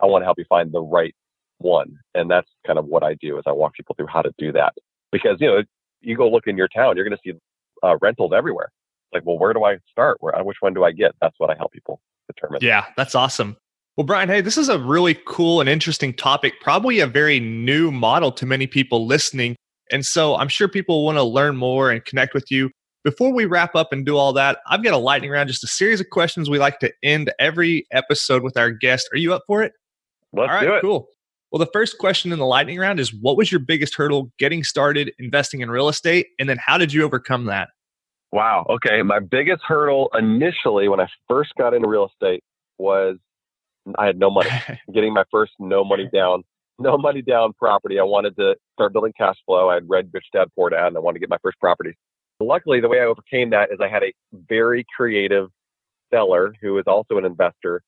I 0.00 0.06
want 0.06 0.22
to 0.22 0.26
help 0.26 0.38
you 0.38 0.44
find 0.48 0.72
the 0.72 0.80
right 0.80 1.14
one. 1.58 1.96
And 2.14 2.30
that's 2.30 2.48
kind 2.66 2.78
of 2.78 2.86
what 2.86 3.02
I 3.02 3.14
do 3.14 3.38
is 3.38 3.44
I 3.46 3.52
walk 3.52 3.74
people 3.74 3.94
through 3.96 4.06
how 4.06 4.22
to 4.22 4.32
do 4.38 4.52
that 4.52 4.74
because, 5.10 5.38
you 5.40 5.48
know, 5.48 5.62
you 6.00 6.16
go 6.16 6.30
look 6.30 6.46
in 6.46 6.56
your 6.56 6.68
town, 6.68 6.96
you're 6.96 7.08
going 7.08 7.18
to 7.24 7.32
see 7.32 7.38
uh, 7.82 7.96
rentals 8.00 8.32
everywhere. 8.34 8.68
Like, 9.12 9.24
well, 9.26 9.38
where 9.38 9.52
do 9.52 9.64
I 9.64 9.78
start? 9.90 10.18
Where, 10.20 10.32
which 10.44 10.58
one 10.60 10.74
do 10.74 10.84
I 10.84 10.92
get? 10.92 11.12
That's 11.20 11.34
what 11.38 11.50
I 11.50 11.54
help 11.56 11.72
people 11.72 12.00
determine. 12.26 12.60
Yeah, 12.62 12.84
that's 12.96 13.14
awesome. 13.14 13.56
Well, 13.96 14.06
Brian, 14.06 14.28
hey, 14.28 14.40
this 14.40 14.56
is 14.56 14.68
a 14.68 14.78
really 14.78 15.18
cool 15.26 15.60
and 15.60 15.68
interesting 15.68 16.14
topic, 16.14 16.54
probably 16.60 17.00
a 17.00 17.06
very 17.06 17.40
new 17.40 17.90
model 17.90 18.30
to 18.32 18.46
many 18.46 18.68
people 18.68 19.06
listening. 19.06 19.56
And 19.90 20.06
so 20.06 20.36
I'm 20.36 20.48
sure 20.48 20.68
people 20.68 21.04
want 21.04 21.16
to 21.16 21.24
learn 21.24 21.56
more 21.56 21.90
and 21.90 22.04
connect 22.04 22.34
with 22.34 22.50
you. 22.50 22.70
Before 23.04 23.32
we 23.32 23.44
wrap 23.44 23.74
up 23.74 23.92
and 23.92 24.04
do 24.04 24.16
all 24.16 24.32
that, 24.34 24.58
I've 24.66 24.82
got 24.82 24.92
a 24.92 24.98
lightning 24.98 25.30
round, 25.30 25.48
just 25.48 25.64
a 25.64 25.68
series 25.68 26.00
of 26.00 26.10
questions 26.10 26.50
we 26.50 26.58
like 26.58 26.80
to 26.80 26.92
end 27.02 27.32
every 27.38 27.86
episode 27.92 28.42
with 28.42 28.56
our 28.56 28.70
guest. 28.70 29.08
Are 29.12 29.18
you 29.18 29.32
up 29.32 29.44
for 29.46 29.62
it? 29.62 29.72
Let's 30.32 30.50
all 30.50 30.56
right, 30.56 30.64
do 30.64 30.74
it. 30.74 30.80
Cool. 30.82 31.08
Well, 31.50 31.58
the 31.58 31.70
first 31.72 31.98
question 31.98 32.32
in 32.32 32.38
the 32.38 32.46
lightning 32.46 32.78
round 32.78 33.00
is 33.00 33.14
what 33.14 33.36
was 33.36 33.50
your 33.50 33.60
biggest 33.60 33.94
hurdle 33.94 34.30
getting 34.38 34.62
started 34.64 35.12
investing 35.18 35.60
in 35.60 35.70
real 35.70 35.88
estate? 35.88 36.26
And 36.38 36.48
then 36.48 36.58
how 36.58 36.76
did 36.76 36.92
you 36.92 37.04
overcome 37.04 37.46
that? 37.46 37.68
Wow. 38.32 38.66
Okay. 38.68 39.02
My 39.02 39.20
biggest 39.20 39.62
hurdle 39.66 40.10
initially 40.18 40.88
when 40.88 41.00
I 41.00 41.06
first 41.28 41.52
got 41.56 41.72
into 41.72 41.88
real 41.88 42.06
estate 42.06 42.42
was 42.76 43.16
I 43.96 44.06
had 44.06 44.18
no 44.18 44.30
money. 44.30 44.50
Getting 44.92 45.14
my 45.14 45.24
first 45.30 45.52
no 45.58 45.84
money 45.84 46.10
down, 46.12 46.42
no 46.78 46.98
money 46.98 47.22
down 47.22 47.54
property. 47.54 47.98
I 47.98 48.02
wanted 48.02 48.36
to 48.36 48.54
start 48.74 48.92
building 48.92 49.14
cash 49.16 49.36
flow. 49.46 49.70
I 49.70 49.74
had 49.74 49.88
read 49.88 50.10
Rich 50.12 50.26
Dad 50.34 50.48
Poor 50.54 50.68
Dad 50.68 50.88
and 50.88 50.96
I 50.96 51.00
wanted 51.00 51.14
to 51.14 51.20
get 51.20 51.30
my 51.30 51.38
first 51.42 51.58
property. 51.58 51.96
Luckily, 52.40 52.80
the 52.80 52.88
way 52.88 53.00
I 53.00 53.04
overcame 53.04 53.50
that 53.50 53.72
is 53.72 53.78
I 53.80 53.88
had 53.88 54.04
a 54.04 54.12
very 54.48 54.84
creative 54.96 55.48
seller 56.12 56.54
who 56.62 56.78
is 56.78 56.84
also 56.86 57.18
an 57.18 57.24
investor 57.24 57.82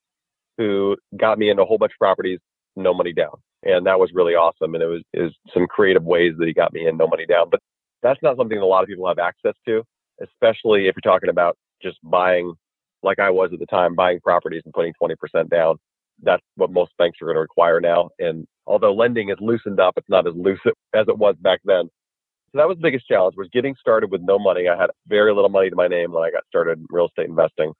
who 0.58 0.96
got 1.16 1.38
me 1.38 1.50
into 1.50 1.62
a 1.62 1.66
whole 1.66 1.78
bunch 1.78 1.92
of 1.92 1.98
properties, 1.98 2.40
no 2.76 2.92
money 2.92 3.12
down. 3.12 3.34
And 3.62 3.86
that 3.86 3.98
was 3.98 4.10
really 4.12 4.34
awesome. 4.34 4.74
And 4.74 4.82
it 4.82 4.86
was, 4.86 5.02
is 5.14 5.32
some 5.54 5.66
creative 5.66 6.04
ways 6.04 6.34
that 6.38 6.46
he 6.46 6.52
got 6.52 6.72
me 6.72 6.86
in 6.86 6.96
no 6.96 7.06
money 7.06 7.26
down. 7.26 7.48
But 7.50 7.60
that's 8.02 8.20
not 8.22 8.36
something 8.36 8.58
a 8.58 8.66
lot 8.66 8.82
of 8.82 8.88
people 8.88 9.06
have 9.06 9.18
access 9.18 9.54
to, 9.66 9.82
especially 10.22 10.88
if 10.88 10.96
you're 10.96 11.12
talking 11.12 11.28
about 11.30 11.56
just 11.82 11.98
buying, 12.02 12.54
like 13.02 13.18
I 13.18 13.30
was 13.30 13.50
at 13.52 13.58
the 13.58 13.66
time, 13.66 13.94
buying 13.94 14.20
properties 14.20 14.62
and 14.64 14.74
putting 14.74 14.92
20% 15.02 15.48
down. 15.48 15.76
That's 16.22 16.42
what 16.56 16.72
most 16.72 16.92
banks 16.98 17.18
are 17.22 17.26
going 17.26 17.36
to 17.36 17.40
require 17.40 17.80
now. 17.80 18.10
And 18.18 18.46
although 18.66 18.92
lending 18.92 19.28
has 19.28 19.38
loosened 19.40 19.80
up, 19.80 19.94
it's 19.96 20.08
not 20.08 20.26
as 20.26 20.34
loose 20.34 20.60
as 20.94 21.06
it 21.08 21.16
was 21.16 21.36
back 21.40 21.60
then. 21.64 21.88
So 22.52 22.58
that 22.58 22.68
was 22.68 22.78
the 22.78 22.82
biggest 22.82 23.06
challenge 23.06 23.36
was 23.36 23.48
getting 23.52 23.76
started 23.78 24.10
with 24.10 24.22
no 24.22 24.38
money. 24.38 24.68
I 24.68 24.76
had 24.76 24.90
very 25.06 25.32
little 25.32 25.50
money 25.50 25.70
to 25.70 25.76
my 25.76 25.86
name 25.86 26.12
when 26.12 26.24
I 26.24 26.32
got 26.32 26.44
started 26.48 26.78
in 26.78 26.86
real 26.90 27.06
estate 27.06 27.28
investing. 27.28 27.72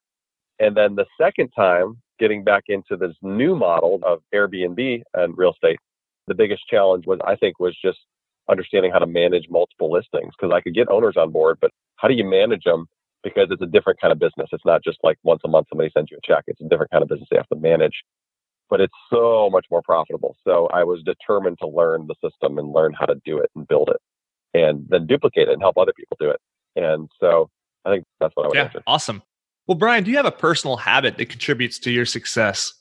And 0.60 0.76
then 0.76 0.94
the 0.94 1.06
second 1.20 1.50
time, 1.56 1.96
getting 2.20 2.44
back 2.44 2.64
into 2.68 2.96
this 2.96 3.16
new 3.22 3.56
model 3.56 3.98
of 4.04 4.20
Airbnb 4.32 5.02
and 5.14 5.36
real 5.36 5.52
estate, 5.52 5.80
the 6.28 6.34
biggest 6.34 6.62
challenge 6.68 7.04
was, 7.06 7.18
I 7.26 7.34
think, 7.34 7.58
was 7.58 7.76
just 7.82 7.98
understanding 8.48 8.92
how 8.92 9.00
to 9.00 9.06
manage 9.06 9.46
multiple 9.50 9.90
listings 9.90 10.34
because 10.38 10.54
I 10.54 10.60
could 10.60 10.74
get 10.74 10.88
owners 10.88 11.16
on 11.16 11.32
board, 11.32 11.58
but 11.60 11.70
how 11.96 12.06
do 12.06 12.14
you 12.14 12.24
manage 12.24 12.62
them? 12.64 12.86
Because 13.24 13.48
it's 13.50 13.62
a 13.62 13.66
different 13.66 14.00
kind 14.00 14.12
of 14.12 14.18
business. 14.18 14.48
It's 14.52 14.64
not 14.64 14.84
just 14.84 14.98
like 15.02 15.18
once 15.24 15.40
a 15.44 15.48
month 15.48 15.66
somebody 15.68 15.90
sends 15.92 16.10
you 16.10 16.18
a 16.18 16.26
check. 16.26 16.44
It's 16.46 16.60
a 16.60 16.68
different 16.68 16.90
kind 16.90 17.02
of 17.02 17.08
business 17.08 17.28
they 17.30 17.36
have 17.36 17.48
to 17.48 17.56
manage, 17.56 18.02
but 18.68 18.80
it's 18.80 18.94
so 19.12 19.50
much 19.50 19.66
more 19.70 19.82
profitable. 19.82 20.36
So 20.46 20.68
I 20.72 20.84
was 20.84 21.02
determined 21.02 21.58
to 21.60 21.66
learn 21.66 22.06
the 22.06 22.14
system 22.22 22.58
and 22.58 22.72
learn 22.72 22.94
how 22.98 23.06
to 23.06 23.16
do 23.24 23.38
it 23.38 23.50
and 23.56 23.66
build 23.66 23.88
it 23.90 24.00
and 24.54 24.86
then 24.88 25.06
duplicate 25.06 25.48
it 25.48 25.52
and 25.52 25.62
help 25.62 25.78
other 25.78 25.92
people 25.96 26.16
do 26.20 26.30
it. 26.30 26.40
And 26.76 27.08
so 27.20 27.50
I 27.84 27.90
think 27.90 28.04
that's 28.20 28.34
what 28.36 28.44
I 28.44 28.48
would 28.48 28.56
yeah, 28.56 28.64
answer. 28.64 28.82
Awesome. 28.86 29.22
Well, 29.66 29.76
Brian, 29.76 30.04
do 30.04 30.10
you 30.10 30.16
have 30.16 30.26
a 30.26 30.32
personal 30.32 30.76
habit 30.76 31.18
that 31.18 31.26
contributes 31.26 31.78
to 31.80 31.90
your 31.90 32.06
success? 32.06 32.72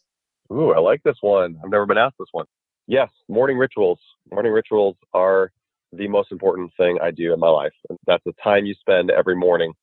Ooh, 0.51 0.73
I 0.73 0.79
like 0.79 1.03
this 1.03 1.17
one. 1.21 1.57
I've 1.63 1.69
never 1.69 1.85
been 1.85 1.97
asked 1.97 2.15
this 2.19 2.29
one. 2.31 2.45
Yes, 2.87 3.09
morning 3.27 3.57
rituals. 3.57 3.99
Morning 4.31 4.51
rituals 4.51 4.95
are 5.13 5.51
the 5.91 6.07
most 6.07 6.31
important 6.31 6.71
thing 6.77 6.97
I 7.01 7.11
do 7.11 7.33
in 7.33 7.39
my 7.39 7.49
life. 7.49 7.73
That's 8.07 8.23
the 8.25 8.33
time 8.43 8.65
you 8.65 8.73
spend 8.73 9.11
every 9.11 9.35
morning 9.35 9.73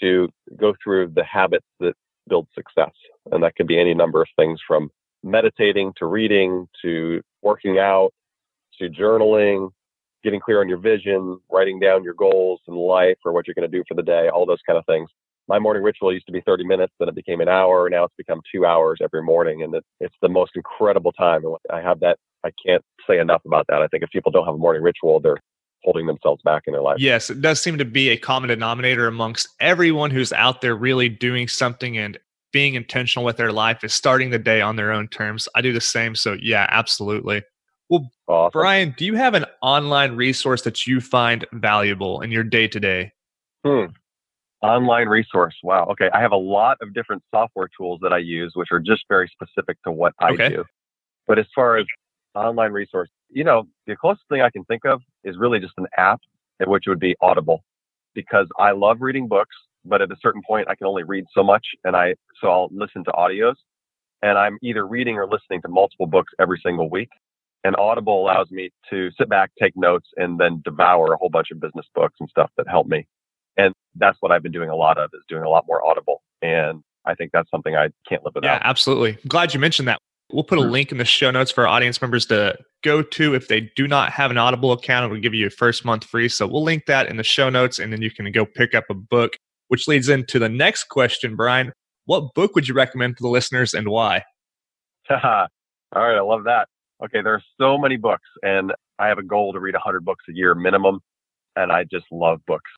to 0.00 0.28
go 0.56 0.74
through 0.82 1.12
the 1.14 1.24
habits 1.24 1.66
that 1.80 1.94
build 2.28 2.46
success. 2.54 2.92
And 3.30 3.42
that 3.42 3.56
could 3.56 3.66
be 3.66 3.78
any 3.78 3.92
number 3.92 4.22
of 4.22 4.28
things 4.36 4.60
from 4.66 4.90
meditating 5.22 5.92
to 5.98 6.06
reading 6.06 6.66
to 6.82 7.20
working 7.42 7.78
out 7.78 8.12
to 8.78 8.88
journaling 8.88 9.70
getting 10.22 10.40
clear 10.40 10.60
on 10.60 10.68
your 10.68 10.78
vision, 10.78 11.38
writing 11.50 11.80
down 11.80 12.04
your 12.04 12.14
goals 12.14 12.60
in 12.68 12.74
life 12.74 13.16
or 13.24 13.32
what 13.32 13.46
you're 13.46 13.54
going 13.54 13.70
to 13.70 13.76
do 13.76 13.84
for 13.88 13.94
the 13.94 14.02
day, 14.02 14.28
all 14.28 14.46
those 14.46 14.60
kind 14.66 14.78
of 14.78 14.84
things. 14.86 15.08
My 15.48 15.58
morning 15.58 15.82
ritual 15.82 16.12
used 16.12 16.26
to 16.26 16.32
be 16.32 16.42
30 16.42 16.64
minutes, 16.64 16.92
then 16.98 17.08
it 17.08 17.14
became 17.14 17.40
an 17.40 17.48
hour. 17.48 17.88
Now 17.90 18.04
it's 18.04 18.14
become 18.16 18.40
two 18.54 18.66
hours 18.66 18.98
every 19.02 19.22
morning. 19.22 19.62
And 19.62 19.74
it, 19.74 19.84
it's 19.98 20.14
the 20.22 20.28
most 20.28 20.52
incredible 20.54 21.12
time. 21.12 21.42
I 21.72 21.80
have 21.80 22.00
that 22.00 22.18
I 22.44 22.50
can't 22.64 22.84
say 23.06 23.18
enough 23.18 23.42
about 23.44 23.66
that. 23.68 23.82
I 23.82 23.86
think 23.88 24.02
if 24.02 24.10
people 24.10 24.32
don't 24.32 24.44
have 24.44 24.54
a 24.54 24.58
morning 24.58 24.82
ritual, 24.82 25.20
they're 25.20 25.40
holding 25.82 26.06
themselves 26.06 26.42
back 26.42 26.64
in 26.66 26.72
their 26.72 26.82
life. 26.82 26.96
Yes, 26.98 27.30
it 27.30 27.40
does 27.40 27.60
seem 27.60 27.78
to 27.78 27.84
be 27.84 28.10
a 28.10 28.16
common 28.16 28.48
denominator 28.48 29.06
amongst 29.06 29.48
everyone 29.60 30.10
who's 30.10 30.32
out 30.32 30.60
there 30.60 30.74
really 30.74 31.08
doing 31.08 31.48
something 31.48 31.96
and 31.96 32.18
being 32.52 32.74
intentional 32.74 33.24
with 33.24 33.36
their 33.36 33.52
life 33.52 33.84
is 33.84 33.94
starting 33.94 34.30
the 34.30 34.38
day 34.38 34.60
on 34.60 34.76
their 34.76 34.92
own 34.92 35.08
terms. 35.08 35.48
I 35.54 35.60
do 35.60 35.72
the 35.72 35.80
same. 35.80 36.14
So, 36.14 36.36
yeah, 36.40 36.66
absolutely. 36.68 37.42
Well, 37.90 38.08
awesome. 38.28 38.60
Brian, 38.60 38.94
do 38.96 39.04
you 39.04 39.16
have 39.16 39.34
an 39.34 39.44
online 39.60 40.14
resource 40.14 40.62
that 40.62 40.86
you 40.86 41.00
find 41.00 41.44
valuable 41.52 42.20
in 42.20 42.30
your 42.30 42.44
day 42.44 42.68
to 42.68 42.80
day? 42.80 43.12
Hmm. 43.64 43.86
Online 44.62 45.08
resource. 45.08 45.56
Wow. 45.62 45.86
Okay. 45.90 46.08
I 46.14 46.20
have 46.20 46.32
a 46.32 46.36
lot 46.36 46.78
of 46.80 46.94
different 46.94 47.22
software 47.34 47.68
tools 47.76 47.98
that 48.02 48.12
I 48.12 48.18
use, 48.18 48.52
which 48.54 48.68
are 48.70 48.78
just 48.78 49.04
very 49.08 49.28
specific 49.28 49.76
to 49.84 49.90
what 49.90 50.12
I 50.20 50.30
okay. 50.30 50.48
do. 50.50 50.64
But 51.26 51.38
as 51.38 51.46
far 51.54 51.78
as 51.78 51.86
online 52.34 52.72
resource, 52.72 53.08
you 53.28 53.42
know, 53.42 53.64
the 53.86 53.96
closest 53.96 54.28
thing 54.28 54.40
I 54.40 54.50
can 54.50 54.64
think 54.64 54.84
of 54.84 55.02
is 55.24 55.36
really 55.36 55.58
just 55.58 55.74
an 55.76 55.86
app, 55.96 56.20
which 56.66 56.84
would 56.86 57.00
be 57.00 57.16
Audible, 57.20 57.64
because 58.14 58.46
I 58.58 58.70
love 58.72 58.98
reading 59.00 59.26
books, 59.26 59.54
but 59.84 60.02
at 60.02 60.10
a 60.10 60.16
certain 60.20 60.42
point 60.46 60.68
I 60.68 60.74
can 60.74 60.86
only 60.86 61.04
read 61.04 61.24
so 61.34 61.42
much, 61.42 61.66
and 61.84 61.96
I 61.96 62.14
so 62.40 62.48
I'll 62.48 62.68
listen 62.70 63.02
to 63.04 63.10
audios, 63.12 63.54
and 64.22 64.36
I'm 64.36 64.58
either 64.62 64.86
reading 64.86 65.16
or 65.16 65.26
listening 65.26 65.62
to 65.62 65.68
multiple 65.68 66.06
books 66.06 66.32
every 66.38 66.60
single 66.64 66.90
week. 66.90 67.08
And 67.62 67.76
Audible 67.76 68.22
allows 68.22 68.50
me 68.50 68.70
to 68.88 69.10
sit 69.18 69.28
back, 69.28 69.50
take 69.60 69.76
notes, 69.76 70.08
and 70.16 70.38
then 70.38 70.62
devour 70.64 71.12
a 71.12 71.16
whole 71.16 71.28
bunch 71.28 71.50
of 71.50 71.60
business 71.60 71.86
books 71.94 72.14
and 72.20 72.28
stuff 72.28 72.50
that 72.56 72.66
help 72.68 72.86
me. 72.86 73.06
And 73.56 73.74
that's 73.96 74.16
what 74.20 74.32
I've 74.32 74.42
been 74.42 74.52
doing 74.52 74.70
a 74.70 74.76
lot 74.76 74.96
of 74.98 75.10
is 75.12 75.22
doing 75.28 75.42
a 75.42 75.48
lot 75.48 75.66
more 75.66 75.84
Audible. 75.86 76.22
And 76.40 76.82
I 77.04 77.14
think 77.14 77.32
that's 77.32 77.50
something 77.50 77.76
I 77.76 77.90
can't 78.08 78.24
live 78.24 78.34
without. 78.34 78.48
Yeah, 78.48 78.60
absolutely. 78.62 79.12
I'm 79.12 79.28
glad 79.28 79.52
you 79.52 79.60
mentioned 79.60 79.88
that. 79.88 79.98
We'll 80.32 80.44
put 80.44 80.58
a 80.58 80.62
mm-hmm. 80.62 80.70
link 80.70 80.92
in 80.92 80.98
the 80.98 81.04
show 81.04 81.30
notes 81.30 81.50
for 81.50 81.62
our 81.62 81.68
audience 81.68 82.00
members 82.00 82.24
to 82.26 82.56
go 82.82 83.02
to 83.02 83.34
if 83.34 83.48
they 83.48 83.62
do 83.74 83.88
not 83.88 84.12
have 84.12 84.30
an 84.30 84.38
Audible 84.38 84.72
account. 84.72 85.06
It 85.06 85.14
will 85.14 85.20
give 85.20 85.34
you 85.34 85.48
a 85.48 85.50
first 85.50 85.84
month 85.84 86.04
free. 86.04 86.28
So 86.28 86.46
we'll 86.46 86.62
link 86.62 86.86
that 86.86 87.08
in 87.08 87.16
the 87.16 87.24
show 87.24 87.50
notes 87.50 87.78
and 87.78 87.92
then 87.92 88.00
you 88.00 88.10
can 88.10 88.30
go 88.32 88.46
pick 88.46 88.74
up 88.74 88.84
a 88.88 88.94
book, 88.94 89.36
which 89.68 89.88
leads 89.88 90.08
into 90.08 90.38
the 90.38 90.48
next 90.48 90.84
question, 90.84 91.36
Brian. 91.36 91.72
What 92.06 92.32
book 92.34 92.54
would 92.54 92.68
you 92.68 92.74
recommend 92.74 93.16
to 93.16 93.22
the 93.22 93.28
listeners 93.28 93.74
and 93.74 93.88
why? 93.88 94.24
All 95.10 95.18
right, 95.94 96.16
I 96.16 96.20
love 96.20 96.44
that. 96.44 96.68
Okay, 97.02 97.22
there 97.22 97.34
are 97.34 97.42
so 97.58 97.78
many 97.78 97.96
books, 97.96 98.28
and 98.42 98.72
I 98.98 99.08
have 99.08 99.18
a 99.18 99.22
goal 99.22 99.52
to 99.52 99.60
read 99.60 99.74
100 99.74 100.04
books 100.04 100.24
a 100.28 100.32
year 100.32 100.54
minimum, 100.54 101.00
and 101.56 101.72
I 101.72 101.84
just 101.84 102.04
love 102.10 102.40
books. 102.46 102.70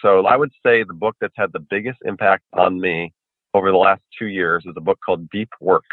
So 0.00 0.26
I 0.26 0.36
would 0.36 0.50
say 0.64 0.82
the 0.82 0.94
book 0.94 1.16
that's 1.20 1.34
had 1.36 1.52
the 1.52 1.60
biggest 1.60 1.98
impact 2.04 2.44
on 2.52 2.80
me 2.80 3.12
over 3.54 3.70
the 3.70 3.76
last 3.76 4.02
two 4.18 4.26
years 4.26 4.64
is 4.66 4.74
a 4.76 4.80
book 4.80 4.98
called 5.04 5.28
Deep 5.30 5.48
Work. 5.60 5.84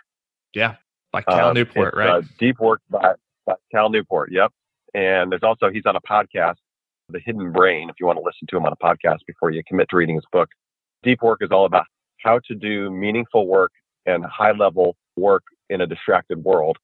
Yeah, 0.53 0.75
by 1.11 1.21
Cal 1.21 1.49
uh, 1.49 1.53
Newport, 1.53 1.95
right? 1.95 2.09
Uh, 2.09 2.21
Deep 2.39 2.59
Work 2.59 2.81
by, 2.89 3.13
by 3.45 3.55
Cal 3.71 3.89
Newport. 3.89 4.31
Yep. 4.31 4.51
And 4.93 5.31
there's 5.31 5.43
also 5.43 5.69
he's 5.69 5.85
on 5.85 5.95
a 5.95 6.01
podcast, 6.01 6.55
The 7.09 7.19
Hidden 7.19 7.51
Brain. 7.51 7.89
If 7.89 7.95
you 7.99 8.05
want 8.05 8.17
to 8.17 8.23
listen 8.23 8.47
to 8.49 8.57
him 8.57 8.65
on 8.65 8.73
a 8.73 8.77
podcast 8.77 9.19
before 9.27 9.51
you 9.51 9.61
commit 9.67 9.89
to 9.89 9.97
reading 9.97 10.15
his 10.15 10.25
book, 10.31 10.49
Deep 11.03 11.21
Work 11.21 11.39
is 11.41 11.49
all 11.51 11.65
about 11.65 11.85
how 12.19 12.39
to 12.47 12.55
do 12.55 12.89
meaningful 12.89 13.47
work 13.47 13.71
and 14.05 14.25
high 14.25 14.51
level 14.51 14.95
work 15.15 15.43
in 15.69 15.81
a 15.81 15.87
distracted 15.87 16.43
world, 16.43 16.77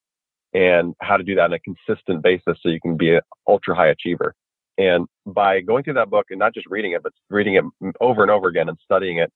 and 0.53 0.93
how 1.01 1.17
to 1.17 1.23
do 1.23 1.35
that 1.35 1.45
on 1.45 1.53
a 1.53 1.59
consistent 1.59 2.21
basis 2.21 2.57
so 2.61 2.69
you 2.69 2.81
can 2.81 2.97
be 2.97 3.15
an 3.15 3.21
ultra 3.47 3.75
high 3.75 3.89
achiever. 3.89 4.33
And 4.77 5.05
by 5.25 5.61
going 5.61 5.83
through 5.83 5.95
that 5.95 6.09
book 6.09 6.27
and 6.29 6.39
not 6.39 6.53
just 6.53 6.67
reading 6.69 6.93
it, 6.93 7.03
but 7.03 7.13
reading 7.29 7.55
it 7.55 7.95
over 8.01 8.21
and 8.21 8.31
over 8.31 8.47
again 8.47 8.69
and 8.69 8.77
studying 8.83 9.17
it, 9.17 9.31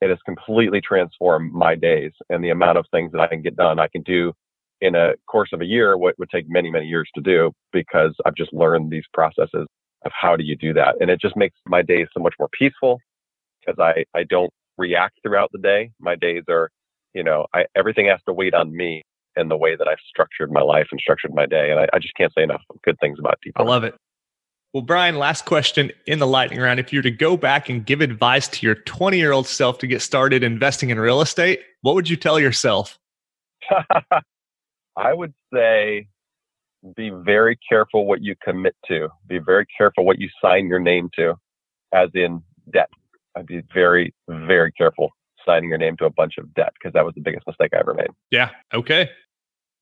it 0.00 0.10
has 0.10 0.18
completely 0.24 0.80
transformed 0.80 1.52
my 1.52 1.74
days 1.74 2.12
and 2.30 2.42
the 2.42 2.50
amount 2.50 2.78
of 2.78 2.86
things 2.90 3.12
that 3.12 3.20
I 3.20 3.26
can 3.26 3.42
get 3.42 3.56
done. 3.56 3.78
I 3.78 3.88
can 3.88 4.02
do 4.02 4.32
in 4.80 4.94
a 4.94 5.14
course 5.26 5.50
of 5.52 5.60
a 5.60 5.64
year 5.64 5.96
what 5.96 6.18
would 6.18 6.30
take 6.30 6.46
many, 6.48 6.70
many 6.70 6.86
years 6.86 7.08
to 7.14 7.20
do 7.20 7.52
because 7.72 8.14
I've 8.24 8.36
just 8.36 8.52
learned 8.52 8.90
these 8.90 9.04
processes 9.12 9.66
of 10.04 10.12
how 10.12 10.36
do 10.36 10.44
you 10.44 10.56
do 10.56 10.72
that. 10.74 10.94
And 11.00 11.10
it 11.10 11.20
just 11.20 11.36
makes 11.36 11.56
my 11.66 11.82
days 11.82 12.06
so 12.14 12.22
much 12.22 12.34
more 12.38 12.48
peaceful 12.56 13.00
because 13.60 13.78
I, 13.80 14.04
I 14.16 14.24
don't 14.24 14.52
react 14.76 15.18
throughout 15.22 15.50
the 15.52 15.58
day. 15.58 15.90
My 16.00 16.14
days 16.14 16.44
are, 16.48 16.70
you 17.14 17.24
know, 17.24 17.46
I, 17.52 17.64
everything 17.76 18.06
has 18.06 18.20
to 18.26 18.32
wait 18.32 18.54
on 18.54 18.74
me 18.74 19.02
and 19.38 19.50
the 19.50 19.56
way 19.56 19.76
that 19.76 19.88
I've 19.88 20.00
structured 20.08 20.50
my 20.50 20.60
life 20.60 20.88
and 20.90 21.00
structured 21.00 21.32
my 21.34 21.46
day. 21.46 21.70
And 21.70 21.80
I, 21.80 21.88
I 21.92 21.98
just 21.98 22.14
can't 22.16 22.32
say 22.36 22.42
enough 22.42 22.62
good 22.84 22.98
things 23.00 23.18
about 23.18 23.38
deep. 23.42 23.54
I 23.56 23.62
love 23.62 23.84
it. 23.84 23.94
Well, 24.74 24.82
Brian, 24.82 25.16
last 25.16 25.46
question 25.46 25.90
in 26.06 26.18
the 26.18 26.26
lightning 26.26 26.60
round. 26.60 26.78
If 26.78 26.92
you 26.92 26.98
were 26.98 27.04
to 27.04 27.10
go 27.10 27.36
back 27.38 27.70
and 27.70 27.86
give 27.86 28.02
advice 28.02 28.48
to 28.48 28.66
your 28.66 28.74
20 28.74 29.16
year 29.16 29.32
old 29.32 29.46
self 29.46 29.78
to 29.78 29.86
get 29.86 30.02
started 30.02 30.42
investing 30.42 30.90
in 30.90 31.00
real 31.00 31.22
estate, 31.22 31.60
what 31.80 31.94
would 31.94 32.08
you 32.08 32.16
tell 32.16 32.38
yourself? 32.38 32.98
I 34.96 35.14
would 35.14 35.32
say 35.54 36.08
be 36.96 37.10
very 37.10 37.58
careful 37.68 38.06
what 38.06 38.22
you 38.22 38.34
commit 38.44 38.76
to. 38.88 39.08
Be 39.26 39.38
very 39.38 39.66
careful 39.76 40.04
what 40.04 40.18
you 40.18 40.28
sign 40.42 40.66
your 40.66 40.80
name 40.80 41.08
to, 41.16 41.34
as 41.92 42.10
in 42.14 42.42
debt. 42.72 42.90
I'd 43.36 43.46
be 43.46 43.62
very, 43.72 44.14
very 44.28 44.72
careful 44.72 45.10
signing 45.46 45.70
your 45.70 45.78
name 45.78 45.96
to 45.96 46.04
a 46.04 46.10
bunch 46.10 46.34
of 46.38 46.52
debt 46.54 46.72
because 46.74 46.92
that 46.92 47.04
was 47.04 47.14
the 47.14 47.20
biggest 47.20 47.46
mistake 47.46 47.70
I 47.72 47.78
ever 47.78 47.94
made. 47.94 48.10
Yeah. 48.30 48.50
Okay. 48.74 49.10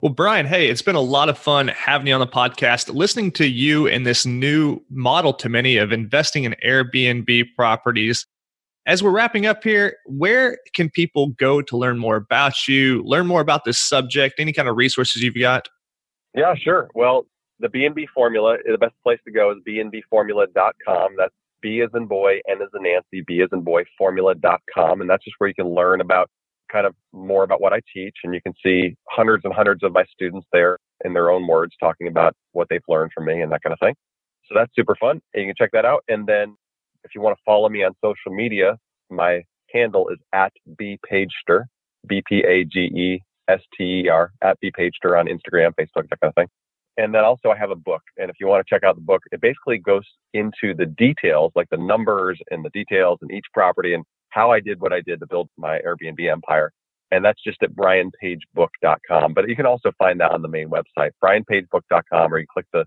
Well, 0.02 0.12
Brian, 0.12 0.44
hey, 0.44 0.68
it's 0.68 0.82
been 0.82 0.94
a 0.94 1.00
lot 1.00 1.30
of 1.30 1.38
fun 1.38 1.68
having 1.68 2.06
you 2.06 2.12
on 2.12 2.20
the 2.20 2.26
podcast, 2.26 2.94
listening 2.94 3.32
to 3.32 3.46
you 3.46 3.86
in 3.86 4.02
this 4.02 4.26
new 4.26 4.78
model 4.90 5.32
to 5.32 5.48
many 5.48 5.78
of 5.78 5.90
investing 5.90 6.44
in 6.44 6.54
Airbnb 6.62 7.46
properties. 7.56 8.26
As 8.84 9.02
we're 9.02 9.10
wrapping 9.10 9.46
up 9.46 9.64
here, 9.64 9.96
where 10.04 10.58
can 10.74 10.90
people 10.90 11.28
go 11.38 11.62
to 11.62 11.78
learn 11.78 11.96
more 11.96 12.16
about 12.16 12.68
you, 12.68 13.02
learn 13.04 13.26
more 13.26 13.40
about 13.40 13.64
this 13.64 13.78
subject, 13.78 14.34
any 14.38 14.52
kind 14.52 14.68
of 14.68 14.76
resources 14.76 15.22
you've 15.22 15.34
got? 15.34 15.70
Yeah, 16.34 16.54
sure. 16.54 16.90
Well, 16.94 17.24
the 17.58 17.68
BNB 17.68 18.08
formula, 18.14 18.58
eh, 18.68 18.72
the 18.72 18.78
best 18.78 18.94
place 19.02 19.18
to 19.24 19.32
go 19.32 19.52
is 19.52 19.58
bnbformula.com. 19.66 21.14
That's 21.16 21.34
B 21.62 21.80
as 21.80 21.88
in 21.94 22.04
boy, 22.04 22.40
N 22.46 22.60
as 22.60 22.68
in 22.74 22.82
Nancy, 22.82 23.24
B 23.26 23.40
as 23.40 23.48
in 23.50 23.62
boy, 23.62 23.84
formula.com. 23.96 25.00
And 25.00 25.08
that's 25.08 25.24
just 25.24 25.36
where 25.38 25.48
you 25.48 25.54
can 25.54 25.70
learn 25.70 26.02
about 26.02 26.28
kind 26.70 26.86
of 26.86 26.94
more 27.12 27.44
about 27.44 27.60
what 27.60 27.72
I 27.72 27.80
teach, 27.92 28.14
and 28.24 28.34
you 28.34 28.40
can 28.40 28.54
see 28.64 28.96
hundreds 29.08 29.44
and 29.44 29.54
hundreds 29.54 29.82
of 29.82 29.92
my 29.92 30.04
students 30.12 30.46
there 30.52 30.78
in 31.04 31.12
their 31.12 31.30
own 31.30 31.46
words 31.46 31.74
talking 31.78 32.08
about 32.08 32.34
what 32.52 32.68
they've 32.70 32.80
learned 32.88 33.12
from 33.14 33.26
me 33.26 33.42
and 33.42 33.52
that 33.52 33.62
kind 33.62 33.72
of 33.72 33.78
thing. 33.80 33.94
So 34.48 34.54
that's 34.54 34.74
super 34.74 34.96
fun. 34.98 35.20
And 35.34 35.42
you 35.42 35.46
can 35.46 35.54
check 35.56 35.70
that 35.72 35.84
out. 35.84 36.04
And 36.08 36.26
then 36.26 36.56
if 37.04 37.14
you 37.14 37.20
want 37.20 37.36
to 37.36 37.42
follow 37.44 37.68
me 37.68 37.84
on 37.84 37.92
social 38.02 38.32
media, 38.32 38.78
my 39.10 39.42
handle 39.72 40.08
is 40.08 40.18
at 40.32 40.52
bpagester, 40.80 41.64
B 42.06 42.22
P 42.26 42.44
A 42.46 42.64
G 42.64 42.80
E 42.80 43.20
S 43.48 43.60
T 43.76 44.04
E 44.04 44.08
R, 44.08 44.32
at 44.42 44.58
bpagester 44.62 45.18
on 45.18 45.26
Instagram, 45.26 45.72
Facebook, 45.74 46.08
that 46.10 46.20
kind 46.20 46.30
of 46.30 46.34
thing. 46.34 46.48
And 46.96 47.14
then 47.14 47.24
also 47.24 47.50
I 47.50 47.58
have 47.58 47.70
a 47.70 47.76
book. 47.76 48.02
And 48.16 48.30
if 48.30 48.36
you 48.40 48.46
want 48.46 48.66
to 48.66 48.74
check 48.74 48.82
out 48.82 48.94
the 48.94 49.02
book, 49.02 49.22
it 49.30 49.40
basically 49.40 49.78
goes 49.78 50.04
into 50.32 50.74
the 50.74 50.86
details, 50.86 51.52
like 51.54 51.68
the 51.70 51.76
numbers 51.76 52.40
and 52.50 52.64
the 52.64 52.70
details 52.70 53.18
in 53.22 53.30
each 53.30 53.44
property 53.52 53.92
and 53.92 54.04
how 54.36 54.52
I 54.52 54.60
did 54.60 54.80
what 54.80 54.92
I 54.92 55.00
did 55.00 55.18
to 55.20 55.26
build 55.26 55.48
my 55.56 55.80
Airbnb 55.80 56.30
empire. 56.30 56.70
And 57.10 57.24
that's 57.24 57.42
just 57.42 57.62
at 57.62 57.74
brianpagebook.com. 57.74 59.32
But 59.32 59.48
you 59.48 59.56
can 59.56 59.64
also 59.64 59.92
find 59.98 60.20
that 60.20 60.32
on 60.32 60.42
the 60.42 60.48
main 60.48 60.68
website, 60.68 61.12
brianpagebook.com, 61.24 62.34
or 62.34 62.38
you 62.38 62.46
click 62.52 62.66
the 62.72 62.84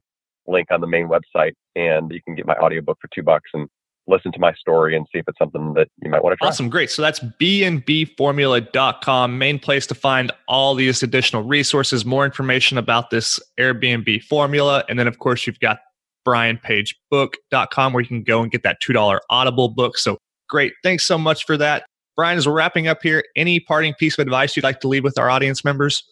link 0.48 0.68
on 0.72 0.80
the 0.82 0.88
main 0.88 1.08
website 1.08 1.54
and 1.76 2.12
you 2.12 2.22
can 2.22 2.36
get 2.36 2.46
my 2.46 2.54
audiobook 2.56 3.00
for 3.02 3.10
two 3.14 3.24
bucks 3.24 3.50
and 3.54 3.68
listen 4.08 4.32
to 4.32 4.40
my 4.40 4.54
story 4.54 4.96
and 4.96 5.08
see 5.12 5.18
if 5.20 5.26
it's 5.28 5.40
something 5.40 5.74
that 5.74 5.88
you 6.04 6.10
might 6.10 6.24
want 6.24 6.34
to 6.34 6.38
try. 6.38 6.50
Awesome. 6.50 6.70
Great. 6.70 6.92
So 6.92 7.02
that's 7.02 7.20
bnbformula.com, 7.20 9.38
main 9.38 9.60
place 9.60 9.88
to 9.88 9.96
find 9.96 10.32
all 10.48 10.76
these 10.76 11.02
additional 11.02 11.44
resources, 11.44 12.06
more 12.06 12.26
information 12.26 12.78
about 12.78 13.10
this 13.10 13.40
Airbnb 13.60 14.24
formula. 14.24 14.84
And 14.90 15.00
then, 15.00 15.08
of 15.08 15.20
course, 15.20 15.48
you've 15.48 15.60
got 15.60 15.80
brianpagebook.com 16.28 17.94
where 17.94 18.02
you 18.02 18.08
can 18.08 18.24
go 18.24 18.42
and 18.42 18.52
get 18.52 18.64
that 18.64 18.82
$2 18.82 19.20
Audible 19.30 19.70
book. 19.70 19.98
So 19.98 20.18
Great. 20.50 20.74
Thanks 20.84 21.06
so 21.06 21.18
much 21.18 21.46
for 21.46 21.58
that. 21.58 21.86
Brian, 22.16 22.38
as 22.38 22.48
we're 22.48 22.54
wrapping 22.54 22.88
up 22.88 23.02
here, 23.02 23.24
any 23.36 23.60
parting 23.60 23.94
piece 23.94 24.18
of 24.18 24.24
advice 24.24 24.56
you'd 24.56 24.64
like 24.64 24.82
to 24.82 24.88
leave 24.88 25.04
with 25.04 25.18
our 25.18 25.30
audience 25.30 25.64
members? 25.64 26.04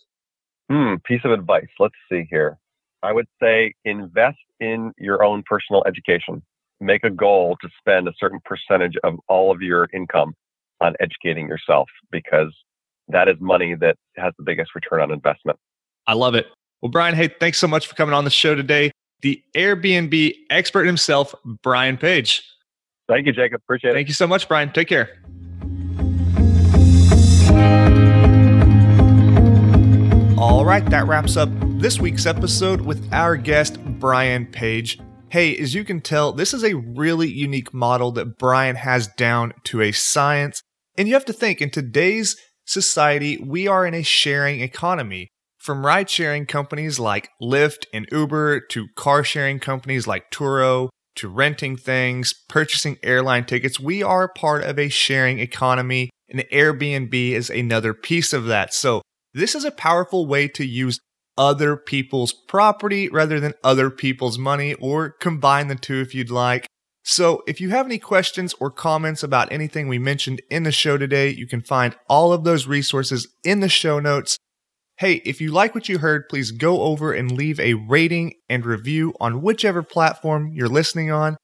Hmm, 0.70 0.96
piece 1.06 1.22
of 1.26 1.32
advice. 1.32 1.68
Let's 1.80 1.96
see 2.10 2.28
here. 2.30 2.58
I 3.04 3.12
would 3.12 3.28
say 3.42 3.74
invest 3.84 4.38
in 4.60 4.94
your 4.98 5.24
own 5.24 5.44
personal 5.46 5.84
education. 5.86 6.42
Make 6.80 7.04
a 7.04 7.10
goal 7.10 7.58
to 7.62 7.70
spend 7.80 8.08
a 8.08 8.14
certain 8.18 8.40
percentage 8.46 8.96
of 9.04 9.16
all 9.28 9.52
of 9.52 9.62
your 9.62 9.90
income 9.94 10.34
on 10.80 10.96
educating 11.00 11.48
yourself 11.48 11.90
because 12.12 12.54
that 13.08 13.28
is 13.28 13.36
money 13.40 13.76
that 13.76 13.98
has 14.16 14.34
the 14.38 14.44
biggest 14.44 14.76
return 14.76 15.02
on 15.02 15.12
investment. 15.12 15.58
I 16.06 16.14
love 16.14 16.36
it. 16.36 16.48
Well, 16.82 16.92
Brian, 16.92 17.16
hey, 17.16 17.30
thanks 17.40 17.58
so 17.58 17.68
much 17.68 17.88
for 17.88 17.96
coming 17.96 18.14
on 18.14 18.24
the 18.24 18.30
show 18.30 18.54
today. 18.56 18.92
The 19.22 19.42
Airbnb 19.56 20.34
expert 20.50 20.86
himself, 20.86 21.34
Brian 21.64 21.98
Page. 21.98 22.44
Thank 23.08 23.26
you, 23.26 23.34
Jacob. 23.34 23.62
Appreciate 23.64 23.92
it. 23.92 23.94
Thank 23.94 24.08
you 24.10 24.14
so 24.14 24.28
much, 24.28 24.48
Brian. 24.48 24.72
Take 24.74 24.90
care. 24.90 25.10
All 30.38 30.66
right, 30.66 30.88
that 30.90 31.08
wraps 31.08 31.36
up 31.36 31.50
this 31.80 32.00
week's 32.00 32.26
episode 32.26 32.82
with 32.82 33.12
our 33.12 33.36
guest, 33.38 33.80
Brian 34.00 34.46
Page. 34.46 35.00
Hey, 35.30 35.58
as 35.58 35.74
you 35.74 35.84
can 35.84 36.00
tell, 36.00 36.32
this 36.32 36.54
is 36.54 36.64
a 36.64 36.76
really 36.76 37.30
unique 37.30 37.74
model 37.74 38.12
that 38.14 38.38
Brian 38.38 38.76
has 38.76 39.08
down 39.08 39.54
to 39.66 39.82
a 39.82 39.92
science. 39.92 40.62
And 40.98 41.08
you 41.08 41.14
have 41.16 41.26
to 41.26 41.34
think 41.34 41.62
in 41.62 41.70
today's 41.70 42.36
society, 42.66 43.38
we 43.38 43.68
are 43.68 43.86
in 43.86 43.94
a 43.94 44.04
sharing 44.04 44.62
economy 44.62 45.30
From 45.58 45.86
ride 45.86 46.10
sharing 46.10 46.46
companies 46.46 47.00
like 47.00 47.30
Lyft 47.42 47.88
and 47.94 48.08
Uber 48.12 48.62
to 48.70 48.88
car 48.96 49.24
sharing 49.24 49.60
companies 49.60 50.08
like 50.08 50.32
Turo 50.32 50.90
to 51.18 51.28
renting 51.28 51.76
things, 51.78 52.34
purchasing 52.48 52.98
airline 53.04 53.46
tickets, 53.46 53.80
we 53.80 54.02
are 54.02 54.28
part 54.28 54.64
of 54.64 54.80
a 54.80 54.90
sharing 54.90 55.40
economy, 55.40 56.10
and 56.30 56.46
Airbnb 56.52 57.14
is 57.32 57.50
another 57.50 57.94
piece 57.94 58.34
of 58.34 58.46
that. 58.46 58.74
So, 58.74 59.02
this 59.34 59.54
is 59.54 59.66
a 59.66 59.72
powerful 59.72 60.26
way 60.26 60.48
to 60.50 60.66
use 60.66 61.00
other 61.38 61.78
people's 61.78 62.34
property 62.34 63.10
rather 63.10 63.40
than 63.40 63.54
other 63.64 63.90
people's 63.90 64.38
money, 64.40 64.74
or 64.76 65.12
combine 65.12 65.68
the 65.68 65.76
two 65.76 66.02
if 66.02 66.16
you'd 66.16 66.32
like. 66.32 66.66
So, 67.04 67.42
if 67.48 67.62
you 67.62 67.70
have 67.70 67.86
any 67.86 68.00
questions 68.00 68.54
or 68.60 68.70
comments 68.70 69.24
about 69.24 69.52
anything 69.52 69.88
we 69.88 70.00
mentioned 70.00 70.42
in 70.50 70.64
the 70.64 70.72
show 70.72 70.98
today, 70.98 71.30
you 71.30 71.48
can 71.48 71.62
find 71.62 71.96
all 72.10 72.34
of 72.34 72.44
those 72.44 72.68
resources 72.68 73.28
in 73.44 73.62
the 73.62 73.70
show 73.70 74.00
notes. 74.00 74.38
Hey, 74.98 75.22
if 75.26 75.40
you 75.40 75.52
like 75.52 75.76
what 75.76 75.88
you 75.88 76.00
heard, 76.00 76.28
please 76.28 76.50
go 76.50 76.82
over 76.82 77.14
and 77.14 77.32
leave 77.32 77.60
a 77.60 77.76
rating 77.76 78.34
and 78.50 78.66
review 78.66 79.14
on 79.20 79.44
whichever 79.44 79.84
platform 79.84 80.54
you're 80.56 80.68
listening 80.68 81.12
on. 81.12 81.38